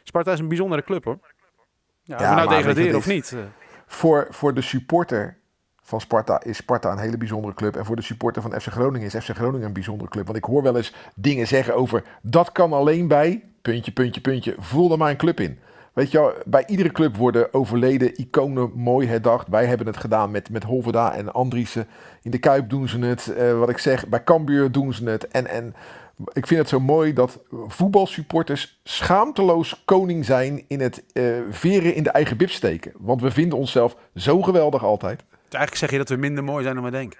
Sparta 0.02 0.32
is 0.32 0.38
een 0.38 0.48
bijzondere 0.48 0.82
club, 0.82 1.04
hoor. 1.04 1.18
Ja, 2.02 2.14
of 2.16 2.28
we 2.28 2.34
nou 2.34 2.48
degraderen 2.48 2.96
of 2.96 3.06
niet. 3.06 3.32
eh. 3.32 3.38
voor, 3.86 4.26
voor 4.30 4.54
de 4.54 4.60
supporter 4.60 5.38
van 5.88 6.00
Sparta 6.00 6.42
is 6.42 6.56
Sparta 6.56 6.92
een 6.92 6.98
hele 6.98 7.16
bijzondere 7.16 7.54
club. 7.54 7.76
En 7.76 7.84
voor 7.84 7.96
de 7.96 8.02
supporter 8.02 8.42
van 8.42 8.60
FC 8.60 8.66
Groningen 8.66 9.06
is 9.06 9.24
FC 9.24 9.28
Groningen 9.28 9.66
een 9.66 9.72
bijzondere 9.72 10.10
club. 10.10 10.24
Want 10.24 10.38
ik 10.38 10.44
hoor 10.44 10.62
wel 10.62 10.76
eens 10.76 10.94
dingen 11.14 11.46
zeggen 11.46 11.74
over... 11.74 12.02
dat 12.22 12.52
kan 12.52 12.72
alleen 12.72 13.08
bij... 13.08 13.44
puntje, 13.62 13.92
puntje, 13.92 14.20
puntje. 14.20 14.54
Voel 14.58 14.92
er 14.92 14.98
maar 14.98 15.10
een 15.10 15.16
club 15.16 15.40
in. 15.40 15.58
Weet 15.92 16.10
je 16.10 16.42
bij 16.46 16.66
iedere 16.66 16.92
club 16.92 17.16
worden 17.16 17.54
overleden 17.54 18.20
iconen 18.20 18.72
mooi 18.74 19.06
herdacht. 19.06 19.48
Wij 19.48 19.66
hebben 19.66 19.86
het 19.86 19.96
gedaan 19.96 20.30
met, 20.30 20.50
met 20.50 20.64
Holverda 20.64 21.14
en 21.14 21.32
Andriessen. 21.32 21.86
In 22.22 22.30
de 22.30 22.38
Kuip 22.38 22.70
doen 22.70 22.88
ze 22.88 22.98
het. 22.98 23.34
Eh, 23.34 23.58
wat 23.58 23.68
ik 23.68 23.78
zeg, 23.78 24.08
bij 24.08 24.24
Cambuur 24.24 24.72
doen 24.72 24.92
ze 24.92 25.08
het. 25.08 25.28
En, 25.28 25.46
en 25.46 25.74
ik 26.32 26.46
vind 26.46 26.60
het 26.60 26.68
zo 26.68 26.80
mooi 26.80 27.12
dat 27.12 27.38
voetbalsupporters 27.66 28.80
schaamteloos 28.84 29.82
koning 29.84 30.24
zijn... 30.24 30.64
in 30.66 30.80
het 30.80 31.04
eh, 31.12 31.24
veren 31.50 31.94
in 31.94 32.02
de 32.02 32.10
eigen 32.10 32.36
bib 32.36 32.50
steken. 32.50 32.92
Want 32.98 33.20
we 33.20 33.30
vinden 33.30 33.58
onszelf 33.58 33.96
zo 34.14 34.42
geweldig 34.42 34.84
altijd. 34.84 35.24
Eigenlijk 35.50 35.76
zeg 35.76 35.90
je 35.90 35.98
dat 35.98 36.08
we 36.08 36.16
minder 36.16 36.44
mooi 36.44 36.62
zijn 36.62 36.74
dan 36.74 36.84
we 36.84 36.90
denken. 36.90 37.18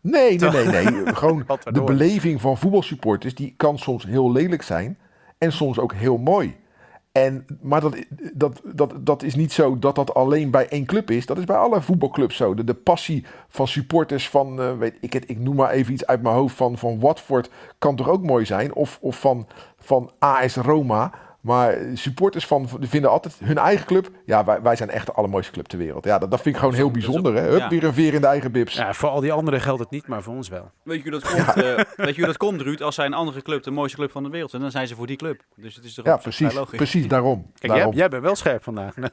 Nee, 0.00 0.38
nee, 0.38 0.50
nee, 0.50 0.84
nee. 0.84 1.14
Gewoon 1.14 1.46
de 1.70 1.82
beleving 1.82 2.40
van 2.40 2.58
voetbalsupporters, 2.58 3.34
die 3.34 3.54
kan 3.56 3.78
soms 3.78 4.04
heel 4.04 4.32
lelijk 4.32 4.62
zijn 4.62 4.98
en 5.38 5.52
soms 5.52 5.78
ook 5.78 5.92
heel 5.92 6.18
mooi. 6.18 6.60
En, 7.12 7.46
maar 7.60 7.80
dat, 7.80 7.96
dat, 8.34 8.60
dat, 8.74 8.94
dat 9.00 9.22
is 9.22 9.34
niet 9.34 9.52
zo 9.52 9.78
dat 9.78 9.94
dat 9.94 10.14
alleen 10.14 10.50
bij 10.50 10.68
één 10.68 10.86
club 10.86 11.10
is. 11.10 11.26
Dat 11.26 11.38
is 11.38 11.44
bij 11.44 11.56
alle 11.56 11.80
voetbalclubs 11.80 12.36
zo. 12.36 12.54
De, 12.54 12.64
de 12.64 12.74
passie 12.74 13.24
van 13.48 13.68
supporters 13.68 14.28
van, 14.28 14.60
eh, 14.60 14.78
weet 14.78 14.94
ik 15.00 15.12
het, 15.12 15.30
ik 15.30 15.38
noem 15.38 15.56
maar 15.56 15.70
even 15.70 15.92
iets 15.92 16.06
uit 16.06 16.22
mijn 16.22 16.34
hoofd 16.34 16.56
van, 16.56 16.78
van 16.78 17.00
Watford, 17.00 17.50
kan 17.78 17.96
toch 17.96 18.08
ook 18.08 18.22
mooi 18.22 18.44
zijn? 18.44 18.74
Of, 18.74 18.98
of 19.00 19.20
van, 19.20 19.46
van 19.78 20.10
AS 20.18 20.56
Roma. 20.56 21.12
Maar 21.42 21.78
supporters 21.94 22.46
van, 22.46 22.68
vinden 22.80 23.10
altijd 23.10 23.36
hun 23.44 23.58
eigen 23.58 23.86
club. 23.86 24.10
Ja, 24.26 24.44
wij, 24.44 24.62
wij 24.62 24.76
zijn 24.76 24.90
echt 24.90 25.06
de 25.06 25.12
allermooiste 25.12 25.52
club 25.52 25.66
ter 25.66 25.78
wereld. 25.78 26.04
Ja, 26.04 26.18
dat, 26.18 26.30
dat 26.30 26.40
vind 26.40 26.54
ik 26.54 26.60
gewoon 26.60 26.76
heel 26.76 26.90
bijzonder. 26.90 27.34
Hè? 27.34 27.48
Hup, 27.48 27.58
ja. 27.58 27.68
weer 27.68 27.84
een 27.84 27.94
veer 27.94 28.14
in 28.14 28.20
de 28.20 28.26
eigen 28.26 28.52
bibs. 28.52 28.74
Ja, 28.74 28.92
voor 28.94 29.08
al 29.08 29.20
die 29.20 29.32
anderen 29.32 29.60
geldt 29.60 29.80
het 29.80 29.90
niet, 29.90 30.06
maar 30.06 30.22
voor 30.22 30.34
ons 30.34 30.48
wel. 30.48 30.70
Weet 30.82 31.02
je 31.02 31.10
hoe 31.10 31.20
dat 31.20 31.30
komt, 31.30 31.64
eh, 31.64 31.74
weet 31.96 32.14
je 32.14 32.20
hoe 32.20 32.26
dat 32.26 32.36
komt, 32.36 32.60
Ruud? 32.60 32.80
Als 32.80 32.94
zij 32.94 33.06
een 33.06 33.14
andere 33.14 33.42
club 33.42 33.62
de 33.62 33.70
mooiste 33.70 33.96
club 33.96 34.10
van 34.10 34.22
de 34.22 34.28
wereld 34.28 34.50
zijn, 34.50 34.62
dan 34.62 34.70
zijn 34.70 34.86
ze 34.86 34.94
voor 34.94 35.06
die 35.06 35.16
club. 35.16 35.42
Dus 35.56 35.74
het 35.74 35.84
is 35.84 35.94
toch 35.94 36.04
Ja, 36.04 36.16
precies. 36.16 36.54
logisch. 36.54 36.76
Precies, 36.76 37.08
daarom. 37.08 37.42
Kijk, 37.42 37.58
jij, 37.60 37.74
daarom. 37.74 37.94
jij 37.94 38.08
bent 38.08 38.22
wel 38.22 38.36
scherp 38.36 38.62
vandaag. 38.62 38.94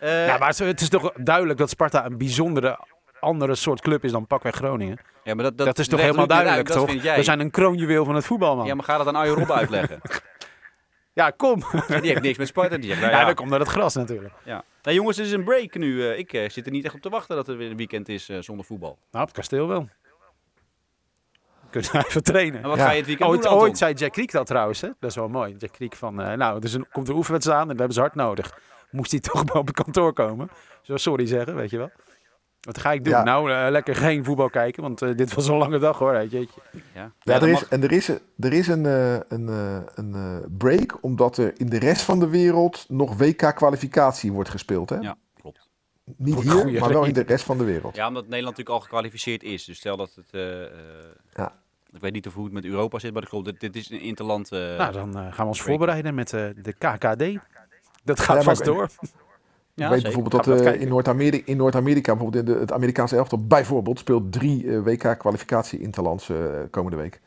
Eh, 0.00 0.26
ja, 0.26 0.38
maar 0.38 0.54
het 0.56 0.80
is 0.80 0.88
toch 0.88 1.12
duidelijk 1.16 1.58
dat 1.58 1.70
Sparta 1.70 2.06
een 2.06 2.18
bijzondere 2.18 2.78
andere 3.20 3.54
soort 3.54 3.80
club 3.80 4.04
is 4.04 4.12
dan 4.12 4.26
pakweg 4.26 4.54
Groningen. 4.54 4.98
ja, 5.24 5.34
maar 5.34 5.44
dat, 5.44 5.56
Dat, 5.56 5.78
is 5.78 5.88
toch 5.88 6.00
helemaal 6.00 6.26
duidelijk, 6.26 6.70
uit, 6.70 6.78
toch? 7.02 7.14
We 7.16 7.22
zijn 7.22 7.40
een 7.40 7.50
kroonjuweel 7.50 8.04
van 8.04 8.14
het 8.14 8.24
voetbal, 8.24 8.56
man. 8.56 8.66
Ja, 8.66 8.74
maar 8.74 8.84
ga 8.84 8.96
dat 8.96 9.06
aan 9.06 9.14
Arjen 9.14 9.34
Robben 9.34 9.56
uitleggen. 9.56 10.00
Ja, 11.12 11.30
kom. 11.30 11.62
Die 11.86 12.00
heeft 12.10 12.22
niks 12.22 12.38
met 12.38 12.48
Sparta. 12.48 12.76
Die 12.76 12.88
zegt, 12.88 13.00
nou 13.00 13.12
Ja, 13.12 13.18
ja, 13.18 13.24
dan 13.24 13.34
komt 13.34 13.50
naar 13.50 13.58
het 13.58 13.68
gras 13.68 13.94
natuurlijk. 13.94 14.34
ja. 14.44 14.64
Nou 14.82 14.96
jongens, 14.96 15.16
het 15.16 15.26
is 15.26 15.32
een 15.32 15.44
break 15.44 15.74
nu. 15.74 16.08
Eh, 16.08 16.18
ik 16.18 16.32
eh, 16.32 16.48
zit 16.48 16.66
er 16.66 16.72
niet 16.72 16.84
echt 16.84 16.94
op 16.94 17.00
te 17.00 17.08
wachten 17.08 17.36
dat 17.36 17.48
er 17.48 17.56
weer 17.56 17.70
een 17.70 17.76
weekend 17.76 18.08
is 18.08 18.28
eh, 18.28 18.36
zonder 18.40 18.64
voetbal. 18.66 18.98
Nou, 19.10 19.22
op 19.24 19.28
het 19.30 19.38
kasteel 19.38 19.68
wel. 19.68 19.88
Kunnen 21.70 21.92
we 21.92 21.98
even 22.06 22.22
trainen. 22.22 22.62
En 22.62 22.68
wat 22.68 22.78
Ja. 22.78 22.84
ga 22.84 22.90
je 22.90 22.96
het 22.96 23.06
weekend 23.06 23.30
Ooit, 23.30 23.42
doen, 23.42 23.52
ooit 23.52 23.78
zei 23.78 23.94
Jack 23.94 24.12
Kriek 24.12 24.30
dat 24.32 24.46
trouwens, 24.46 24.80
hè? 24.80 24.88
Dat 25.00 25.10
is 25.10 25.16
wel 25.16 25.28
mooi. 25.28 25.54
Jack 25.58 25.72
Kriek 25.72 25.96
van, 25.96 26.22
eh, 26.22 26.32
nou, 26.36 26.60
dus 26.60 26.72
een, 26.72 26.86
komt 26.92 27.06
de 27.06 27.12
oefenwedstrijd 27.12 27.58
aan 27.60 27.70
en 27.70 27.76
dat 27.76 27.78
hebben 27.78 27.94
ze 27.94 28.00
hard 28.00 28.14
nodig. 28.14 28.58
Moest 28.90 29.10
hij 29.10 29.20
toch 29.20 29.44
maar 29.44 29.56
op 29.56 29.66
het 29.66 29.82
kantoor 29.82 30.12
komen. 30.12 30.50
Zo 30.82 30.96
sorry 30.96 31.26
zeggen, 31.26 31.54
weet 31.54 31.70
je 31.70 31.78
wel. 31.78 31.90
Wat 32.60 32.78
ga 32.78 32.92
ik 32.92 33.04
doen? 33.04 33.12
Ja. 33.12 33.22
Nou, 33.22 33.50
eh, 33.52 33.66
lekker 33.70 33.96
geen 33.96 34.24
voetbal 34.24 34.50
kijken, 34.50 34.82
want 34.82 35.02
eh, 35.02 35.16
dit 35.16 35.34
was 35.34 35.48
een 35.48 35.56
lange 35.56 35.78
dag 35.78 35.98
hoor. 35.98 36.12
Weet 36.12 36.30
je. 36.30 36.38
Ja, 36.38 36.46
Ja, 36.94 37.12
Ja, 37.22 37.34
er 37.34 37.40
dat 37.40 37.48
is, 37.48 37.52
mag. 37.60 37.68
en 37.68 37.82
er 37.82 37.92
is, 37.92 38.08
er 38.38 38.52
is 38.52 38.68
een, 38.68 38.86
eh, 38.86 39.14
een, 39.28 39.48
eh, 39.48 39.76
een 39.94 40.44
break, 40.58 40.98
omdat 41.00 41.36
er 41.36 41.52
in 41.56 41.66
de 41.68 41.78
rest 41.78 42.02
van 42.02 42.18
de 42.18 42.28
wereld 42.28 42.84
nog 42.88 43.16
WK-kwalificatie 43.16 44.32
wordt 44.32 44.48
gespeeld. 44.50 44.90
Hè? 44.90 44.96
Ja, 44.96 45.16
klopt. 45.40 45.68
Niet 46.16 46.40
hier, 46.40 46.80
maar 46.80 46.88
wel 46.88 47.04
in 47.04 47.12
de 47.14 47.22
rest 47.22 47.44
van 47.44 47.58
de 47.58 47.64
wereld. 47.64 47.96
Ja, 47.96 48.06
omdat 48.08 48.22
Nederland 48.28 48.56
natuurlijk 48.56 48.76
al 48.76 48.80
gekwalificeerd 48.80 49.42
is. 49.42 49.64
Dus 49.64 49.76
stel 49.76 49.96
dat 49.96 50.12
het... 50.14 50.30
eh, 50.30 50.62
eh, 50.62 50.68
Ja. 51.34 51.52
Ik 51.92 52.00
weet 52.00 52.12
niet 52.12 52.26
of 52.26 52.34
hoe 52.34 52.44
het 52.44 52.52
met 52.52 52.64
Europa 52.64 52.98
zit, 52.98 53.12
maar 53.12 53.20
dat 53.20 53.30
klopt. 53.30 53.44
Dit, 53.44 53.60
dit 53.60 53.76
is 53.76 53.90
een 53.90 54.00
interland... 54.00 54.52
eh, 54.52 54.58
nou, 54.58 54.92
dan 54.92 55.14
gaan 55.14 55.32
we 55.36 55.42
ons 55.44 55.56
break. 55.62 55.68
voorbereiden 55.68 56.14
met 56.14 56.32
eh, 56.32 56.44
de 56.62 56.72
KKD. 56.72 57.40
Dat 58.04 58.20
gaat 58.20 58.26
Ja, 58.28 58.34
maar- 58.34 58.42
vast 58.42 58.64
door. 58.64 58.88
Ja, 59.74 59.84
ik 59.84 59.90
weet 59.90 60.00
zeker. 60.00 60.02
bijvoorbeeld 60.02 60.44
dat 60.44 60.60
eh, 60.60 60.66
even 60.66 60.80
in 60.80 60.88
Noord-Amerika, 60.88 61.42
in 61.46 61.56
Noord-Amerika, 61.56 62.12
bijvoorbeeld 62.16 62.48
in 62.48 62.54
de, 62.54 62.60
het 62.60 62.72
Amerikaanse 62.72 63.16
elftal, 63.16 63.46
bijvoorbeeld, 63.46 63.98
speelt 63.98 64.32
drie 64.32 64.70
eh, 64.72 64.82
WK-kwalificatie 64.82 65.80
interlands 65.80 66.28
eh, 66.28 66.36
komende 66.70 66.96
week. 66.96 67.20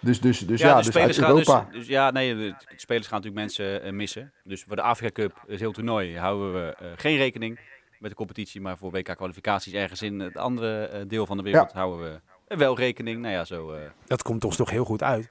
Dus, 0.00 0.20
dus, 0.20 0.38
dus 0.38 0.60
ja, 0.60 0.68
de 0.68 0.74
dus 0.76 0.84
uit 0.84 0.94
spelers 0.94 1.18
gaan 1.18 1.28
Europa. 1.30 1.66
dus, 1.70 1.78
dus 1.78 1.88
ja, 1.88 2.10
nee, 2.10 2.34
de, 2.34 2.40
de 2.40 2.54
spelers 2.76 3.06
gaan 3.06 3.20
natuurlijk 3.20 3.44
mensen 3.44 3.82
eh, 3.82 3.92
missen. 3.92 4.32
Dus 4.44 4.62
voor 4.62 4.76
de 4.76 4.82
Afrika 4.82 5.12
Cup, 5.12 5.44
het 5.46 5.60
heel 5.60 5.72
toernooi, 5.72 6.18
houden 6.18 6.52
we 6.52 6.74
eh, 6.74 6.86
geen 6.96 7.16
rekening 7.16 7.58
met 7.98 8.10
de 8.10 8.16
competitie. 8.16 8.60
Maar 8.60 8.78
voor 8.78 8.90
WK-kwalificaties 8.90 9.72
ergens 9.72 10.02
in 10.02 10.20
het 10.20 10.36
andere 10.36 10.84
eh, 10.86 11.00
deel 11.08 11.26
van 11.26 11.36
de 11.36 11.42
wereld 11.42 11.72
houden 11.72 12.20
we 12.48 12.56
wel 12.56 12.76
rekening. 12.76 13.20
Nou 13.20 13.32
ja, 13.34 13.44
zo... 13.44 13.72
eh, 13.72 13.80
Dat 14.06 14.22
komt 14.22 14.44
ons 14.44 14.56
toch 14.56 14.70
heel 14.70 14.84
goed 14.84 15.02
uit. 15.02 15.30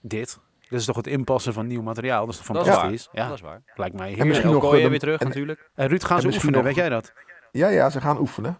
Dit. 0.00 0.38
Dit 0.68 0.78
is 0.80 0.84
toch 0.84 0.96
het 0.96 1.06
inpassen 1.06 1.52
van 1.52 1.66
nieuw 1.66 1.82
materiaal. 1.82 2.26
Dat 2.26 2.34
is 2.34 2.40
toch 2.40 2.56
dat 2.56 2.66
is 2.66 2.72
waar. 2.72 2.80
fantastisch? 2.80 3.08
Ja, 3.12 3.26
Dat 3.26 3.34
is 3.36 3.40
waar. 3.42 3.62
lijkt 3.74 3.94
mij 3.94 4.02
En 4.02 4.08
heerlijk. 4.08 4.28
misschien 4.28 4.48
En 4.54 4.60
nog, 4.62 4.70
de- 4.70 4.88
weer 4.88 4.98
terug 4.98 5.20
en- 5.20 5.26
natuurlijk. 5.26 5.70
En 5.74 5.88
Ruud, 5.88 6.04
gaan 6.04 6.16
en 6.16 6.22
ze 6.22 6.28
oefenen, 6.28 6.54
nog- 6.54 6.62
weet 6.64 6.74
jij 6.74 6.88
dat? 6.88 7.12
Ja, 7.52 7.68
ja, 7.68 7.90
ze 7.90 8.00
gaan 8.00 8.18
oefenen. 8.18 8.58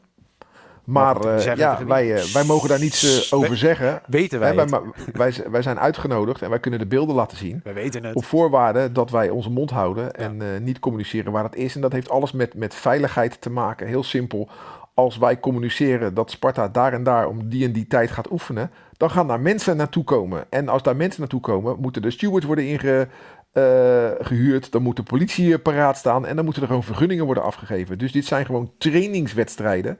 Maar 0.85 1.21
eh, 1.21 1.55
ja, 1.57 1.85
wij, 1.87 2.15
eh, 2.15 2.23
wij 2.25 2.45
mogen 2.45 2.69
daar 2.69 2.79
niets 2.81 3.31
eh, 3.31 3.39
over 3.39 3.57
zeggen. 3.57 4.03
Weten 4.07 4.41
wij 4.41 4.55
wij, 4.55 4.63
het? 4.65 4.71
maar 4.73 4.83
wij, 5.13 5.31
z- 5.31 5.43
wij 5.51 5.63
zijn 5.63 5.79
uitgenodigd 5.79 6.43
en 6.43 6.51
wij 6.51 6.61
kunnen 6.61 6.81
de 6.81 6.87
beelden 6.87 7.15
laten 7.15 7.37
zien. 7.37 7.61
Wij 7.65 7.75
weten 7.75 8.05
het. 8.05 8.15
Op 8.15 8.25
voorwaarde 8.25 8.93
dat 8.93 9.11
wij 9.11 9.31
onze 9.31 9.51
mond 9.51 9.71
houden 9.71 10.13
en 10.15 10.43
eh, 10.43 10.61
niet 10.61 10.79
communiceren 10.79 11.33
waar 11.33 11.45
het 11.45 11.55
is. 11.57 11.75
En 11.75 11.81
dat 11.81 11.93
heeft 11.93 12.11
alles 12.11 12.33
met, 12.33 12.55
met 12.55 12.75
veiligheid 12.75 13.41
te 13.41 13.51
maken. 13.51 13.87
Heel 13.87 14.03
simpel. 14.03 14.49
Als 14.95 15.17
wij 15.19 15.41
communiceren 15.41 16.15
dat 16.15 16.31
Sparta 16.31 16.69
daar 16.69 16.93
en 16.93 17.03
daar 17.03 17.27
om 17.29 17.49
die 17.49 17.65
en 17.65 17.73
die 17.73 17.87
tijd 17.87 18.11
gaat 18.11 18.31
oefenen, 18.31 18.71
dan 18.99 19.11
gaan 19.11 19.29
daar 19.29 19.41
mensen 19.41 19.77
naartoe 19.77 20.05
komen. 20.05 20.45
En 20.51 20.69
als 20.69 20.83
daar 20.83 20.97
mensen 20.97 21.21
naartoe 21.21 21.41
komen, 21.41 21.81
moeten 21.81 22.03
de 22.03 22.11
stewards 22.11 22.47
worden 22.47 22.67
inge, 22.67 23.09
eh. 23.53 24.61
Dan 24.71 24.83
moet 24.83 24.97
de 24.97 25.03
politie 25.03 25.55
eh, 25.55 25.63
paraat 25.63 25.97
staan 25.97 26.27
en 26.27 26.37
dan 26.37 26.45
moeten 26.45 26.63
er 26.63 26.69
gewoon 26.69 26.85
vergunningen 26.85 27.25
worden 27.25 27.43
afgegeven. 27.43 27.99
Dus 27.99 28.13
dit 28.13 28.25
zijn 28.25 28.47
gewoon 28.47 28.73
trainingswedstrijden 28.79 29.99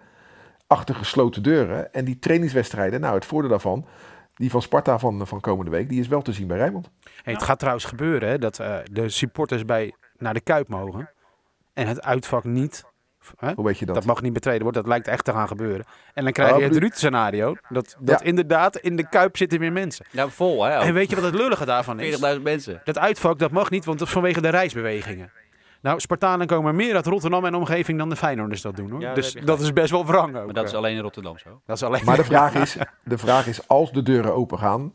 achter 0.67 0.95
gesloten 0.95 1.43
deuren. 1.43 1.93
En 1.93 2.05
die 2.05 2.19
trainingswedstrijden, 2.19 3.01
nou 3.01 3.15
het 3.15 3.25
voordeel 3.25 3.51
daarvan, 3.51 3.87
die 4.35 4.51
van 4.51 4.63
Sparta 4.63 4.99
van, 4.99 5.27
van 5.27 5.41
komende 5.41 5.71
week, 5.71 5.89
die 5.89 6.01
is 6.01 6.09
wel 6.09 6.23
te 6.23 6.33
zien 6.33 6.47
bij 6.47 6.57
Rijnmond. 6.57 6.91
Hey, 7.23 7.33
het 7.33 7.43
gaat 7.43 7.59
trouwens 7.59 7.85
gebeuren 7.85 8.29
hè, 8.29 8.39
dat 8.39 8.59
eh, 8.59 8.77
de 8.93 9.09
supporters 9.09 9.65
bij, 9.65 9.95
naar 10.17 10.35
de 10.35 10.41
Kuip 10.41 10.69
mogen. 10.69 11.11
En 11.73 11.87
het 11.87 12.03
uitvak 12.03 12.45
niet. 12.45 12.85
Hè? 13.37 13.53
Hoe 13.55 13.65
weet 13.65 13.79
je 13.79 13.87
dat? 13.87 13.95
Dat 13.95 14.05
mag 14.05 14.23
niet 14.23 14.33
betreden 14.33 14.63
worden. 14.63 14.83
Dat 14.83 14.91
lijkt 14.91 15.09
echt 15.09 15.25
te 15.25 15.33
gaan 15.33 15.49
gebeuren. 15.49 15.85
En 16.15 16.25
dan 16.25 16.33
krijg 16.33 16.53
Oh, 16.53 16.59
je 16.59 16.65
het 16.65 16.77
Ruud-scenario. 16.77 17.57
Dat, 17.69 17.97
dat 17.99 18.21
Ja. 18.21 18.27
inderdaad 18.27 18.77
in 18.77 18.97
de 18.97 19.09
Kuip 19.09 19.37
zitten 19.37 19.59
weer 19.59 19.73
mensen. 19.73 20.07
Ja, 20.11 20.29
vol 20.29 20.65
hè. 20.65 20.71
En 20.71 20.95
weet 20.95 21.11
je 21.11 21.15
wat 21.17 21.25
het 21.25 21.35
lullige 21.35 21.65
daarvan 21.65 22.01
is? 22.01 22.21
40.000 22.37 22.43
mensen. 22.43 22.81
Dat 22.85 22.99
uitvak 22.99 23.39
dat 23.39 23.51
mag 23.51 23.71
niet, 23.71 23.85
want 23.85 23.99
dat 23.99 24.07
is 24.07 24.13
vanwege 24.13 24.41
de 24.41 24.49
reisbewegingen. 24.49 25.31
Nou, 25.81 26.01
Spartanen 26.01 26.47
komen 26.47 26.77
meer 26.77 26.95
uit 26.95 27.07
Rotterdam 27.07 27.45
en 27.45 27.55
omgeving 27.55 27.99
dan 27.99 28.09
de 28.09 28.17
Feyenoorders 28.17 28.63
dat 28.63 28.77
doen. 28.77 28.91
Hoor. 28.91 29.01
Ja, 29.01 29.15
dus 29.15 29.33
dat 29.45 29.61
is 29.61 29.73
best 29.73 29.91
wel 29.91 30.07
wrang 30.07 30.37
ook. 30.37 30.45
Maar 30.45 30.55
dat 30.55 30.65
is 30.65 30.75
alleen 30.75 30.97
in 30.97 31.03
Rotterdam 31.03 31.39
zo. 31.39 31.61
dat 31.67 31.77
is 31.77 31.83
alleen 31.83 32.05
Maar 32.05 32.17
de 32.17 32.25
vraag 32.25 32.55
is, 32.55 32.77
de 33.05 33.19
vraag 33.19 33.47
is, 33.47 33.69
als 33.69 33.93
de 33.93 34.03
deuren 34.03 34.35
open 34.35 34.59
gaan, 34.59 34.93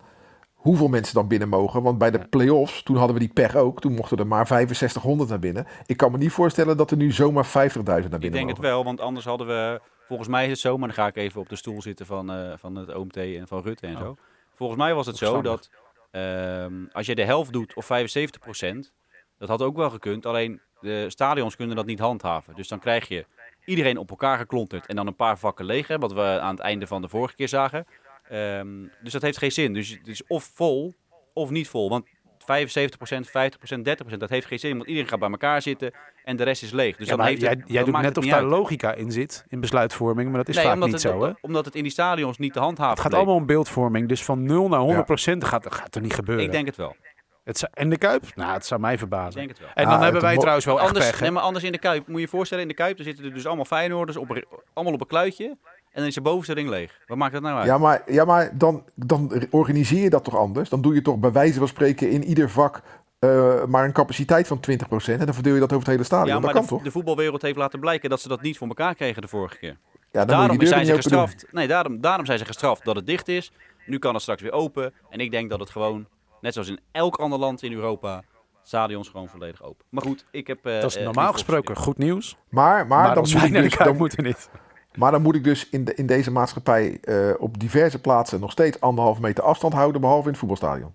hoeveel 0.63 0.87
mensen 0.87 1.13
dan 1.13 1.27
binnen 1.27 1.49
mogen? 1.49 1.81
Want 1.83 1.97
bij 1.97 2.11
de 2.11 2.27
play-offs, 2.27 2.83
toen 2.83 2.95
hadden 2.95 3.13
we 3.15 3.19
die 3.21 3.33
pech 3.33 3.55
ook. 3.55 3.81
Toen 3.81 3.93
mochten 3.93 4.17
er 4.17 4.27
maar 4.27 4.47
6500 4.47 5.29
naar 5.29 5.39
binnen. 5.39 5.67
Ik 5.85 5.97
kan 5.97 6.11
me 6.11 6.17
niet 6.17 6.31
voorstellen 6.31 6.77
dat 6.77 6.91
er 6.91 6.97
nu 6.97 7.11
zomaar 7.11 7.45
50.000 7.45 7.51
naar 7.53 7.83
binnen 7.83 8.11
Ik 8.11 8.19
denk 8.21 8.33
mogen. 8.33 8.47
het 8.47 8.59
wel, 8.59 8.83
want 8.83 8.99
anders 9.01 9.25
hadden 9.25 9.47
we... 9.47 9.81
Volgens 10.07 10.29
mij 10.29 10.43
is 10.43 10.49
het 10.49 10.59
zo, 10.59 10.77
maar 10.77 10.87
dan 10.87 10.97
ga 10.97 11.07
ik 11.07 11.15
even 11.15 11.41
op 11.41 11.49
de 11.49 11.55
stoel 11.55 11.81
zitten 11.81 12.05
van, 12.05 12.31
eh, 12.31 12.53
van 12.57 12.75
het 12.75 12.95
OMT 12.95 13.17
en 13.17 13.47
van 13.47 13.61
Rutte 13.61 13.87
en 13.87 13.95
Oh. 13.95 14.01
zo. 14.01 14.15
Volgens 14.55 14.79
mij 14.79 14.93
was 14.93 15.05
het 15.05 15.17
zo 15.17 15.41
dat 15.41 15.69
ehm, 16.11 16.73
als 16.91 17.05
je 17.05 17.15
de 17.15 17.23
helft 17.23 17.53
doet 17.53 17.75
of 17.75 17.85
75% 17.85 18.91
dat 19.37 19.49
had 19.49 19.61
ook 19.61 19.75
wel 19.75 19.89
gekund. 19.89 20.25
Alleen 20.25 20.61
de 20.79 21.05
stadions 21.09 21.55
kunnen 21.55 21.75
dat 21.75 21.85
niet 21.85 21.99
handhaven. 21.99 22.55
Dus 22.55 22.67
dan 22.67 22.79
krijg 22.79 23.07
je 23.07 23.25
iedereen 23.65 23.97
op 23.97 24.09
elkaar 24.09 24.37
geklonterd 24.37 24.85
en 24.85 24.95
dan 24.95 25.07
een 25.07 25.15
paar 25.15 25.37
vakken 25.37 25.65
leeg. 25.65 25.87
hè, 25.87 25.97
Wat 25.97 26.13
we 26.13 26.21
aan 26.39 26.55
het 26.55 26.59
einde 26.63 26.87
van 26.87 27.01
de 27.01 27.09
vorige 27.09 27.35
keer 27.35 27.47
zagen. 27.47 27.85
Ehm, 28.29 28.67
dus 29.03 29.13
dat 29.13 29.21
heeft 29.21 29.37
geen 29.37 29.51
zin. 29.51 29.73
Dus 29.73 29.89
het 29.89 30.07
is 30.07 30.27
of 30.27 30.51
vol 30.53 30.93
of 31.33 31.49
niet 31.49 31.67
vol. 31.69 31.89
Want 31.89 32.05
75%, 32.45 33.29
50%, 33.29 33.83
30%, 33.83 34.19
dat 34.19 34.29
heeft 34.29 34.47
geen 34.47 34.59
zin. 34.59 34.75
Want 34.77 34.87
iedereen 34.87 35.09
gaat 35.09 35.19
bij 35.19 35.29
elkaar 35.29 35.61
zitten 35.61 35.91
en 36.23 36.35
de 36.35 36.43
rest 36.43 36.63
is 36.63 36.71
leeg. 36.71 36.95
Dus 36.97 37.05
Ja, 37.05 37.09
dan 37.11 37.17
maar 37.19 37.27
heeft 37.27 37.41
jij, 37.41 37.49
het, 37.49 37.63
jij 37.67 37.83
dan 37.83 37.91
doet 37.93 38.01
net 38.01 38.17
of 38.17 38.25
daar 38.25 38.33
uit. 38.39 38.43
logica 38.49 38.93
in 38.93 39.11
zit 39.11 39.45
in 39.47 39.59
besluitvorming, 39.59 40.29
maar 40.29 40.37
dat 40.37 40.49
is 40.49 40.55
Nee, 40.55 40.65
vaak 40.65 40.75
niet 40.77 40.91
het, 40.91 41.01
zo. 41.01 41.23
Hè? 41.23 41.31
Omdat 41.41 41.65
het 41.65 41.75
in 41.75 41.83
die 41.83 41.91
stadions 41.91 42.37
niet 42.37 42.53
te 42.53 42.59
handhaven 42.59 42.91
Het 42.93 42.99
gaat 43.01 43.09
bleek. 43.09 43.21
allemaal 43.21 43.39
om 43.39 43.45
beeldvorming, 43.47 44.07
dus 44.07 44.23
van 44.23 44.43
0 44.43 44.67
naar 44.69 44.79
100 44.79 45.05
procent 45.05 45.43
gaat, 45.43 45.73
gaat 45.75 45.95
er 45.95 46.01
niet 46.01 46.13
gebeuren. 46.13 46.45
Ik 46.45 46.51
denk 46.51 46.65
het 46.65 46.75
wel. 46.75 46.95
Het 47.43 47.57
zou- 47.57 47.71
en 47.75 47.89
de 47.89 47.97
Kuip? 47.97 48.35
Nou, 48.35 48.53
het 48.53 48.65
zou 48.65 48.81
mij 48.81 48.93
Ik 48.93 48.99
verbazen. 48.99 49.33
denk 49.35 49.49
het 49.49 49.59
wel. 49.59 49.69
En 49.73 49.83
dan 49.85 49.93
Ah, 49.93 50.01
hebben 50.01 50.21
wij 50.21 50.37
trouwens 50.37 50.65
wel 50.65 50.77
echt 50.79 50.87
Anders, 50.87 51.09
pech. 51.09 51.19
nee, 51.21 51.31
maar 51.31 51.43
anders 51.43 51.65
in 51.65 51.71
de 51.71 51.77
Kuip. 51.77 52.07
Moet 52.07 52.15
je 52.15 52.21
je 52.21 52.27
voorstellen, 52.27 52.63
in 52.63 52.69
de 52.69 52.75
Kuip 52.75 52.97
er 52.97 53.03
zitten 53.03 53.25
er 53.25 53.33
dus 53.33 53.45
allemaal 53.45 53.65
Feyenoorders 53.65 54.17
op, 54.17 54.29
allemaal 54.73 54.93
op 54.93 55.01
een 55.01 55.07
kluitje. 55.07 55.57
En 55.93 55.99
dan 55.99 56.05
is 56.05 56.13
de 56.13 56.21
bovenste 56.21 56.53
ring 56.53 56.69
leeg. 56.69 56.99
Wat 57.05 57.17
maakt 57.17 57.33
dat 57.33 57.41
nou 57.41 57.57
uit? 57.57 57.65
Ja, 57.65 57.77
maar, 57.77 58.01
ja, 58.11 58.25
maar 58.25 58.57
dan, 58.57 58.83
dan 58.95 59.31
organiseer 59.49 60.03
je 60.03 60.09
dat 60.09 60.23
toch 60.23 60.37
anders? 60.37 60.69
Dan 60.69 60.81
doe 60.81 60.93
je 60.93 61.01
toch 61.01 61.17
bij 61.17 61.31
wijze 61.31 61.59
van 61.59 61.67
spreken 61.67 62.09
in 62.09 62.23
ieder 62.23 62.49
vak 62.49 62.81
eh, 63.19 63.65
maar 63.65 63.85
een 63.85 63.91
capaciteit 63.91 64.47
van 64.47 64.57
20%. 64.57 64.61
En 65.05 65.25
dan 65.25 65.33
verdeel 65.33 65.53
je 65.53 65.59
dat 65.59 65.69
over 65.73 65.83
het 65.83 65.91
hele 65.93 66.03
stadion. 66.03 66.27
Ja, 66.27 66.33
dat 66.33 66.43
maar 66.43 66.53
kan 66.53 66.61
de, 66.61 66.67
toch? 66.67 66.81
de 66.83 66.91
voetbalwereld 66.91 67.41
heeft 67.41 67.57
laten 67.57 67.79
blijken 67.79 68.09
dat 68.09 68.21
ze 68.21 68.27
dat 68.27 68.41
niet 68.41 68.57
voor 68.57 68.67
elkaar 68.67 68.95
kregen 68.95 69.21
de 69.21 69.27
vorige 69.27 69.57
keer. 69.57 69.69
Ja, 69.69 69.77
dan 70.11 70.19
moet 70.21 70.27
daarom 70.29 70.59
je 70.59 70.67
zijn 70.67 70.85
ze 70.85 70.91
doen. 70.91 71.01
gestraft. 71.01 71.45
Nee, 71.51 71.67
daarom, 71.67 72.01
daarom 72.01 72.25
zijn 72.25 72.37
ze 72.37 72.45
gestraft 72.45 72.85
dat 72.85 72.95
het 72.95 73.05
dicht 73.07 73.27
is. 73.27 73.51
Nu 73.85 73.99
kan 73.99 74.13
het 74.13 74.21
straks 74.21 74.41
weer 74.41 74.51
open. 74.51 74.93
En 75.09 75.19
ik 75.19 75.31
denk 75.31 75.49
dat 75.49 75.59
het 75.59 75.69
gewoon, 75.69 76.07
net 76.41 76.53
zoals 76.53 76.69
in 76.69 76.79
elk 76.91 77.15
ander 77.15 77.39
land 77.39 77.63
in 77.63 77.73
Europa, 77.73 78.23
stadions 78.63 79.09
gewoon 79.09 79.27
volledig 79.27 79.63
open. 79.63 79.85
Maar 79.89 80.03
goed, 80.03 80.25
ik 80.31 80.47
heb... 80.47 80.65
eh, 80.65 80.81
Dat 80.81 80.89
is 80.89 80.97
eh, 80.97 81.03
normaal 81.03 81.31
gesproken 81.31 81.75
goed 81.75 81.97
nieuws. 81.97 82.37
Maar, 82.49 82.87
maar, 82.87 82.87
Maar, 82.87 83.15
dan, 83.15 83.23
moet 83.31 83.51
dus, 83.53 83.77
dan, 83.77 83.97
moeten 83.97 84.23
niet. 84.23 84.49
Maar 84.97 85.11
dan 85.11 85.21
moet 85.21 85.35
ik 85.35 85.43
dus 85.43 85.69
in, 85.69 85.85
de, 85.85 85.93
in 85.93 86.05
deze 86.05 86.31
maatschappij 86.31 86.97
eh, 87.01 87.29
op 87.37 87.59
diverse 87.59 87.99
plaatsen 87.99 88.39
nog 88.39 88.51
steeds 88.51 88.79
anderhalf 88.79 89.19
meter 89.19 89.43
afstand 89.43 89.73
houden, 89.73 90.01
behalve 90.01 90.23
in 90.23 90.29
het 90.29 90.37
voetbalstadion. 90.37 90.91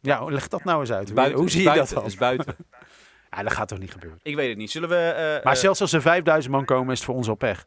Ja, 0.00 0.24
leg 0.24 0.48
dat 0.48 0.64
nou 0.64 0.80
eens 0.80 0.92
uit. 0.92 1.06
Hoe, 1.06 1.14
Buiten, 1.14 1.36
hoe 1.38 1.46
is 1.46 1.52
zie 1.52 1.60
je 1.60 1.66
dat 1.66 1.74
buiten, 1.76 1.96
dan? 1.96 2.04
is 2.06 2.16
buiten. 2.16 2.56
Ja, 3.36 3.42
dat 3.42 3.52
gaat 3.52 3.68
toch 3.68 3.78
niet 3.78 3.92
gebeuren. 3.92 4.18
ik 4.22 4.36
weet 4.36 4.48
het 4.48 4.58
niet. 4.58 4.70
Zullen 4.70 4.88
we... 4.88 4.94
eh, 4.96 5.44
Maar 5.44 5.52
eh, 5.54 5.58
zelfs 5.60 5.80
als 5.80 5.92
er 5.92 6.00
5000 6.02 6.54
man 6.54 6.64
komen, 6.64 6.92
is 6.92 6.96
het 6.98 7.06
voor 7.06 7.14
ons 7.14 7.28
al 7.28 7.34
pech. 7.34 7.66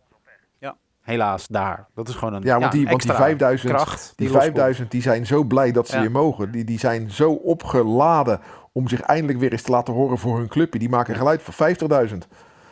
Ja. 0.59 0.75
Helaas, 1.01 1.47
daar. 1.47 1.87
Dat 1.95 2.07
is 2.09 2.15
gewoon 2.15 2.33
een 2.33 2.41
Ja, 2.43 2.59
want 2.59 2.71
die, 2.71 2.85
want 2.87 3.01
die 3.01 3.09
extra 3.11 3.25
5000, 3.25 3.73
kracht. 3.73 4.13
die 4.15 4.25
loskomt. 4.27 4.43
5000 4.45 4.91
die 4.91 5.01
zijn 5.01 5.25
zo 5.25 5.43
blij 5.43 5.71
dat 5.71 5.87
ze 5.87 5.95
Ja. 5.95 6.01
hier 6.01 6.11
mogen. 6.11 6.51
Die, 6.51 6.63
die 6.63 6.79
zijn 6.79 7.11
zo 7.11 7.31
opgeladen 7.31 8.39
om 8.71 8.87
zich 8.87 9.01
eindelijk 9.01 9.39
weer 9.39 9.51
eens 9.51 9.61
te 9.61 9.71
laten 9.71 9.93
horen 9.93 10.17
voor 10.17 10.37
hun 10.37 10.47
clubje. 10.47 10.79
Die 10.79 10.89
maken 10.89 11.15
geluid 11.15 11.41
voor 11.41 11.75
50.000. 12.09 12.17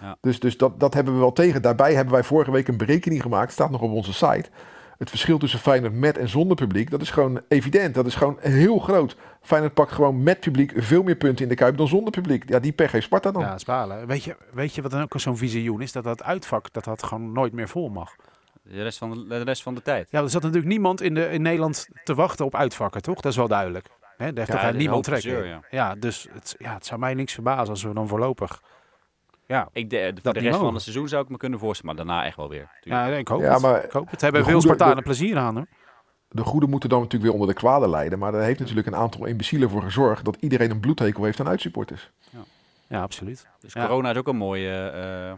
Ja. 0.01 0.17
Dus, 0.21 0.39
dus 0.39 0.57
dat, 0.57 0.79
dat 0.79 0.93
hebben 0.93 1.13
we 1.13 1.19
wel 1.19 1.33
tegen. 1.33 1.61
Daarbij 1.61 1.93
hebben 1.93 2.13
wij 2.13 2.23
vorige 2.23 2.51
week 2.51 2.67
een 2.67 2.77
berekening 2.77 3.21
gemaakt. 3.21 3.51
Staat 3.51 3.71
nog 3.71 3.81
op 3.81 3.91
onze 3.91 4.13
site. 4.13 4.49
Het 4.97 5.09
verschil 5.09 5.37
tussen 5.37 5.59
Feyenoord 5.59 5.93
met 5.93 6.17
en 6.17 6.29
zonder 6.29 6.55
publiek, 6.55 6.89
dat 6.89 7.01
is 7.01 7.09
gewoon 7.11 7.41
evident. 7.47 7.95
Dat 7.95 8.05
is 8.05 8.15
gewoon 8.15 8.37
heel 8.39 8.79
groot. 8.79 9.15
Feyenoord 9.41 9.73
pakt 9.73 9.91
gewoon 9.91 10.23
met 10.23 10.39
publiek 10.39 10.73
veel 10.75 11.03
meer 11.03 11.15
punten 11.15 11.43
in 11.43 11.49
de 11.49 11.55
Kuip 11.55 11.77
dan 11.77 11.87
zonder 11.87 12.11
publiek. 12.11 12.49
Ja, 12.49 12.59
die 12.59 12.71
pech 12.71 12.91
heeft 12.91 13.05
Sparta 13.05 13.31
dan. 13.31 13.41
Ja, 13.41 13.57
spalen. 13.57 14.07
Weet 14.07 14.23
je, 14.23 14.35
weet 14.53 14.75
je 14.75 14.81
wat 14.81 14.91
dan 14.91 15.01
ook 15.01 15.13
zo'n 15.15 15.37
visioen 15.37 15.81
is? 15.81 15.91
Dat 15.91 16.03
dat 16.03 16.23
uitvak, 16.23 16.73
dat 16.73 16.83
dat 16.83 17.03
gewoon 17.03 17.31
nooit 17.31 17.53
meer 17.53 17.67
vol 17.67 17.89
mag. 17.89 18.15
De 18.63 18.83
rest 18.83 18.97
van 18.97 19.09
de, 19.11 19.27
de 19.27 19.41
rest 19.41 19.63
van 19.63 19.75
de 19.75 19.81
tijd. 19.81 20.07
Ja, 20.11 20.21
er 20.21 20.29
zat 20.29 20.41
natuurlijk 20.41 20.71
niemand 20.71 21.01
in, 21.01 21.13
de, 21.13 21.29
in 21.29 21.41
Nederland 21.41 21.87
te 22.03 22.15
wachten 22.15 22.45
op 22.45 22.55
uitvakken, 22.55 23.01
toch? 23.01 23.21
Dat 23.21 23.31
is 23.31 23.37
wel 23.37 23.47
duidelijk. 23.47 23.87
Hè, 24.17 24.33
daar 24.33 24.45
heeft 24.45 24.61
Ja, 24.61 24.67
toch 24.67 24.77
niemand 24.77 25.07
een 25.07 25.13
hoop 25.13 25.21
trek 25.21 25.33
in. 25.33 25.39
gezeur, 25.39 25.67
Ja, 25.71 25.95
dus 25.95 26.27
het, 26.33 26.55
ja, 26.57 26.73
het 26.73 26.85
zou 26.85 26.99
mij 26.99 27.13
niks 27.13 27.33
verbazen 27.33 27.69
als 27.69 27.83
we 27.83 27.93
dan 27.93 28.07
voorlopig... 28.07 28.61
Ja, 29.51 29.69
Ik 29.73 29.89
de, 29.89 30.11
voor 30.13 30.21
Dat 30.21 30.33
de 30.33 30.39
rest 30.39 30.59
van 30.59 30.73
het 30.73 30.83
seizoen 30.83 31.07
zou 31.07 31.23
ik 31.23 31.29
me 31.29 31.37
kunnen 31.37 31.59
voorstellen, 31.59 31.95
maar 31.95 32.05
daarna 32.05 32.25
echt 32.25 32.35
wel 32.35 32.49
weer. 32.49 32.69
tuurlijk. 32.81 33.05
ja 33.11 33.17
ik 33.17 33.27
hoop 33.27 33.41
Ja, 33.41 33.53
het. 33.53 33.61
maar 33.61 33.83
ik 33.83 33.91
hoop 33.91 34.11
het. 34.11 34.21
Hebben 34.21 34.41
de 34.43 34.49
veel 34.49 34.61
Spartanen 34.61 34.95
de- 34.95 35.01
plezier 35.01 35.37
aan, 35.37 35.55
hoor. 35.55 35.65
de 36.29 36.43
goede 36.43 36.67
moeten 36.67 36.89
dan 36.89 36.97
natuurlijk 37.01 37.31
weer 37.31 37.39
onder 37.41 37.53
de 37.55 37.59
kwade 37.61 37.89
lijden. 37.89 38.19
Maar 38.19 38.31
daar 38.31 38.41
heeft 38.41 38.59
natuurlijk 38.59 38.87
een 38.87 38.95
aantal 38.95 39.25
imbecielen 39.25 39.69
voor 39.69 39.81
gezorgd 39.81 40.25
dat 40.25 40.37
iedereen 40.39 40.71
een 40.71 40.79
bloedhekel 40.79 41.23
heeft 41.23 41.39
aan 41.39 41.47
uitsupporters. 41.47 42.11
Ja, 42.87 43.01
absoluut. 43.01 43.47
Dus 43.59 43.73
Ja. 43.73 43.81
corona 43.85 44.09
is 44.11 44.17
ook 44.17 44.27
een 44.27 44.35
mooie 44.35 44.89
eh, 44.89 45.33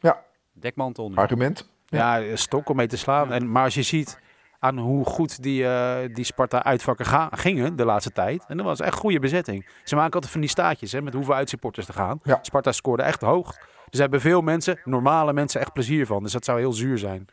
Ja. 0.00 0.22
dekmantel 0.52 1.08
nu. 1.08 1.16
Argument? 1.16 1.68
Ja, 1.86 2.36
stok 2.36 2.68
om 2.68 2.76
mee 2.76 2.86
te 2.86 2.96
slaan. 2.96 3.32
En, 3.32 3.50
maar 3.50 3.64
als 3.64 3.74
je 3.74 3.82
ziet 3.82 4.20
aan 4.64 4.78
hoe 4.78 5.04
goed 5.04 5.42
die, 5.42 5.66
eh, 5.66 6.14
die 6.14 6.24
Sparta 6.24 6.64
uitvakken 6.64 7.06
ga- 7.06 7.28
gingen 7.32 7.76
de 7.76 7.84
laatste 7.84 8.12
tijd. 8.12 8.44
En 8.48 8.56
dat 8.56 8.66
was 8.66 8.80
echt 8.80 8.94
goede 8.98 9.18
bezetting. 9.18 9.68
Ze 9.84 9.94
maken 9.94 10.12
altijd 10.12 10.32
van 10.32 10.40
die 10.40 10.50
staatjes 10.50 10.92
hè, 10.92 11.02
met 11.02 11.14
hoeveel 11.14 11.34
uitsupporters 11.34 11.88
er 11.88 11.94
gaan. 11.94 12.20
Ja. 12.22 12.38
Sparta 12.42 12.72
scoorde 12.72 13.02
echt 13.02 13.20
hoog. 13.20 13.46
Dus 13.54 13.58
daar 13.90 14.00
hebben 14.00 14.20
veel 14.20 14.40
mensen, 14.40 14.78
normale 14.84 15.32
mensen, 15.32 15.60
echt 15.60 15.72
plezier 15.72 16.06
van. 16.06 16.22
Dus 16.22 16.32
dat 16.32 16.44
zou 16.44 16.58
heel 16.58 16.72
zuur 16.72 16.98
zijn. 16.98 17.26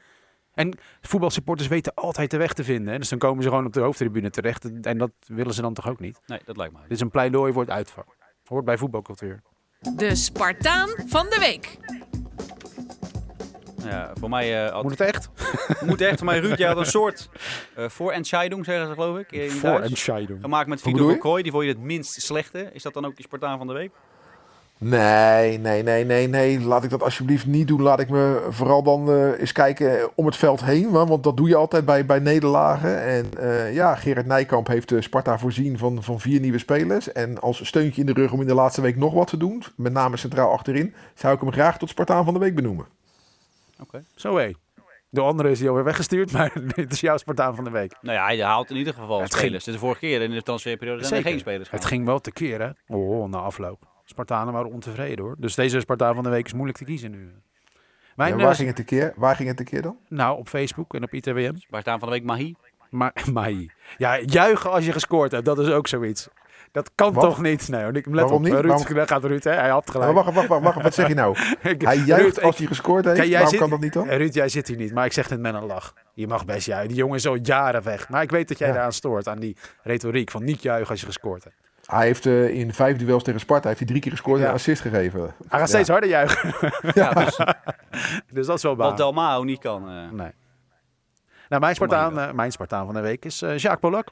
En 0.53 0.77
voetbalsupporters 1.01 1.67
weten 1.67 1.93
altijd 1.93 2.31
de 2.31 2.37
weg 2.37 2.53
te 2.53 2.63
vinden. 2.63 2.93
Hè? 2.93 2.99
Dus 2.99 3.09
dan 3.09 3.19
komen 3.19 3.43
ze 3.43 3.49
gewoon 3.49 3.65
op 3.65 3.73
de 3.73 3.79
hoofdtribune 3.79 4.29
terecht. 4.29 4.65
En- 4.65 4.81
En 4.81 4.97
dat 4.97 5.11
willen 5.27 5.53
ze 5.53 5.61
dan 5.61 5.73
toch 5.73 5.89
ook 5.89 5.99
niet. 5.99 6.19
Nee, 6.25 6.39
dat 6.45 6.57
lijkt 6.57 6.73
me. 6.73 6.79
Dit 6.81 6.91
is 6.91 6.99
een 6.99 7.09
pleidooi 7.09 7.53
voor 7.53 7.61
het 7.61 7.71
uitvak. 7.71 8.05
Hoort 8.45 8.65
bij 8.65 8.77
voetbalcultuur. 8.77 9.41
De 9.95 10.15
Spartaan 10.15 10.89
van 11.05 11.25
de 11.29 11.37
week. 11.39 11.77
Ja, 13.85 14.11
voor 14.19 14.29
mij 14.29 14.65
eh, 14.65 14.71
had- 14.73 14.83
Moet 14.83 14.91
het 14.99 15.01
echt? 15.15 15.29
moet 15.85 16.01
echt. 16.01 16.17
Voor 16.17 16.25
mij 16.25 16.39
Ruud, 16.39 16.57
jij 16.57 16.67
had 16.67 16.77
een 16.77 16.85
soort 16.85 17.29
eh 17.75 17.89
voorentscheidung, 17.89 18.65
zeggen 18.65 18.87
ze 18.87 18.93
geloof 18.93 19.17
ik. 19.17 19.31
In 19.31 19.49
Voor 19.49 19.69
Duits. 19.69 19.87
entscheidung. 19.89 20.41
Gemaakt 20.41 20.67
met 20.67 20.81
Hoe 20.81 20.85
Vito 20.91 20.97
bedoel 20.97 21.11
van 21.11 21.19
Krooi. 21.29 21.43
Die 21.43 21.51
vond 21.51 21.63
je 21.63 21.69
het 21.69 21.79
minst 21.81 22.21
slechte. 22.21 22.69
Is 22.73 22.83
dat 22.83 22.93
dan 22.93 23.05
ook 23.05 23.15
die 23.15 23.25
Spartaan 23.25 23.57
van 23.57 23.67
de 23.67 23.73
week? 23.73 23.91
Nee, 24.77 25.57
nee, 25.59 25.83
nee, 25.83 26.05
nee, 26.05 26.27
nee. 26.27 26.59
Laat 26.61 26.83
ik 26.83 26.89
dat 26.89 27.03
alsjeblieft 27.03 27.45
niet 27.45 27.67
doen. 27.67 27.81
Laat 27.81 27.99
ik 27.99 28.09
me 28.09 28.47
vooral 28.49 28.83
dan 28.83 29.09
eh, 29.11 29.39
eens 29.39 29.51
kijken 29.51 30.09
om 30.15 30.25
het 30.25 30.35
veld 30.35 30.63
heen. 30.63 30.89
wa- 30.89 31.05
Want 31.05 31.23
dat 31.23 31.37
doe 31.37 31.47
je 31.47 31.55
altijd 31.55 31.85
bij, 31.85 32.05
bij 32.05 32.19
nederlagen. 32.19 33.01
En 33.03 33.25
ja, 33.73 33.95
Gerard 33.95 34.25
Nijkamp 34.25 34.67
heeft 34.67 34.93
Sparta 34.99 35.37
voorzien 35.37 35.77
van, 35.77 36.03
van 36.03 36.19
vier 36.19 36.39
nieuwe 36.39 36.57
spelers. 36.57 37.11
En 37.11 37.39
als 37.41 37.65
steuntje 37.67 38.01
in 38.01 38.07
de 38.07 38.13
rug 38.13 38.31
om 38.31 38.41
in 38.41 38.47
de 38.47 38.53
laatste 38.53 38.81
week 38.81 38.95
nog 38.97 39.13
wat 39.13 39.27
te 39.27 39.37
doen, 39.37 39.63
met 39.75 39.93
name 39.93 40.17
centraal 40.17 40.51
achterin, 40.51 40.93
zou 41.15 41.33
ik 41.35 41.39
hem 41.41 41.51
graag 41.51 41.77
tot 41.77 41.89
Spartaan 41.89 42.25
van 42.25 42.33
de 42.33 42.39
week 42.39 42.55
benoemen. 42.55 42.85
Oké. 43.81 44.03
Zo 44.15 44.37
hé. 44.37 44.51
De 45.09 45.21
andere 45.21 45.49
is 45.49 45.59
hij 45.59 45.69
alweer 45.69 45.83
weggestuurd, 45.83 46.31
maar 46.37 46.51
dit 46.75 46.91
is 46.91 46.99
jouw 46.99 47.17
Spartaan 47.17 47.55
van 47.55 47.63
de 47.63 47.69
week. 47.69 47.95
Nou 48.01 48.17
ja, 48.17 48.25
hij 48.25 48.41
haalt 48.43 48.69
in 48.69 48.75
ieder 48.75 48.93
geval 48.93 49.21
Het 49.21 49.33
spelers. 49.33 49.63
Dus 49.63 49.73
de 49.73 49.79
vorige 49.79 49.99
keer 49.99 50.21
in 50.21 50.31
de 50.31 50.41
transferperiode 50.41 51.03
zijn 51.03 51.23
er 51.23 51.29
geen 51.29 51.39
spelers. 51.39 51.69
Het 51.69 51.85
ging 51.85 52.05
wel 52.05 52.19
te 52.19 52.31
keren. 52.31 52.77
Oh, 52.87 53.29
na 53.29 53.37
afloop. 53.37 53.87
Spartanen 54.05 54.53
waren 54.53 54.71
ontevreden 54.71 55.25
hoor. 55.25 55.35
Dus 55.39 55.55
deze 55.55 55.79
Spartaan 55.79 56.15
van 56.15 56.23
de 56.23 56.29
week 56.29 56.45
is 56.45 56.53
moeilijk 56.53 56.77
te 56.77 56.83
kiezen 56.85 57.11
nu. 57.11 57.31
Mijn, 58.15 58.33
Ja, 58.33 58.39
eh, 58.39 58.43
waar, 58.45 58.55
ging 58.55 58.67
het 58.67 58.79
een 58.79 58.85
keer? 58.85 59.13
waar 59.15 59.35
ging 59.35 59.49
het 59.49 59.59
een 59.59 59.65
keer 59.65 59.81
dan? 59.81 59.97
Nou, 60.07 60.37
op 60.37 60.47
Facebook 60.49 60.93
en 60.93 61.03
op 61.03 61.13
ITWM. 61.13 61.55
Spartaan 61.55 61.99
van 61.99 62.07
de 62.07 62.13
week 62.13 62.23
Mahi. 62.23 62.55
Maar, 62.89 63.13
maar 63.33 63.51
ja, 63.97 64.19
juichen 64.19 64.71
als 64.71 64.85
je 64.85 64.91
gescoord 64.91 65.31
hebt, 65.31 65.45
dat 65.45 65.59
is 65.59 65.69
ook 65.69 65.87
zoiets. 65.87 66.29
Dat 66.71 66.91
kan 66.95 67.13
Wat? 67.13 67.23
toch 67.23 67.41
niet? 67.41 67.67
Nee, 67.69 67.91
let 67.91 68.05
Waarom 68.05 68.31
op, 68.33 68.39
niet? 68.41 68.53
Ruud, 68.53 68.65
Waarom- 68.65 68.93
daar 68.93 69.07
gaat 69.07 69.23
Ruud, 69.23 69.43
hè? 69.43 69.51
hij 69.51 69.69
had 69.69 69.85
Maar 69.85 69.95
gelijk. 69.95 70.13
wacht, 70.13 70.33
wacht, 70.35 70.47
wacht, 70.47 70.63
wacht, 70.63 70.81
wat 70.81 70.93
zeg 70.93 71.07
je 71.07 71.13
nou? 71.13 71.37
Hij 71.77 71.97
juicht 71.97 72.41
als 72.41 72.57
hij 72.57 72.67
gescoord 72.67 73.05
heeft. 73.05 73.17
Kijk, 73.17 73.27
jij 73.27 73.35
Waarom 73.37 73.51
zit- 73.51 73.59
kan 73.59 73.69
dat 73.69 73.79
niet 73.79 73.93
dan? 73.93 74.07
Eh, 74.09 74.17
Ruud, 74.17 74.33
jij 74.33 74.49
zit 74.49 74.67
hier 74.67 74.77
niet, 74.77 74.93
maar 74.93 75.05
ik 75.05 75.13
zeg 75.13 75.29
het 75.29 75.39
met 75.39 75.53
een 75.53 75.65
lach. 75.65 75.93
Je 76.13 76.27
mag 76.27 76.45
best 76.45 76.65
juichen. 76.65 76.87
Die 76.87 76.97
jongen 76.97 77.15
is 77.15 77.27
al 77.27 77.35
jaren 77.41 77.83
weg. 77.83 78.09
Maar 78.09 78.21
ik 78.21 78.31
weet 78.31 78.47
dat 78.47 78.57
jij 78.57 78.67
Ja. 78.67 78.73
eraan 78.73 78.91
stoort, 78.93 79.27
aan 79.27 79.39
die 79.39 79.57
retoriek 79.83 80.31
van 80.31 80.43
niet 80.43 80.61
juichen 80.61 80.89
als 80.89 80.99
je 80.99 81.05
gescoord 81.05 81.43
hebt. 81.43 81.55
Hij 81.85 82.05
heeft 82.05 82.25
eh, 82.25 82.47
in 82.49 82.73
vijf 82.73 82.97
duels 82.97 83.23
tegen 83.23 83.39
Sparta 83.39 83.67
heeft 83.67 83.79
hij 83.79 83.87
drie 83.87 84.01
keer 84.01 84.11
gescoord 84.11 84.39
en 84.41 84.47
een 84.47 84.53
assist 84.53 84.81
gegeven. 84.81 85.19
Hij 85.21 85.29
Ja. 85.49 85.57
gaat 85.57 85.69
steeds 85.69 85.89
harder 85.89 86.09
juichen. 86.09 86.53
Ja, 87.01 87.13
dus 87.13 87.37
dus 88.33 88.45
dat 88.47 88.57
is 88.57 88.63
wel 88.63 88.75
wat 88.75 88.87
baan. 88.87 88.95
Dalmao 88.97 89.43
niet 89.43 89.59
kan. 89.59 89.89
eh. 89.89 90.09
Nee. 90.11 90.31
Nou, 91.49 91.61
mijn 91.61 91.75
Spartaan, 91.75 92.35
mijn 92.35 92.51
Spartaan 92.51 92.85
van 92.85 92.95
de 92.95 93.01
week 93.01 93.25
is 93.25 93.39
Jacques 93.39 93.79
Polak. 93.79 94.07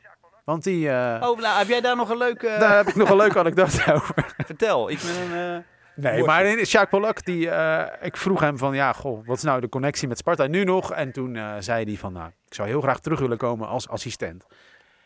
Want 0.50 0.64
die, 0.64 0.90
eh, 0.90 1.28
Oh, 1.30 1.40
nou, 1.40 1.58
heb 1.58 1.68
jij 1.68 1.82
daar 1.82 1.96
nog 1.96 2.10
een 2.10 2.18
leuke... 2.18 2.56
daar 2.60 2.76
heb 2.78 2.88
ik 2.88 2.96
nog 2.96 3.10
een 3.10 3.16
leuke 3.18 3.40
anekdote 3.40 3.84
over. 3.94 4.34
Vertel, 4.46 4.90
iets 4.92 5.04
met 5.04 5.16
een... 5.16 5.38
eh, 5.54 5.58
Nee, 5.96 6.24
maar 6.24 6.46
in- 6.46 6.58
Jacques 6.58 6.90
Polak, 6.90 7.26
die, 7.26 7.50
eh, 7.50 8.06
ik 8.08 8.18
vroeg 8.18 8.40
hem 8.40 8.58
van, 8.58 8.76
ja, 8.76 8.94
goh, 8.94 9.26
wat 9.28 9.38
is 9.38 9.44
nou 9.44 9.62
de 9.62 9.70
connectie 9.70 10.08
met 10.08 10.18
Sparta 10.18 10.48
nu 10.48 10.64
nog? 10.64 10.94
En 10.94 11.12
toen 11.12 11.38
zei 11.60 11.84
hij 11.86 11.96
van, 11.96 12.14
nou, 12.14 12.28
ik 12.48 12.54
zou 12.54 12.68
heel 12.68 12.82
graag 12.82 13.00
terug 13.00 13.20
willen 13.20 13.38
komen 13.38 13.68
als 13.68 13.90
assistent. 13.90 14.46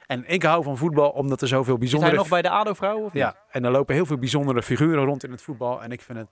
En 0.05 0.23
ik 0.27 0.43
hou 0.43 0.63
van 0.63 0.77
voetbal 0.77 1.09
omdat 1.09 1.41
er 1.41 1.47
zoveel 1.47 1.77
bijzondere... 1.77 2.11
hij 2.11 2.19
nog 2.19 2.29
bij 2.29 2.41
de 2.41 2.49
ADO-vrouw? 2.49 2.97
of 2.97 3.13
niet? 3.13 3.23
Ja, 3.23 3.35
en 3.49 3.65
er 3.65 3.71
lopen 3.71 3.95
heel 3.95 4.05
veel 4.05 4.17
bijzondere 4.17 4.61
figuren 4.63 5.05
rond 5.05 5.23
in 5.23 5.31
het 5.31 5.41
voetbal. 5.41 5.83
En 5.83 5.91
ik 5.91 6.01
vind 6.01 6.17
het 6.17 6.29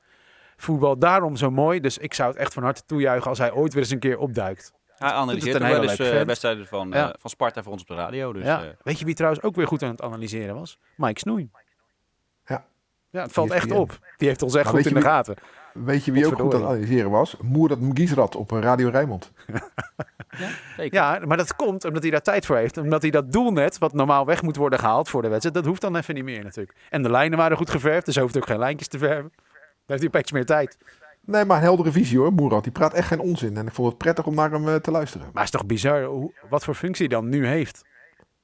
voetbal 0.58 0.98
daarom 0.98 1.36
zo 1.36 1.52
mooi. 1.52 1.80
Dus 1.80 1.98
ik 1.98 2.14
zou 2.14 2.30
het 2.30 2.38
echt 2.40 2.54
van 2.54 2.64
harte 2.64 2.82
toejuichen 2.86 3.30
als 3.30 3.38
hij 3.38 3.52
ooit 3.52 3.74
weer 3.74 3.84
eens 3.84 3.92
een 3.92 4.00
keer 4.00 4.18
opduikt. 4.18 4.74
Hij 5.02 5.12
analyseert 5.12 5.56
een 5.56 5.62
ook 5.62 5.68
wel 5.68 5.80
hele 5.82 5.90
eens 5.92 6.00
eh, 6.00 6.22
wedstrijden 6.26 6.68
van, 6.68 6.90
Ja. 6.90 7.08
eh, 7.10 7.16
van 7.20 7.30
Sparta 7.30 7.64
voor 7.64 7.72
ons 7.72 7.82
op 7.82 7.88
de 7.88 7.96
radio. 7.96 8.34
Dus, 8.34 8.46
ja. 8.46 8.64
eh, 8.64 8.70
Weet 8.84 9.00
je 9.00 9.06
wie 9.06 9.16
trouwens 9.16 9.44
ook 9.44 9.56
weer 9.56 9.68
goed 9.68 9.84
aan 9.84 9.90
het 9.92 10.02
analyseren 10.02 10.56
was? 10.56 10.80
Mike 10.96 11.20
Snoei. 11.20 11.50
Ja. 12.46 12.66
Ja, 13.10 13.22
het 13.22 13.32
valt 13.32 13.52
echt 13.52 13.72
op. 13.72 14.00
Die 14.18 14.28
heeft 14.28 14.42
ons 14.42 14.56
echt 14.56 14.70
goed 14.70 14.86
in 14.86 14.94
de 14.94 15.02
gaten. 15.02 15.36
Weet 15.74 16.06
je 16.06 16.12
wie 16.12 16.26
ook 16.26 16.40
goed 16.40 16.54
aan 16.54 16.62
het 16.62 16.70
analyseren 16.70 17.12
was? 17.12 17.36
Moerad 17.42 17.80
Mugizrat 17.80 18.36
op 18.36 18.52
Radio 18.52 18.90
Rijnmond. 18.90 19.32
zeker. 20.78 20.94
Ja, 21.00 21.20
maar 21.26 21.38
dat 21.38 21.56
komt 21.56 21.86
omdat 21.86 22.02
hij 22.02 22.12
daar 22.12 22.22
tijd 22.22 22.46
voor 22.46 22.56
heeft. 22.56 22.78
Omdat 22.78 23.02
hij 23.02 23.12
dat 23.12 23.32
doelnet, 23.32 23.78
wat 23.78 23.94
normaal 23.94 24.26
weg 24.26 24.42
moet 24.42 24.56
worden 24.56 24.80
gehaald 24.80 25.10
voor 25.10 25.22
de 25.22 25.28
wedstrijd, 25.28 25.56
dat 25.56 25.66
hoeft 25.66 25.82
dan 25.82 25.96
even 25.96 26.16
niet 26.16 26.24
meer 26.24 26.44
natuurlijk. 26.44 26.78
En 26.90 27.04
de 27.04 27.10
lijnen 27.10 27.38
waren 27.38 27.58
goed 27.58 27.70
geverfd, 27.70 28.06
dus 28.06 28.14
hij 28.16 28.24
hoeft 28.24 28.38
ook 28.38 28.46
geen 28.48 28.60
lijntjes 28.60 28.88
te 28.88 28.98
verven. 28.98 29.32
Dan 29.86 30.00
heeft 30.00 30.00
hij 30.00 30.08
opeens 30.08 30.32
meer 30.32 30.46
tijd. 30.46 30.78
Nee, 31.32 31.46
maar 31.46 31.58
een 31.58 31.64
heldere 31.64 31.92
visie 31.92 32.18
hoor, 32.18 32.34
Moerad. 32.34 32.64
Die 32.64 32.72
praat 32.72 32.94
echt 32.94 33.08
geen 33.08 33.20
onzin. 33.20 33.58
En 33.58 33.68
ik 33.68 33.74
vond 33.74 33.88
het 33.88 33.98
prettig 33.98 34.26
om 34.26 34.36
naar 34.36 34.52
hem 34.52 34.68
eh, 34.68 34.76
te 34.76 34.92
luisteren. 34.92 35.26
Maar 35.34 35.44
het 35.44 35.54
is 35.54 35.60
toch 35.60 35.66
bizar 35.68 36.04
hoe, 36.04 36.34
wat 36.50 36.64
voor 36.64 36.76
functie 36.76 37.08
hij 37.08 37.16
dan 37.16 37.30
nu 37.30 37.48
heeft. 37.48 37.82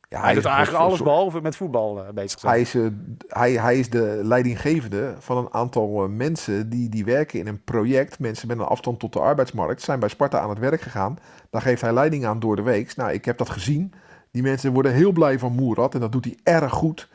Ja, 0.09 0.21
Hij 0.21 0.33
doet 0.33 0.45
eigenlijk 0.45 0.83
alles 0.83 1.01
behalve 1.01 1.41
met 1.41 1.55
voetbal 1.55 2.03
eh, 2.03 2.13
bezig 2.13 2.39
zijn. 2.39 2.53
Hij 2.53 2.61
is, 2.61 2.75
eh, 2.75 2.85
hij, 3.27 3.51
hij 3.51 3.79
is 3.79 3.89
de 3.89 4.19
leidinggevende 4.23 5.15
van 5.19 5.37
een 5.37 5.53
aantal 5.53 6.07
mensen 6.07 6.69
die, 6.69 6.89
die 6.89 7.05
werken 7.05 7.39
in 7.39 7.47
een 7.47 7.63
project. 7.63 8.19
Mensen 8.19 8.47
met 8.47 8.57
een 8.57 8.65
afstand 8.65 8.99
tot 8.99 9.13
de 9.13 9.19
arbeidsmarkt 9.19 9.81
zijn 9.81 9.99
bij 9.99 10.09
Sparta 10.09 10.39
aan 10.39 10.49
het 10.49 10.59
werk 10.59 10.81
gegaan. 10.81 11.17
Daar 11.49 11.61
geeft 11.61 11.81
hij 11.81 11.93
leiding 11.93 12.25
aan 12.25 12.39
door 12.39 12.55
de 12.55 12.61
week. 12.61 12.95
Nou, 12.95 13.11
ik 13.11 13.25
heb 13.25 13.37
dat 13.37 13.49
gezien. 13.49 13.93
Die 14.31 14.43
mensen 14.43 14.73
worden 14.73 14.93
heel 14.93 15.11
blij 15.11 15.39
van 15.39 15.53
Moerad 15.53 15.93
en 15.93 15.99
dat 15.99 16.11
doet 16.11 16.25
hij 16.25 16.37
erg 16.43 16.71
goed. 16.71 17.09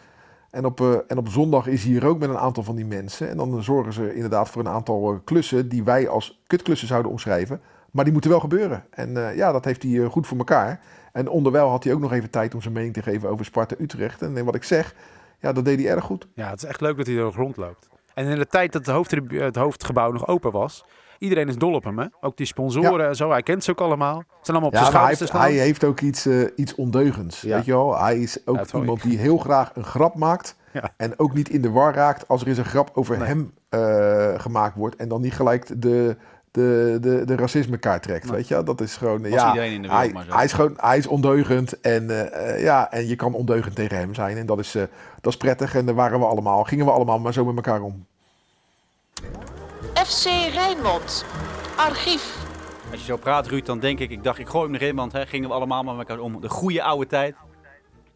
En 0.52 0.64
op, 0.64 0.80
eh, 0.80 0.94
en 1.06 1.18
op 1.18 1.28
zondag 1.28 1.66
is 1.66 1.82
hij 1.82 1.92
hier 1.92 2.06
ook 2.06 2.18
met 2.18 2.28
een 2.28 2.38
aantal 2.38 2.62
van 2.62 2.76
die 2.76 2.86
mensen. 2.86 3.28
En 3.28 3.36
dan 3.36 3.62
zorgen 3.62 3.92
ze 3.92 4.14
inderdaad 4.14 4.50
voor 4.50 4.62
een 4.62 4.72
aantal 4.72 5.12
eh, 5.12 5.18
klussen 5.24 5.68
die 5.68 5.84
wij 5.84 6.08
als 6.08 6.42
kutklussen 6.46 6.88
zouden 6.88 7.10
omschrijven. 7.10 7.60
Maar 7.90 8.04
die 8.04 8.12
moeten 8.12 8.30
wel 8.30 8.40
gebeuren. 8.40 8.84
En 8.90 9.28
eh, 9.28 9.36
ja, 9.36 9.52
dat 9.52 9.64
heeft 9.64 9.82
hij 9.82 10.04
goed 10.04 10.26
voor 10.26 10.38
elkaar. 10.38 10.80
En 11.12 11.28
onderwijl 11.28 11.68
had 11.68 11.84
hij 11.84 11.92
ook 11.92 12.00
nog 12.00 12.12
even 12.12 12.30
tijd 12.30 12.54
om 12.54 12.62
zijn 12.62 12.74
mening 12.74 12.94
te 12.94 13.02
geven 13.02 13.28
over 13.28 13.44
Sparta 13.44 13.74
Utrecht. 13.78 14.22
En 14.22 14.44
wat 14.44 14.54
ik 14.54 14.64
zeg, 14.64 14.94
ja, 15.40 15.52
dat 15.52 15.64
deed 15.64 15.78
hij 15.80 15.90
erg 15.90 16.04
goed. 16.04 16.26
Ja, 16.34 16.50
het 16.50 16.62
is 16.62 16.68
echt 16.68 16.80
leuk 16.80 16.96
dat 16.96 17.06
hij 17.06 17.16
er 17.16 17.32
rondloopt. 17.34 17.88
En 18.14 18.26
in 18.26 18.38
de 18.38 18.46
tijd 18.46 18.72
dat 18.72 18.86
het, 18.86 18.94
hoofdtribu- 18.94 19.40
het 19.40 19.56
hoofdgebouw 19.56 20.12
nog 20.12 20.26
open 20.26 20.50
was, 20.52 20.84
iedereen 21.18 21.48
is 21.48 21.56
dol 21.56 21.74
op 21.74 21.84
hem. 21.84 21.98
Hè? 21.98 22.06
Ook 22.20 22.36
die 22.36 22.46
sponsoren 22.46 23.08
en 23.08 23.16
zo, 23.16 23.30
hij 23.30 23.42
kent 23.42 23.64
ze 23.64 23.70
ook 23.70 23.80
allemaal. 23.80 24.16
Ze 24.18 24.24
zijn 24.42 24.56
allemaal 24.56 24.68
op 24.68 24.74
Ja, 24.74 24.78
zijn 24.90 24.92
hij 24.92 25.14
schouders 25.14 25.30
te 25.30 25.36
heeft, 25.38 25.56
hij 25.56 25.64
heeft 25.66 25.84
ook 25.84 26.00
iets, 26.00 26.26
eh, 26.26 26.40
iets 26.56 26.74
ondeugends. 26.74 27.40
Ja. 27.40 27.56
Weet 27.56 27.64
je 27.64 27.72
wel? 27.72 27.98
Hij 27.98 28.18
is 28.18 28.46
ook 28.46 28.72
iemand 28.74 29.04
ik. 29.04 29.10
die 29.10 29.18
heel 29.18 29.38
graag 29.38 29.70
een 29.74 29.84
grap 29.84 30.14
maakt. 30.14 30.56
En 30.96 31.18
ook 31.18 31.34
niet 31.34 31.48
in 31.48 31.62
de 31.62 31.70
war 31.70 31.94
raakt 31.94 32.28
als 32.28 32.40
er 32.42 32.48
eens 32.48 32.58
een 32.58 32.64
grap 32.64 32.90
over 32.94 33.18
Nee. 33.18 33.26
hem 33.26 33.52
eh, 33.68 34.40
gemaakt 34.40 34.76
wordt. 34.76 34.96
En 34.96 35.08
dan 35.08 35.20
niet 35.20 35.32
gelijk 35.34 35.82
de, 35.82 36.16
de, 36.52 36.98
de, 37.00 37.24
de 37.24 37.36
racismekaart 37.36 38.02
trekt. 38.02 38.24
Nee. 38.24 38.32
Weet 38.32 38.48
je? 38.48 38.62
Dat 38.62 38.80
is 38.80 38.96
gewoon. 38.96 39.22
Ja, 39.22 39.48
iedereen 39.48 39.72
in 39.72 39.82
de 39.82 39.88
wereld 39.88 40.04
hij, 40.04 40.12
maar 40.12 40.24
zo. 40.24 40.32
hij 40.32 40.44
is 40.44 40.52
gewoon, 40.52 40.74
hij 40.76 40.98
is 40.98 41.06
ondeugend. 41.06 41.80
En, 41.80 42.10
eh, 42.10 42.54
eh, 42.54 42.62
ja, 42.62 42.90
en 42.90 43.08
je 43.08 43.16
kan 43.16 43.34
ondeugend 43.34 43.74
tegen 43.74 43.96
hem 43.96 44.14
zijn. 44.14 44.36
En 44.36 44.46
dat 44.46 44.58
is, 44.58 44.74
eh, 44.74 44.82
dat 45.20 45.32
is 45.32 45.38
prettig. 45.38 45.74
En 45.74 45.86
daar 45.86 45.94
waren 45.94 46.18
we 46.18 46.26
allemaal. 46.26 46.64
Gingen 46.64 46.84
we 46.84 46.90
allemaal 46.92 47.18
maar 47.18 47.32
zo 47.32 47.44
met 47.44 47.56
elkaar 47.56 47.80
om. 47.80 48.06
FC 49.94 50.24
Rijnmond. 50.52 51.24
Archief. 51.76 52.36
Als 52.90 53.00
je 53.00 53.06
zo 53.06 53.16
praat, 53.16 53.46
Ruud, 53.46 53.66
dan 53.66 53.78
denk 53.78 53.98
ik, 53.98 54.10
ik 54.10 54.24
dacht, 54.24 54.38
ik 54.38 54.48
gooi 54.48 54.64
hem 54.64 54.74
erin, 54.74 54.96
want 54.96 55.12
hè, 55.12 55.26
gingen 55.26 55.48
we 55.48 55.54
allemaal 55.54 55.82
met 55.82 55.96
elkaar 55.96 56.18
om. 56.18 56.40
De 56.40 56.48
goede 56.48 56.82
oude 56.82 57.06
tijd. 57.06 57.34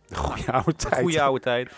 De 0.08 0.14
goede 0.14 0.52
oude 0.52 0.72
De 0.76 0.88
tijd. 0.88 1.00
goede 1.00 1.22
oude 1.22 1.40
tijd. 1.40 1.70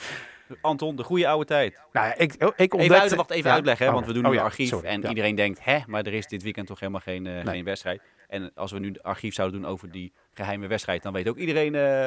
Anton, 0.60 0.96
de 0.96 1.02
goede 1.02 1.28
oude 1.28 1.44
tijd. 1.44 1.80
Nou 1.92 2.06
ja, 2.06 2.14
ik, 2.16 2.34
ik 2.34 2.40
ontdekte... 2.42 2.84
Even, 2.84 3.00
uit, 3.00 3.14
wacht, 3.14 3.30
even 3.30 3.48
Ja. 3.50 3.56
uitleggen, 3.56 3.84
hè, 3.86 3.90
Oh, 3.92 3.96
want 3.96 4.08
we 4.08 4.14
doen 4.14 4.24
oh 4.24 4.30
nu 4.30 4.36
ja, 4.36 4.42
archief. 4.42 4.68
sorry, 4.68 4.86
en 4.88 5.00
ja. 5.00 5.08
iedereen 5.08 5.34
denkt, 5.34 5.64
hè, 5.64 5.78
maar 5.86 6.06
er 6.06 6.14
is 6.14 6.26
dit 6.26 6.42
weekend 6.42 6.66
toch 6.66 6.80
helemaal 6.80 7.00
geen, 7.00 7.26
eh, 7.26 7.46
geen 7.46 7.64
wedstrijd. 7.64 8.02
En 8.28 8.50
als 8.54 8.72
we 8.72 8.78
nu 8.78 8.88
het 8.88 9.02
archief 9.02 9.34
zouden 9.34 9.60
doen 9.60 9.70
over 9.70 9.90
die 9.90 10.12
geheime 10.34 10.66
wedstrijd, 10.66 11.02
dan 11.02 11.12
weet 11.12 11.28
ook 11.28 11.36
iedereen 11.36 11.74
eh 11.74 12.06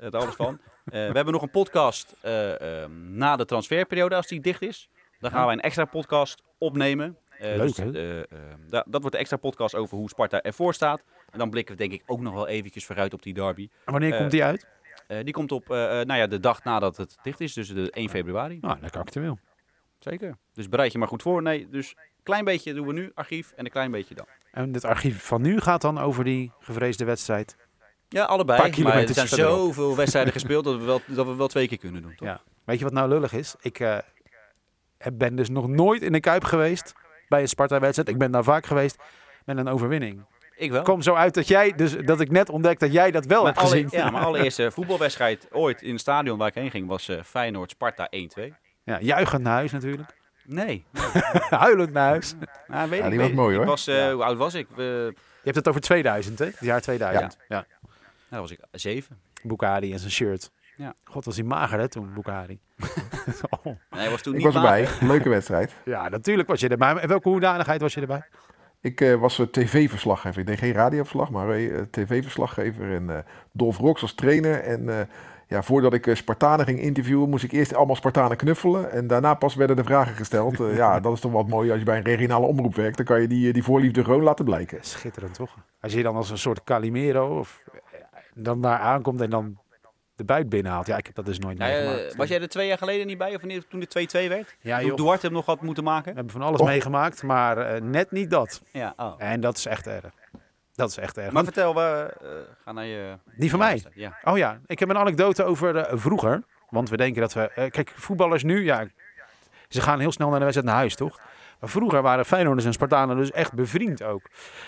er 0.00 0.10
alles 0.10 0.34
van. 0.34 0.58
Eh, 0.86 0.92
we 0.92 0.98
hebben 0.98 1.32
nog 1.32 1.42
een 1.42 1.50
podcast 1.50 2.16
eh, 2.22 2.82
ehm, 2.82 3.16
na 3.16 3.36
de 3.36 3.44
transferperiode, 3.44 4.14
als 4.14 4.26
die 4.26 4.40
dicht 4.40 4.62
is. 4.62 4.88
Dan 5.20 5.30
gaan 5.30 5.44
wij 5.44 5.54
een 5.54 5.60
extra 5.60 5.84
podcast 5.84 6.42
opnemen. 6.58 7.16
Eh, 7.38 7.56
Leuk, 7.56 7.60
dus, 7.60 7.76
hè? 7.76 7.92
eh, 7.92 8.18
ehm, 8.18 8.58
da- 8.68 8.84
dat 8.88 9.00
wordt 9.00 9.12
de 9.16 9.18
extra 9.20 9.36
podcast 9.36 9.74
over 9.74 9.96
hoe 9.96 10.08
Sparta 10.08 10.42
ervoor 10.42 10.74
staat. 10.74 11.02
En 11.30 11.38
dan 11.38 11.50
blikken 11.50 11.76
we 11.76 11.80
denk 11.80 11.92
ik 12.00 12.02
ook 12.06 12.20
nog 12.20 12.34
wel 12.34 12.48
eventjes 12.48 12.86
vooruit 12.86 13.12
op 13.14 13.22
die 13.22 13.34
derby. 13.34 13.68
En 13.84 13.92
wanneer 13.92 14.16
komt 14.16 14.30
die 14.30 14.44
uit? 14.44 14.66
Eh, 15.06 15.24
die 15.24 15.32
komt 15.32 15.52
op 15.52 15.70
eh, 15.70 16.00
eh, 16.00 16.06
nou 16.06 16.20
ja, 16.20 16.26
de 16.26 16.40
dag 16.40 16.64
nadat 16.64 16.96
het 16.96 17.18
dicht 17.22 17.40
is, 17.40 17.52
dus 17.52 17.68
de 17.68 17.90
1 17.90 18.08
februari. 18.08 18.58
Nou, 18.60 18.80
lekker 18.80 19.00
actueel. 19.00 19.38
Zeker. 19.98 20.36
Dus 20.52 20.68
bereid 20.68 20.92
je 20.92 20.98
maar 20.98 21.08
goed 21.08 21.22
voor. 21.22 21.42
Nee, 21.42 21.68
dus 21.68 21.90
een 21.90 22.22
klein 22.22 22.44
beetje 22.44 22.74
doen 22.74 22.86
we 22.86 22.92
nu 22.92 23.10
archief 23.14 23.52
en 23.56 23.64
een 23.64 23.70
klein 23.70 23.90
beetje 23.90 24.14
dan. 24.14 24.26
En 24.52 24.72
dit 24.72 24.84
archief 24.84 25.24
van 25.24 25.42
nu 25.42 25.60
gaat 25.60 25.80
dan 25.80 25.98
over 25.98 26.24
die 26.24 26.52
gevreesde 26.60 27.04
wedstrijd 27.04 27.56
Ja, 28.08 28.24
allebei. 28.24 28.72
Paar 28.72 28.82
Maar 28.82 28.96
er 28.96 29.14
zijn 29.14 29.28
zoveel 29.28 29.96
wedstrijden 29.96 30.32
gespeeld 30.32 30.64
dat 30.64 30.76
we, 30.78 30.84
wel, 30.84 31.00
dat 31.06 31.26
we 31.26 31.34
wel 31.34 31.48
twee 31.48 31.68
keer 31.68 31.78
kunnen 31.78 32.02
doen. 32.02 32.14
Toch? 32.14 32.28
Ja. 32.28 32.40
Weet 32.64 32.78
je 32.78 32.84
wat 32.84 32.92
nou 32.92 33.08
lullig 33.08 33.32
is? 33.32 33.54
Ik 33.60 34.02
ben 35.12 35.36
dus 35.36 35.48
nog 35.48 35.68
nooit 35.68 36.02
in 36.02 36.12
de 36.12 36.20
Kuip 36.20 36.44
geweest 36.44 36.94
bij 37.28 37.40
een 37.40 37.48
Sparta-wedstrijd. 37.48 38.08
Ik 38.08 38.18
ben 38.18 38.30
daar 38.30 38.44
vaak 38.44 38.66
geweest 38.66 38.96
met 39.44 39.58
een 39.58 39.68
overwinning. 39.68 40.24
Ik 40.56 40.70
wel. 40.70 40.82
Kom 40.82 41.02
zo 41.02 41.14
uit 41.14 41.34
dat 41.34 41.48
jij, 41.48 41.72
dus 41.72 41.96
dat 41.96 42.20
ik 42.20 42.30
net 42.30 42.48
ontdek 42.48 42.78
dat 42.78 42.92
jij 42.92 43.10
dat 43.10 43.24
wel 43.26 43.44
hebt 43.44 43.58
alle- 43.58 43.68
gezien. 43.68 43.88
ja, 43.90 44.10
mijn 44.10 44.24
allereerste 44.24 44.70
voetbalwedstrijd 44.70 45.48
ooit 45.52 45.82
in 45.82 45.90
het 45.92 46.00
stadion 46.00 46.38
waar 46.38 46.48
ik 46.48 46.54
heen 46.54 46.70
ging 46.70 46.88
was 46.88 47.08
eh, 47.08 47.22
Feyenoord-Sparta 47.22 48.08
1-2. 48.40 48.42
Ja, 48.84 49.00
juichend 49.00 49.42
naar 49.42 49.52
huis 49.52 49.72
natuurlijk. 49.72 50.14
Nee. 50.44 50.84
Huilend 51.50 51.92
naar 51.92 52.08
huis. 52.08 52.34
Nou, 52.66 52.90
weet 52.90 52.98
Ja, 52.98 53.04
ik, 53.04 53.10
die 53.10 53.18
weet 53.18 53.18
was 53.20 53.28
ik. 53.28 53.34
mooi, 53.34 53.54
hoor. 53.54 53.62
Ik 53.64 53.68
was, 53.70 53.86
eh, 53.86 54.12
Hoe 54.12 54.24
oud 54.24 54.36
was 54.36 54.54
ik? 54.54 54.66
Je 54.76 55.12
hebt 55.42 55.56
het 55.56 55.68
over 55.68 55.80
2000, 55.80 56.38
hè? 56.38 56.44
Het 56.44 56.56
jaar 56.60 56.80
2000. 56.80 57.36
Ja. 57.48 57.66
nou, 58.28 58.42
was 58.42 58.50
ik 58.50 58.58
zeven. 58.70 59.18
Bukari 59.42 59.92
en 59.92 59.98
zijn 59.98 60.10
shirt. 60.12 60.50
Ja. 60.76 60.94
God, 61.04 61.24
was 61.24 61.36
hij 61.36 61.44
mager 61.44 61.78
hè, 61.78 61.88
toen, 61.88 62.12
Bukari. 62.14 62.58
Oh. 63.50 63.64
Nee, 63.64 63.76
hij 63.90 64.10
was 64.10 64.22
toen 64.22 64.32
Ik 64.34 64.44
niet 64.44 64.52
was 64.52 64.62
mager. 64.62 64.84
erbij. 64.92 65.08
Leuke 65.08 65.28
wedstrijd. 65.28 65.74
Ja, 65.84 66.08
natuurlijk 66.08 66.48
was 66.48 66.60
je 66.60 66.68
erbij. 66.68 66.92
Maar 66.94 67.02
in 67.02 67.08
welke 67.08 67.28
hoedanigheid 67.28 67.80
was 67.80 67.94
je 67.94 68.00
erbij? 68.00 68.24
Ik 68.80 69.00
eh, 69.00 69.14
was 69.14 69.38
eh, 69.38 69.46
tv-verslaggever. 69.46 70.40
Ik 70.40 70.46
deed 70.46 70.58
geen 70.58 70.72
radioverslag, 70.72 71.30
maar 71.30 71.50
eh, 71.50 71.82
tv-verslaggever. 71.90 72.94
En 72.94 73.10
eh, 73.10 73.18
Dolf 73.52 73.78
Rox 73.78 74.02
als 74.02 74.14
trainer. 74.14 74.60
En 74.60 75.08
ja, 75.48 75.62
voordat 75.62 75.94
ik 75.94 76.10
Spartanen 76.14 76.66
ging 76.66 76.80
interviewen, 76.80 77.28
moest 77.28 77.44
ik 77.44 77.52
eerst 77.52 77.74
allemaal 77.74 77.96
Spartanen 77.96 78.36
knuffelen. 78.36 78.90
En 78.90 79.06
daarna 79.06 79.34
pas 79.34 79.54
werden 79.54 79.76
de 79.76 79.84
vragen 79.84 80.14
gesteld. 80.14 80.56
Ja, 80.56 81.00
dat 81.00 81.12
is 81.12 81.20
toch 81.20 81.32
wat 81.32 81.48
mooi 81.48 81.70
als 81.70 81.78
je 81.78 81.84
bij 81.84 81.96
een 81.96 82.04
regionale 82.04 82.46
omroep 82.46 82.74
werkt. 82.74 82.96
Dan 82.96 83.06
kan 83.06 83.20
je 83.20 83.28
die, 83.28 83.52
die 83.52 83.62
voorliefde 83.62 84.04
gewoon 84.04 84.22
laten 84.22 84.44
blijken. 84.44 84.78
Schitterend, 84.80 85.34
toch? 85.34 85.56
Als 85.80 85.92
je 85.92 86.02
dan 86.02 86.16
als 86.16 86.30
een 86.30 86.38
soort 86.38 86.64
Calimero 86.64 87.38
of, 87.38 87.62
dan 88.34 88.60
daar 88.60 88.78
aankomt 88.78 89.20
en 89.20 89.30
dan 89.30 89.58
de 90.16 90.24
buit 90.24 90.48
binnenhaalt. 90.48 90.86
Ja, 90.86 90.96
ik 90.96 91.06
heb 91.06 91.14
dat 91.14 91.26
dus 91.26 91.38
nooit 91.38 91.58
eh, 91.58 91.66
meegemaakt. 91.66 92.16
was 92.16 92.28
jij 92.28 92.40
er 92.40 92.48
twee 92.48 92.66
jaar 92.66 92.78
geleden 92.78 93.06
niet 93.06 93.18
bij? 93.18 93.34
Of 93.34 93.40
wanneer, 93.40 93.66
toen 93.68 93.80
de 93.80 94.08
2-2 94.26 94.28
werd? 94.28 94.56
Ja, 94.60 94.78
Toen 94.78 94.86
joh. 94.86 94.96
Duarte 94.96 95.26
hem 95.26 95.34
nog 95.34 95.46
had 95.46 95.60
moeten 95.60 95.84
We 95.84 95.90
maken? 95.90 96.14
hebben 96.14 96.32
van 96.32 96.42
alles 96.42 96.60
Oh. 96.60 96.66
meegemaakt, 96.66 97.22
maar 97.22 97.58
eh, 97.58 97.80
net 97.82 98.10
niet 98.10 98.30
dat. 98.30 98.62
Ja, 98.72 98.92
oh. 98.96 99.14
En 99.18 99.40
dat 99.40 99.56
is 99.56 99.66
echt 99.66 99.86
erg. 99.86 100.14
Dat 100.74 100.90
is 100.90 100.96
echt 100.96 101.18
erg. 101.18 101.32
Maar 101.32 101.44
vertel, 101.44 101.74
we 101.74 102.14
eh, 102.22 102.28
gaan 102.64 102.74
naar 102.74 102.84
je... 102.84 103.18
Die 103.36 103.50
van 103.50 103.58
mij? 103.58 103.82
Ja. 103.94 104.18
Oh 104.24 104.36
ja, 104.38 104.60
ik 104.66 104.78
heb 104.78 104.88
een 104.88 104.98
anekdote 104.98 105.44
over 105.44 105.76
eh, 105.76 105.98
vroeger. 105.98 106.42
Want 106.68 106.90
we 106.90 106.96
denken 106.96 107.20
dat 107.20 107.32
we... 107.32 107.68
kijk, 107.70 107.92
voetballers 107.96 108.42
nu, 108.42 108.64
ja, 108.64 108.86
ze 109.68 109.80
gaan 109.80 109.98
heel 110.00 110.12
snel 110.12 110.28
naar 110.28 110.38
de 110.38 110.44
wedstrijd 110.44 110.70
naar 110.70 110.80
huis, 110.80 110.94
toch? 110.94 111.20
Vroeger 111.60 112.02
waren 112.02 112.24
Feyenoorders 112.24 112.66
en 112.66 112.72
Spartanen 112.72 113.16
dus 113.16 113.30
echt 113.30 113.52
bevriend 113.52 114.02
ook. 114.02 114.22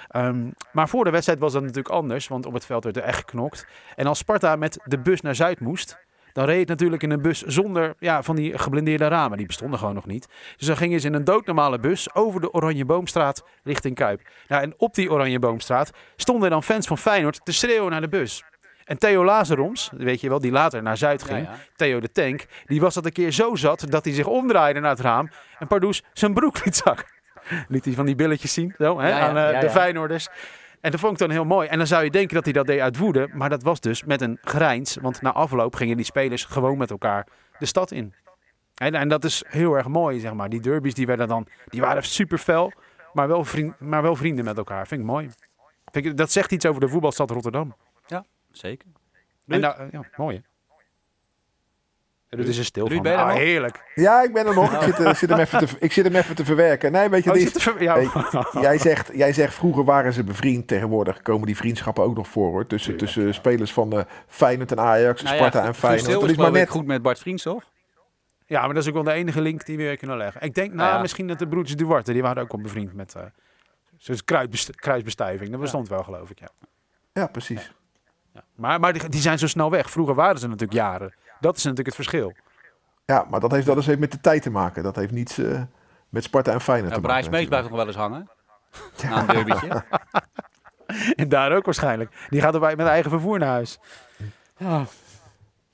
Ehm, 0.09 0.51
maar 0.72 0.89
voor 0.89 1.05
de 1.05 1.11
wedstrijd 1.11 1.39
was 1.39 1.53
dat 1.53 1.62
natuurlijk 1.62 1.95
anders, 1.95 2.28
want 2.28 2.47
op 2.47 2.53
het 2.53 2.66
veld 2.66 2.84
werd 2.84 2.97
er 2.97 3.03
echt 3.03 3.18
geknokt. 3.18 3.66
En 3.95 4.07
als 4.07 4.18
Sparta 4.18 4.57
met 4.57 4.80
de 4.84 4.99
bus 4.99 5.20
naar 5.20 5.34
Zuid 5.34 5.61
moest, 5.61 5.99
dan 6.32 6.47
reed 6.47 6.59
het 6.59 6.68
natuurlijk 6.68 7.03
in 7.03 7.11
een 7.11 7.22
bus 7.22 7.43
zonder 7.43 7.95
ja, 7.99 8.22
van 8.22 8.36
die 8.36 8.59
geblindeerde 8.59 9.09
ramen. 9.09 9.36
Die 9.36 9.47
bestonden 9.47 9.78
gewoon 9.78 9.95
nog 9.95 10.07
niet. 10.07 10.28
Dus 10.57 10.66
dan 10.66 10.76
gingen 10.76 11.01
ze 11.01 11.07
in 11.07 11.14
een 11.14 11.24
doodnormale 11.24 11.78
bus 11.78 12.14
over 12.14 12.41
de 12.41 12.53
Oranje 12.53 12.84
Boomstraat 12.84 13.45
richting 13.64 13.95
Kuip. 13.95 14.20
Nou, 14.49 14.62
en 14.62 14.74
op 14.76 14.95
die 14.95 15.11
Oranje 15.11 15.39
Boomstraat 15.39 15.91
stonden 16.16 16.51
dan 16.51 16.62
fans 16.62 16.86
van 16.86 16.99
Feyenoord 16.99 17.41
te 17.45 17.53
schreeuwen 17.53 17.91
naar 17.91 18.01
de 18.01 18.09
bus. 18.09 18.45
En 18.89 18.99
Theo 18.99 19.24
Lazaroms, 19.24 19.91
weet 19.97 20.20
je 20.20 20.28
wel, 20.28 20.41
die 20.41 20.51
later 20.51 20.82
naar 20.82 20.97
Zuid 20.97 21.22
ging, 21.22 21.45
Ja, 21.45 21.53
ja. 21.53 21.59
Theo 21.76 22.01
de 22.01 22.11
Tank, 22.12 22.47
die 22.66 22.80
was 22.80 22.95
dat 22.95 23.05
een 23.05 23.12
keer 23.12 23.30
zo 23.30 23.55
zat 23.55 23.84
dat 23.89 24.05
hij 24.05 24.14
zich 24.14 24.26
omdraaide 24.26 24.80
naar 24.80 24.91
het 24.91 25.01
raam 25.01 25.30
en 25.59 25.66
Pardoes 25.66 26.03
zijn 26.12 26.34
broek 26.34 26.59
liet 26.64 26.76
zakken. 26.76 27.07
Liet 27.68 27.84
hij 27.84 27.95
van 27.95 28.07
die 28.07 28.14
billetjes 28.14 28.53
zien, 28.53 28.74
zo, 28.78 29.01
hè, 29.01 29.12
aan 29.12 29.36
eh, 29.36 29.61
de. 29.61 29.70
Feyenoorders. 29.70 30.28
En 30.80 30.91
dat 30.91 31.01
vond 31.01 31.12
ik 31.12 31.18
dan 31.18 31.30
heel 31.30 31.45
mooi. 31.45 31.68
En 31.68 31.78
dan 31.78 31.86
zou 31.86 32.05
je 32.05 32.11
denken 32.11 32.34
dat 32.34 32.45
hij 32.45 32.53
dat 32.53 32.66
deed 32.66 32.80
uit 32.80 32.97
woede, 32.97 33.28
maar 33.32 33.49
dat 33.49 33.62
was 33.62 33.80
dus 33.80 34.05
met 34.05 34.20
een 34.20 34.39
grijns. 34.43 34.97
Want 35.01 35.22
na 35.22 35.32
afloop 35.32 35.74
gingen 35.74 35.97
die 35.97 36.05
spelers 36.05 36.45
gewoon 36.45 36.78
met 36.78 36.91
elkaar 36.91 37.26
de 37.59 37.66
stad 37.66 37.91
in. 37.91 38.14
En, 38.74 38.95
en 38.95 39.09
dat 39.09 39.24
is 39.24 39.45
heel 39.47 39.74
erg 39.74 39.89
mooi, 39.89 40.20
zeg 40.20 40.32
maar. 40.32 40.49
Die 40.49 40.61
derbies 40.61 40.95
die 40.95 41.07
werden 41.07 41.28
dan, 41.28 41.47
die 41.66 41.80
waren 41.80 42.03
super 42.03 42.39
fel, 42.39 42.72
maar 43.12 43.28
wel, 43.28 43.45
vriend, 43.45 43.80
maar 43.80 44.03
wel 44.03 44.16
vrienden 44.16 44.45
met 44.45 44.57
elkaar. 44.57 44.86
Vind 44.86 45.01
ik 45.01 45.07
mooi. 45.07 45.30
Vind 45.91 46.07
ik, 46.07 46.16
dat 46.16 46.32
zegt 46.32 46.53
iets 46.53 46.66
over 46.66 46.80
de 46.80 46.89
voetbalstad 46.89 47.30
Rotterdam. 47.30 47.74
Zeker. 48.51 48.88
En 49.46 49.61
nou, 49.61 49.78
eh, 49.78 49.86
ja, 49.90 50.05
mooi 50.16 50.36
hè. 50.36 50.42
Ruud 52.36 52.49
is 52.49 52.59
er 52.59 52.64
stil 52.64 52.84
Ruud, 52.88 52.94
van. 52.94 53.03
ben 53.03 53.12
je 53.12 53.18
er 53.18 53.24
Ah, 53.24 53.30
nog? 53.30 53.38
heerlijk. 53.38 53.92
Ja, 53.94 54.22
ik 54.22 54.32
ben 54.32 54.46
er 54.46 54.55
nog. 54.55 54.72
Ik 54.74 54.82
zit, 54.82 54.99
eh, 55.07 55.14
zit 55.14 55.28
hem 55.30 55.38
even 55.44 55.59
te, 55.66 55.76
ik 55.80 55.92
zit 55.92 56.05
hem 56.05 56.14
even 56.14 56.34
te 56.34 56.44
verwerken. 56.44 56.92
Nee, 56.92 57.09
weet 57.09 57.24
je, 57.24 57.30
Oh, 57.30 57.36
dit 57.36 57.51
je 57.51 57.57
is- 57.57 57.62
zit 57.62 57.74
er- 57.74 57.82
ja. 57.82 57.94
Hey, 57.94 58.09
jij, 58.62 58.78
zegt, 58.78 59.11
jij 59.14 59.32
zegt 59.32 59.55
vroeger 59.55 59.84
waren 59.84 60.12
ze 60.12 60.24
bevriend. 60.24 60.66
Tegenwoordig 60.68 61.22
komen 61.22 61.46
die 61.46 61.57
vriendschappen 61.57 62.05
ook 62.05 62.16
nog 62.16 62.28
voor 62.28 62.51
hoor. 62.51 62.66
Tussen, 62.66 62.96
tussen 62.96 63.34
spelers 63.34 63.72
van 63.72 63.92
eh 63.92 64.05
Feyenoord 64.26 64.70
en 64.72 64.80
Ajax, 64.80 65.22
Nou 65.22 65.34
ja, 65.36 65.40
Sparta 65.40 65.59
en 65.59 65.66
Guus 65.66 65.78
Feyenoord. 65.78 66.05
Dat 66.07 66.14
is 66.14 66.20
maar 66.26 66.34
geloof 66.34 66.49
ik 66.49 66.55
net. 66.55 66.68
goed 66.70 66.86
met 66.86 67.03
Bart 67.03 67.18
Vriends, 67.18 67.42
toch? 67.42 67.64
Ja, 68.46 68.61
maar 68.64 68.74
dat 68.74 68.82
is 68.82 68.88
ook 68.88 68.94
wel 68.94 69.03
de 69.03 69.12
enige 69.12 69.40
link 69.40 69.66
die 69.66 69.76
we 69.76 69.82
weer 69.82 69.96
kunnen 69.96 70.16
leggen. 70.16 70.40
Ik 70.42 70.55
denk, 70.55 70.68
nou, 70.68 70.80
Nou 70.80 70.94
ja. 70.94 71.01
misschien 71.01 71.26
dat 71.26 71.38
de 71.38 71.49
broertjes 71.49 71.76
Duarte, 71.76 72.12
die 72.12 72.22
waren 72.22 72.42
ook 72.42 72.53
al 72.53 72.61
bevriend 72.61 72.94
met 72.94 73.14
uh, 73.16 73.22
zo'n 73.96 74.16
kruisbest- 74.24 74.74
kruisbestuiving. 74.76 75.51
Dat 75.51 75.61
bestond 75.61 75.88
wel, 75.88 76.03
geloof 76.03 76.30
ik, 76.30 76.38
ja. 76.40 76.49
Ja, 77.12 77.26
precies. 77.26 77.72
Ja. 78.39 78.45
Maar, 78.55 78.80
maar 78.80 78.93
die, 78.93 79.09
die 79.09 79.20
zijn 79.20 79.39
zo 79.39 79.47
snel 79.47 79.70
weg. 79.70 79.91
Vroeger 79.91 80.14
waren 80.14 80.39
ze 80.39 80.47
natuurlijk 80.47 80.72
jaren. 80.78 81.14
Dat 81.41 81.57
is 81.57 81.62
natuurlijk 81.62 81.97
het 81.97 82.07
verschil. 82.07 82.32
Ja, 83.05 83.26
maar 83.30 83.41
dat 83.41 83.51
heeft, 83.51 83.66
dat 83.66 83.84
heeft 83.84 83.99
met 83.99 84.12
de 84.12 84.20
tijd 84.20 84.43
te 84.43 84.51
maken. 84.51 84.82
Dat 84.82 84.97
heeft 84.97 85.12
niets 85.12 85.39
eh, 85.39 85.61
met 86.09 86.24
Sparta 86.24 86.53
en 86.53 86.61
Feyenoord 86.61 86.91
Ja, 86.91 86.97
te 86.97 87.03
Brian 87.07 87.16
maken. 87.16 87.34
Smees 87.34 87.49
blijft 87.49 87.68
nog 87.68 87.76
wel 87.76 87.86
eens 87.86 87.97
hangen. 87.97 88.28
Na 89.03 89.20
een 89.20 89.26
derbytje. 89.26 89.84
En 91.16 91.28
daar 91.28 91.53
ook 91.53 91.64
waarschijnlijk. 91.64 92.26
Die 92.28 92.41
gaat 92.41 92.55
erbij 92.55 92.76
met 92.76 92.86
eigen 92.86 93.11
vervoer 93.11 93.39
naar 93.39 93.49
huis. 93.49 93.78
Ja. 94.57 94.84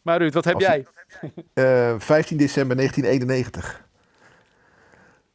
Maar 0.02 0.18
Ruud, 0.18 0.34
wat 0.34 0.44
heb 0.44 0.54
Als- 0.54 0.64
jij? 0.64 0.86
Eh, 1.54 1.94
15 1.98 2.36
december 2.36 2.76
1991. 2.76 3.84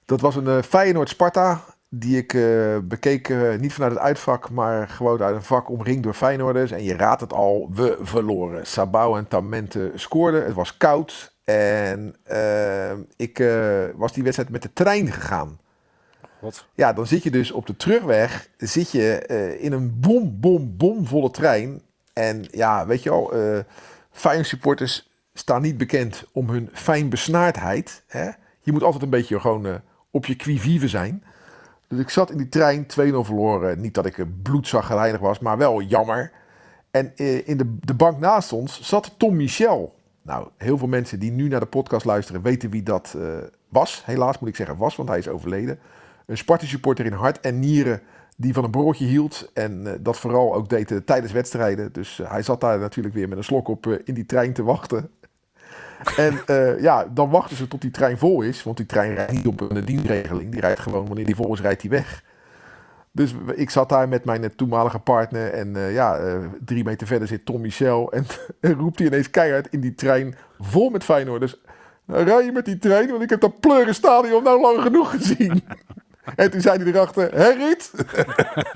Dat 0.06 0.22
was 0.22 0.36
een 0.36 0.48
eh, 0.48 0.62
Feyenoord-Sparta 0.62 1.62
die 1.90 2.18
ik 2.18 2.34
eh, 2.34 2.78
bekeek 2.84 3.30
eh, 3.30 3.56
niet 3.60 3.74
vanuit 3.74 3.92
het 3.92 4.02
uitvak, 4.02 4.50
maar 4.50 4.88
gewoon 4.88 5.22
uit 5.22 5.36
een 5.36 5.44
vak 5.44 5.70
omringd 5.70 6.04
door 6.04 6.14
Feyenoorders. 6.14 6.72
En 6.72 6.84
je 6.84 6.96
raadt 6.96 7.22
het 7.22 7.34
al, 7.34 7.70
we 7.74 7.98
verloren. 8.02 8.68
Sabau 8.68 9.18
en 9.18 9.28
Tamente 9.28 9.92
scoorden. 9.96 10.46
Het 10.46 10.54
was 10.54 10.78
koud 10.78 11.34
en 11.44 12.16
eh, 12.24 12.92
ik 13.16 13.38
was 13.96 14.14
die 14.14 14.24
wedstrijd 14.24 14.50
met 14.52 14.62
de 14.62 14.74
trein 14.74 15.12
gegaan. 15.12 15.60
Wat? 16.40 16.66
Ja, 16.74 16.94
dan 16.94 17.08
zit 17.08 17.24
je 17.24 17.32
dus 17.32 17.52
op 17.52 17.68
de 17.68 17.76
terugweg, 17.76 18.50
zit 18.58 18.92
je 18.92 19.26
in 19.60 19.72
een 19.72 20.00
bom, 20.00 20.40
bom, 20.40 20.78
bomvolle 20.78 21.32
trein. 21.32 21.82
En 22.14 22.46
ja, 22.52 22.88
weet 22.88 23.04
je 23.04 23.10
al, 23.10 23.34
Feyenoord 24.12 24.48
supporters 24.48 25.10
staan 25.34 25.62
niet 25.62 25.78
bekend 25.78 26.24
om 26.32 26.50
hun 26.50 26.70
fijnbesnaardheid. 26.74 28.04
Hè? 28.08 28.30
Je 28.62 28.72
moet 28.72 28.84
altijd 28.84 29.04
een 29.04 29.10
beetje 29.10 29.40
gewoon 29.40 29.82
op 30.12 30.26
je 30.26 30.36
qui 30.36 30.60
vive 30.60 30.88
zijn. 30.88 31.24
Dus 31.90 32.00
ik 32.00 32.10
zat 32.10 32.32
in 32.32 32.38
die 32.38 32.50
trein, 32.50 32.84
2-0 32.84 32.86
verloren. 32.96 33.82
Niet 33.82 33.94
dat 33.94 34.06
ik 34.06 34.18
een 34.18 34.40
bloedzaggerijnig 34.42 35.20
was, 35.20 35.40
maar 35.40 35.58
wel 35.58 35.82
jammer. 35.82 36.32
En 36.92 37.12
eh, 37.16 37.48
in 37.48 37.58
de, 37.58 37.78
de 37.80 37.94
bank 37.94 38.20
naast 38.20 38.54
ons 38.54 38.82
zat 38.82 39.14
Tom 39.18 39.36
Michel. 39.36 39.96
Nou, 40.22 40.48
heel 40.58 40.78
veel 40.78 40.88
mensen 40.88 41.20
die 41.20 41.32
nu 41.32 41.48
naar 41.48 41.60
de 41.60 41.66
podcast 41.66 42.06
luisteren 42.06 42.42
weten 42.42 42.70
wie 42.70 42.84
dat 42.84 43.16
eh, 43.18 43.24
was. 43.70 44.06
Helaas 44.06 44.40
moet 44.40 44.50
ik 44.50 44.56
zeggen 44.56 44.78
was, 44.78 44.96
want 44.96 45.10
hij 45.10 45.18
is 45.18 45.28
overleden. 45.28 45.80
Een 46.26 46.38
Sparta-supporter 46.38 47.06
in 47.06 47.14
hart 47.14 47.40
en 47.40 47.60
nieren 47.60 48.02
die 48.40 48.54
van 48.54 48.64
een 48.64 48.72
broodje 48.72 49.06
hield. 49.06 49.52
En 49.54 49.88
eh, 49.88 49.94
dat 50.00 50.18
vooral 50.18 50.56
ook 50.56 50.70
deed 50.70 50.92
eh, 50.92 50.98
tijdens 50.98 51.32
wedstrijden. 51.32 51.94
Dus 51.94 52.20
eh, 52.20 52.32
hij 52.32 52.42
zat 52.42 52.62
daar 52.62 52.80
natuurlijk 52.80 53.16
weer 53.16 53.28
met 53.28 53.38
een 53.38 53.44
slok 53.44 53.68
op 53.68 53.88
eh, 53.88 53.94
in 54.04 54.14
die 54.14 54.26
trein 54.26 54.54
te 54.54 54.64
wachten. 54.64 55.10
En 56.18 56.40
eh, 56.46 56.82
ja, 56.82 57.06
dan 57.14 57.30
wachten 57.30 57.58
ze 57.58 57.68
tot 57.68 57.82
die 57.82 57.92
trein 57.92 58.18
vol 58.18 58.42
is. 58.42 58.64
Want 58.64 58.78
die 58.78 58.86
trein 58.86 59.14
rijdt 59.14 59.32
niet 59.32 59.48
op 59.48 59.62
een 59.62 59.86
dienstregeling. 59.86 60.52
Die 60.52 60.62
rijdt 60.62 60.80
gewoon, 60.80 61.08
wanneer 61.08 61.26
die 61.26 61.36
vol 61.36 61.54
is, 61.54 61.62
rijdt 61.62 61.82
die 61.82 61.90
weg. 61.90 62.24
Dus 63.12 63.36
ik 63.56 63.70
zat 63.70 63.90
daar 63.90 64.10
met 64.10 64.26
mijn 64.26 64.44
eh, 64.44 64.50
toenmalige 64.56 65.00
partner. 65.00 65.54
En 65.54 65.76
eh, 65.76 65.94
ja, 65.94 66.20
drie 66.66 66.84
meter 66.84 67.08
verder 67.08 67.28
zit 67.28 67.46
Tom 67.46 67.62
Michel. 67.62 68.12
En, 68.12 68.26
roept 68.80 69.00
hij 69.00 69.08
ineens 69.08 69.30
keihard 69.30 69.68
in 69.70 69.80
die 69.80 69.96
trein 69.96 70.36
vol 70.60 70.90
met 70.90 71.04
Feyenoorders. 71.04 71.56
Nou, 72.06 72.24
rij 72.24 72.46
je 72.46 72.52
met 72.52 72.66
die 72.66 72.78
trein, 72.78 73.10
want 73.10 73.22
ik 73.22 73.30
heb 73.30 73.42
dat 73.42 73.60
pleuren 73.60 73.96
stadion 73.96 74.44
nou 74.44 74.62
lang 74.62 74.82
genoeg 74.82 75.12
gezien. 75.12 75.64
En 76.36 76.52
toen 76.52 76.62
zei 76.62 76.84
hij 76.84 76.94
erachter, 76.94 77.30
Ruud? 77.34 77.92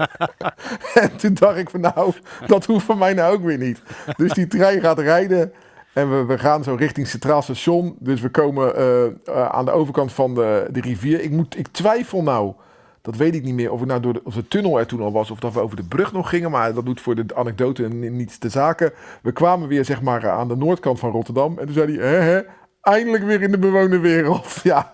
en 1.03 1.15
toen 1.17 1.33
dacht 1.33 1.57
ik 1.57 1.69
van 1.69 1.79
nou, 1.79 2.13
dat 2.47 2.65
hoeft 2.65 2.85
van 2.85 2.97
mij 2.97 3.13
nou 3.13 3.35
ook 3.35 3.43
weer 3.43 3.57
niet. 3.57 3.81
Dus 4.17 4.33
die 4.33 4.47
trein 4.47 4.81
gaat 4.81 4.99
rijden 4.99 5.53
en 5.93 6.09
we, 6.09 6.25
we 6.25 6.37
gaan 6.37 6.63
zo 6.63 6.75
richting 6.75 7.07
Centraal 7.07 7.41
Station. 7.41 7.95
Dus 7.99 8.21
we 8.21 8.29
komen 8.29 8.75
eh, 8.75 9.05
eh, 9.05 9.13
aan 9.49 9.65
de 9.65 9.71
overkant 9.71 10.13
van 10.13 10.35
de, 10.35 10.67
de 10.71 10.81
rivier. 10.81 11.21
Ik, 11.21 11.31
moet, 11.31 11.57
ik 11.57 11.67
twijfel 11.67 12.23
nou, 12.23 12.53
dat 13.01 13.15
weet 13.15 13.35
ik 13.35 13.43
niet 13.43 13.53
meer, 13.53 13.71
of, 13.71 13.81
ik 13.81 13.87
nou 13.87 13.99
door 14.01 14.13
de, 14.13 14.21
of 14.23 14.33
de 14.33 14.47
tunnel 14.47 14.79
er 14.79 14.85
toen 14.85 15.01
al 15.01 15.11
was 15.11 15.31
of 15.31 15.39
dat 15.39 15.53
we 15.53 15.59
over 15.59 15.75
de 15.75 15.83
brug 15.83 16.11
nog 16.13 16.29
gingen. 16.29 16.51
Maar 16.51 16.73
dat 16.73 16.85
doet 16.85 17.01
voor 17.01 17.15
de 17.15 17.25
anekdote 17.35 17.87
ni- 17.87 18.09
niets 18.09 18.37
te 18.37 18.49
zaken. 18.49 18.93
We 19.21 19.31
kwamen 19.31 19.67
weer 19.67 19.85
zeg 19.85 20.01
maar 20.01 20.29
aan 20.29 20.47
de 20.47 20.55
noordkant 20.55 20.99
van 20.99 21.11
Rotterdam. 21.11 21.59
En 21.59 21.65
toen 21.65 21.73
zei 21.73 21.97
hij, 21.97 22.07
hè, 22.09 22.17
hè, 22.17 22.41
eindelijk 22.81 23.23
weer 23.23 23.41
in 23.41 23.51
de 23.51 23.59
bewoonde 23.59 23.99
wereld. 23.99 24.59
Ja. 24.63 24.93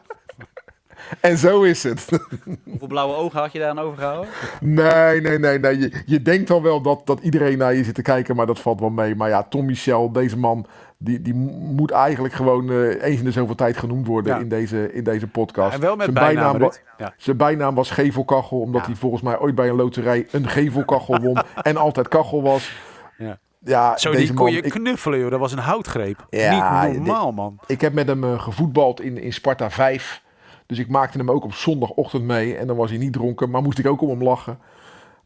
En 1.19 1.37
zo 1.37 1.61
is 1.61 1.83
het. 1.83 2.07
Hoeveel 2.69 2.87
blauwe 2.87 3.15
ogen 3.15 3.39
had 3.39 3.51
je 3.51 3.59
daar 3.59 3.69
aan 3.69 3.79
overgehouden? 3.79 4.29
Nee, 4.59 5.21
nee, 5.21 5.39
nee. 5.39 5.59
nee. 5.59 5.79
Je, 5.79 6.01
je 6.05 6.21
denkt 6.21 6.47
dan 6.47 6.61
wel 6.61 6.81
dat, 6.81 7.01
dat 7.05 7.19
iedereen 7.19 7.57
naar 7.57 7.73
je 7.75 7.83
zit 7.83 7.95
te 7.95 8.01
kijken, 8.01 8.35
maar 8.35 8.45
dat 8.45 8.59
valt 8.59 8.79
wel 8.79 8.89
mee. 8.89 9.15
Maar 9.15 9.29
ja, 9.29 9.43
Tom 9.43 9.65
Michel, 9.65 10.11
deze 10.11 10.37
man, 10.37 10.65
die, 11.01 11.21
die 11.21 11.33
moet 11.33 11.91
eigenlijk 11.91 12.33
gewoon 12.33 12.69
eh, 12.69 13.03
eens 13.03 13.19
in 13.19 13.23
de 13.25 13.31
zoveel 13.31 13.55
tijd 13.55 13.77
genoemd 13.77 14.07
worden 14.07 14.33
Ja. 14.35 14.39
in, 14.41 14.49
deze, 14.49 14.93
in 14.93 15.03
deze 15.03 15.27
podcast. 15.27 15.73
en 15.75 15.81
wel 15.81 15.95
met 15.95 16.09
Zijn 16.13 16.25
bijnaam, 16.25 16.55
Ruud. 16.57 16.81
Ja. 16.97 17.13
Zijn 17.17 17.37
bijnaam 17.37 17.75
was 17.75 17.91
Gevelkachel, 17.91 18.59
omdat 18.59 18.81
Ja. 18.81 18.87
hij 18.87 18.95
volgens 18.95 19.21
mij 19.21 19.39
ooit 19.39 19.55
bij 19.55 19.69
een 19.69 19.75
loterij 19.75 20.27
een 20.31 20.47
gevelkachel 20.49 21.19
won 21.21 21.37
en 21.61 21.77
altijd 21.77 22.07
kachel 22.07 22.41
was. 22.41 22.71
Ja. 23.17 23.37
Ja, 23.63 23.97
Zo, 23.97 24.11
die 24.11 24.33
kon 24.33 24.45
man, 24.45 24.53
je 24.53 24.61
knuffelen, 24.61 25.19
joh. 25.19 25.31
Dat 25.31 25.39
was 25.39 25.51
een 25.51 25.57
houtgreep. 25.59 26.25
Ja, 26.29 26.85
Niet 26.85 26.97
normaal, 26.97 27.31
man. 27.31 27.59
ik 27.67 27.81
heb 27.81 27.93
met 27.93 28.07
hem 28.07 28.23
eh, 28.23 28.41
gevoetbald 28.41 29.01
in, 29.01 29.17
in 29.21 29.33
Sparta 29.33 29.69
5. 29.69 30.21
Dus 30.65 30.77
ik 30.79 30.87
maakte 30.89 31.17
hem 31.17 31.31
ook 31.31 31.43
op 31.43 31.53
zondagochtend 31.53 32.23
mee. 32.23 32.55
En 32.57 32.67
dan 32.67 32.75
was 32.75 32.89
hij 32.89 32.99
niet 32.99 33.13
dronken, 33.13 33.49
maar 33.49 33.61
moest 33.61 33.79
ik 33.79 33.87
ook 33.87 34.01
om 34.01 34.09
hem 34.09 34.23
lachen. 34.23 34.59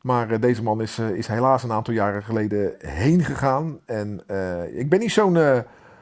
Maar 0.03 0.31
eh, 0.31 0.41
deze 0.41 0.63
man 0.63 0.81
is, 0.81 0.97
eh, 0.99 1.09
is 1.09 1.27
helaas 1.27 1.63
een 1.63 1.71
aantal 1.71 1.93
jaren 1.93 2.23
geleden 2.23 2.73
heen 2.77 3.23
gegaan. 3.23 3.79
En 3.85 4.23
eh, 4.27 4.79
ik 4.79 4.89
ben 4.89 4.99
niet 4.99 5.11
zo'n 5.11 5.37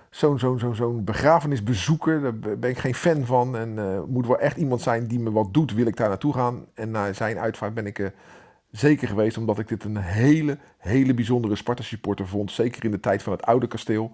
zo'n 0.10 0.40
zo'n 0.40 0.60
zo'n 0.60 0.76
zo'n 0.76 1.04
begrafenisbezoeker. 1.04 2.22
Daar 2.22 2.58
ben 2.60 2.70
ik 2.70 2.78
geen 2.78 2.96
fan 2.96 3.26
van. 3.26 3.58
En 3.58 4.04
moet 4.08 4.28
wel 4.28 4.40
echt 4.40 4.58
iemand 4.58 4.82
zijn 4.82 5.08
die 5.08 5.20
me 5.20 5.32
wat 5.32 5.54
doet, 5.54 5.74
wil 5.74 5.86
ik 5.86 5.98
daar 5.98 6.08
naartoe 6.08 6.34
gaan. 6.34 6.66
En 6.74 6.92
na 6.92 7.14
zijn 7.14 7.40
uitvaart 7.40 7.74
ben 7.74 7.86
ik 7.86 8.12
zeker 8.72 9.08
geweest, 9.08 9.38
omdat 9.38 9.60
ik 9.60 9.68
dit 9.68 9.84
een 9.84 9.98
hele, 9.98 10.58
hele 10.78 11.14
bijzondere 11.14 11.56
Sparta-supporter 11.56 12.28
vond. 12.28 12.52
Zeker 12.52 12.86
in 12.86 12.92
de 12.92 13.00
tijd 13.00 13.24
van 13.24 13.34
het 13.34 13.44
oude 13.44 13.68
kasteel. 13.68 14.12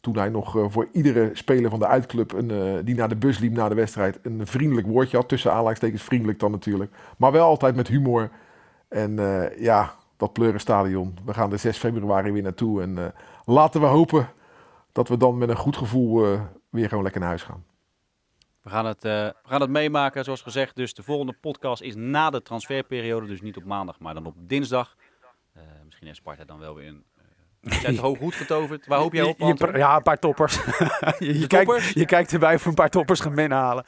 Toen 0.00 0.16
hij 0.16 0.28
nog 0.28 0.56
voor 0.68 0.88
iedere 0.92 1.30
speler 1.32 1.70
van 1.70 1.78
de 1.78 1.86
uitclub 1.86 2.32
een, 2.32 2.80
die 2.84 2.94
naar 2.94 3.08
de 3.08 3.16
bus 3.16 3.38
liep 3.38 3.52
na 3.52 3.68
de 3.68 3.74
wedstrijd 3.74 4.18
een 4.22 4.46
vriendelijk 4.46 4.86
woordje 4.86 5.16
had. 5.16 5.28
Tussen 5.28 5.50
aanleidingstekens 5.50 6.02
vriendelijk 6.02 6.38
dan 6.38 6.50
natuurlijk. 6.50 6.92
Maar 7.16 7.32
wel 7.32 7.46
altijd 7.46 7.76
met 7.76 7.88
humor. 7.88 8.30
En 8.92 9.18
eh, 9.18 9.58
ja, 9.60 9.94
dat 10.16 10.32
Pleurenstadion. 10.32 11.18
We 11.24 11.34
gaan 11.34 11.52
er 11.52 11.58
6 11.58 11.76
februari 11.78 12.32
weer 12.32 12.42
naartoe. 12.42 12.82
En 12.82 12.98
eh, 12.98 13.04
laten 13.44 13.80
we 13.80 13.86
hopen 13.86 14.28
dat 14.92 15.08
we 15.08 15.16
dan 15.16 15.38
met 15.38 15.48
een 15.48 15.56
goed 15.56 15.76
gevoel 15.76 16.24
eh, 16.32 16.40
weer 16.70 16.88
gewoon 16.88 17.02
lekker 17.02 17.20
naar 17.20 17.30
huis 17.30 17.42
gaan. 17.42 17.64
We 18.62 18.70
gaan, 18.70 18.86
het, 18.86 19.04
eh, 19.04 19.12
we 19.12 19.34
gaan 19.48 19.60
het 19.60 19.70
meemaken, 19.70 20.24
zoals 20.24 20.42
gezegd. 20.42 20.76
Dus 20.76 20.94
de 20.94 21.02
volgende 21.02 21.32
podcast 21.40 21.82
is 21.82 21.94
na 21.94 22.30
de 22.30 22.42
transferperiode. 22.42 23.26
Dus 23.26 23.40
niet 23.40 23.56
op 23.56 23.64
maandag, 23.64 23.98
maar 23.98 24.14
dan 24.14 24.26
op 24.26 24.34
dinsdag. 24.38 24.96
Eh, 25.52 25.62
misschien 25.84 26.06
heeft 26.06 26.18
Sparta 26.18 26.44
dan 26.44 26.58
wel 26.58 26.74
weer 26.74 26.88
een... 26.88 27.04
Uh, 27.62 27.72
zijn 27.72 27.98
hoog 27.98 28.18
goed 28.18 28.34
getoverd. 28.34 28.86
Waar 28.86 28.98
hoop 28.98 29.12
jij 29.12 29.24
op, 29.24 29.38
Je- 29.58 29.72
ja, 29.78 29.96
een 29.96 30.02
paar 30.02 30.18
toppers. 30.18 30.54
je, 31.18 31.38
je, 31.38 31.46
toppers? 31.46 31.82
Kijkt, 31.82 31.94
je 31.98 32.04
kijkt 32.04 32.32
erbij 32.32 32.54
of 32.54 32.62
we 32.62 32.68
een 32.68 32.74
paar 32.74 32.90
toppers 32.90 33.20
gaan 33.20 33.34
binnenhalen. 33.34 33.84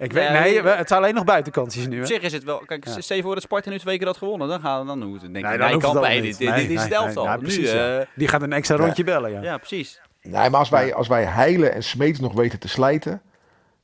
Ik 0.00 0.12
weet, 0.12 0.28
Nee. 0.30 0.40
nee, 0.40 0.62
we- 0.62 0.68
het 0.70 0.88
zijn 0.88 1.00
alleen 1.02 1.14
nog 1.14 1.24
buitenkansjes 1.24 1.86
nu. 1.86 1.94
Op 1.96 2.00
Hè? 2.00 2.06
zich 2.06 2.22
is 2.22 2.32
het 2.32 2.44
wel... 2.44 2.62
Kijk, 2.66 2.86
Ja. 2.86 3.00
stel 3.00 3.16
je 3.16 3.22
voor 3.22 3.34
dat 3.34 3.42
Sparta 3.42 3.70
nu 3.70 3.78
twee 3.78 3.98
keer 3.98 4.06
had 4.06 4.16
gewonnen. 4.16 4.48
Dan, 4.48 4.60
gaan, 4.60 4.86
dan 4.86 5.02
hoeft 5.02 5.22
het 5.22 5.32
denk 5.32 5.44
ik... 5.44 5.50
Nee, 5.50 5.58
dan 5.58 5.72
hoeft 5.72 5.84
kan 5.84 5.94
het 5.94 6.00
bij. 6.04 6.10
al 6.16 6.22
Dit, 6.22 6.24
niet. 6.24 6.38
dit, 6.38 6.54
dit 6.54 6.66
Nee, 6.66 6.76
is 6.76 6.82
het 6.82 6.92
elftal. 6.92 7.26
nu, 7.28 7.38
precies, 7.38 7.72
ja. 7.72 7.98
eh, 7.98 8.06
Die 8.14 8.28
gaat 8.28 8.42
een 8.42 8.52
extra 8.52 8.76
rondje 8.76 9.04
bellen, 9.04 9.30
ja. 9.32 9.42
ja, 9.42 9.56
precies. 9.58 10.00
Nee, 10.22 10.50
maar 10.50 10.58
als 10.58 10.68
wij, 10.68 10.94
als 10.94 11.08
wij 11.08 11.24
heilen 11.24 11.72
en 11.74 11.82
smeets 11.82 12.20
nog 12.20 12.32
weten 12.32 12.58
te 12.58 12.68
slijten, 12.68 13.22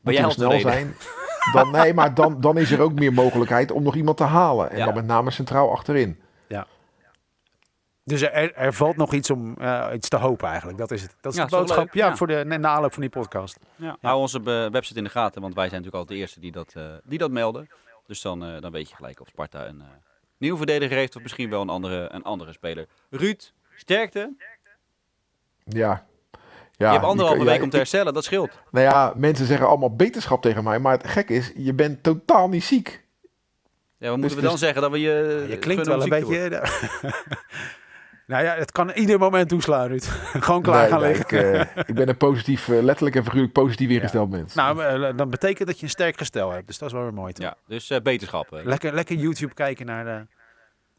we 0.00 0.22
al 0.24 0.30
snel 0.30 0.60
zijn. 0.60 0.94
Dan, 1.52 1.70
nee, 1.70 1.94
maar 1.94 2.14
dan, 2.14 2.40
dan 2.40 2.58
is 2.58 2.70
er 2.70 2.80
ook 2.80 2.92
meer 2.92 3.12
mogelijkheid 3.12 3.70
om 3.70 3.82
nog 3.82 3.94
iemand 3.94 4.16
te 4.16 4.24
halen. 4.24 4.70
En 4.70 4.78
Ja. 4.78 4.84
dan 4.84 4.94
met 4.94 5.06
name 5.06 5.30
centraal 5.30 5.70
achterin. 5.72 6.20
Dus 8.08 8.22
er, 8.22 8.54
er 8.54 8.72
valt 8.74 8.96
nog 8.96 9.12
iets 9.12 9.30
om 9.30 9.54
eh, 9.58 9.88
iets 9.94 10.08
te 10.08 10.16
hopen 10.16 10.48
eigenlijk. 10.48 10.78
Dat 10.78 10.90
is 10.90 11.02
het. 11.02 11.16
Dat 11.20 11.32
is 11.32 11.38
Ja, 11.38 11.44
de 11.44 11.56
boodschap 11.56 11.94
ja, 11.94 12.06
Ja. 12.06 12.16
voor 12.16 12.26
de 12.26 12.44
na- 12.44 12.68
aanloop 12.68 12.92
van 12.92 13.00
die 13.02 13.10
podcast. 13.10 13.58
Ja. 13.76 13.96
Hou 14.00 14.18
onze 14.20 14.38
eh, 14.38 14.70
website 14.70 14.98
in 14.98 15.04
de 15.04 15.10
gaten, 15.10 15.40
want 15.42 15.54
wij 15.54 15.68
zijn 15.68 15.82
natuurlijk 15.82 15.98
altijd 15.98 16.18
de 16.18 16.24
eerste 16.24 16.40
die 16.40 16.52
dat, 16.52 16.72
eh, 16.76 16.82
die 17.04 17.18
dat 17.18 17.30
melden. 17.30 17.68
Dus 18.06 18.20
dan, 18.20 18.44
eh, 18.44 18.60
dan 18.60 18.72
weet 18.72 18.88
je 18.88 18.94
gelijk 18.96 19.20
of 19.20 19.28
Sparta 19.28 19.66
een 19.66 19.80
eh, 19.80 19.86
nieuwe 20.38 20.56
verdediger 20.56 20.96
heeft 20.96 21.16
of 21.16 21.22
misschien 21.22 21.50
wel 21.50 21.60
een 21.60 21.68
andere, 21.68 22.08
een 22.12 22.22
andere 22.22 22.52
speler. 22.52 22.86
Ruud, 23.10 23.52
sterkte. 23.74 24.34
Ja. 25.64 26.06
je 26.72 26.84
Ja, 26.84 26.92
hebt 26.92 27.04
anderhalve 27.04 27.44
week 27.44 27.62
om 27.62 27.70
te 27.70 27.76
herstellen, 27.76 28.14
dat 28.14 28.24
scheelt. 28.24 28.50
Nou 28.70 28.84
ja, 28.84 29.12
mensen 29.16 29.46
zeggen 29.46 29.66
allemaal 29.68 29.96
beterschap 29.96 30.42
tegen 30.42 30.64
mij. 30.64 30.78
Maar 30.78 30.92
het 30.92 31.06
gek 31.06 31.28
is, 31.28 31.52
je 31.56 31.74
bent 31.74 32.02
totaal 32.02 32.48
niet 32.48 32.64
ziek. 32.64 33.04
Ja, 33.98 34.08
wat 34.08 34.18
moeten 34.18 34.36
we 34.36 34.42
dus- 34.42 34.50
dan 34.50 34.58
zeggen? 34.58 34.82
Dat 34.82 34.90
we 34.90 35.00
je, 35.00 35.46
Je 35.48 35.58
klinkt 35.58 35.86
wel 35.86 36.02
een 36.02 36.08
beetje... 36.08 36.62
nou 38.26 38.44
ja, 38.44 38.54
het 38.54 38.72
kan 38.72 38.90
ieder 38.90 39.18
moment 39.18 39.48
toeslaan, 39.48 39.88
Ruud. 39.88 40.04
Gewoon 40.46 40.62
klaar 40.62 40.80
Nee, 40.80 40.90
gaan 40.90 41.00
nee, 41.00 41.12
liggen. 41.14 41.54
ik, 41.60 41.70
eh, 41.76 41.82
ik 41.86 41.94
ben 41.94 42.08
een 42.08 42.16
positief, 42.16 42.68
eh, 42.68 42.82
letterlijk 42.82 43.16
en 43.16 43.24
figuurlijk 43.24 43.52
positief 43.52 43.88
ingesteld 43.90 44.30
mens. 44.30 44.54
Nou, 44.54 44.82
eh, 44.84 45.16
dan 45.16 45.30
betekent 45.30 45.68
dat 45.68 45.76
je 45.78 45.82
een 45.84 45.90
sterk 45.90 46.18
gestel 46.18 46.50
hebt. 46.50 46.66
Dus 46.66 46.78
dat 46.78 46.88
is 46.88 46.94
wel 46.94 47.02
weer 47.04 47.14
mooi. 47.14 47.32
toch? 47.32 47.44
Ja, 47.44 47.56
dus 47.66 47.90
eh, 47.90 48.00
beterschap. 48.00 48.46
Lekker, 48.50 48.94
lekker 48.94 49.16
YouTube 49.16 49.54
kijken 49.54 49.86
naar 49.86 50.04
de 50.04 50.26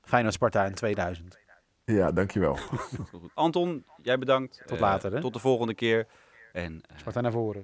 Feyenoord 0.03 0.33
Sparta 0.33 0.65
in 0.65 0.73
2000. 0.73 1.37
Ja, 1.85 2.11
dankjewel. 2.11 2.55
Goed. 2.55 3.31
Anton, 3.33 3.85
jij 4.01 4.17
bedankt. 4.17 4.61
Tot 4.65 4.79
later, 4.79 5.13
hè? 5.13 5.21
Tot 5.21 5.33
de 5.33 5.39
volgende 5.39 5.73
keer. 5.73 6.07
En 6.53 6.81
eh, 6.89 6.97
Sparta 6.97 7.21
naar 7.21 7.31
voren. 7.31 7.63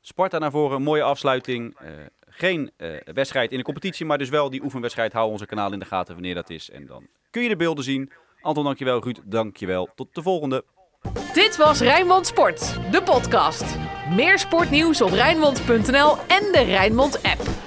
Sparta 0.00 0.38
naar 0.38 0.50
voren, 0.50 0.82
mooie 0.82 1.02
afsluiting. 1.02 1.76
Eh, 1.78 1.90
geen 2.28 2.70
eh, 2.76 2.90
wedstrijd 3.04 3.50
in 3.50 3.58
de 3.58 3.64
competitie, 3.64 4.06
maar 4.06 4.18
dus 4.18 4.28
wel 4.28 4.50
die 4.50 4.62
oefenwedstrijd. 4.62 5.12
Hou 5.12 5.30
onze 5.30 5.46
kanaal 5.46 5.72
in 5.72 5.78
de 5.78 5.84
gaten 5.84 6.14
wanneer 6.14 6.34
dat 6.34 6.50
is. 6.50 6.70
En 6.70 6.86
dan 6.86 7.06
kun 7.30 7.42
je 7.42 7.48
de 7.48 7.56
beelden 7.56 7.84
zien. 7.84 8.12
Anton, 8.46 8.64
dankjewel. 8.64 9.02
Ruud, 9.02 9.20
dankjewel. 9.24 9.88
Tot 9.94 10.14
de 10.14 10.22
volgende. 10.22 10.64
Dit 11.32 11.56
was 11.56 11.80
Rijnmond 11.80 12.26
Sport, 12.26 12.78
de 12.90 13.02
podcast. 13.02 13.64
Meer 14.14 14.38
sportnieuws 14.38 15.00
op 15.00 15.10
Rijnmond.nl 15.10 16.16
en 16.16 16.52
de 16.52 16.62
Rijnmond 16.66 17.22
app. 17.22 17.65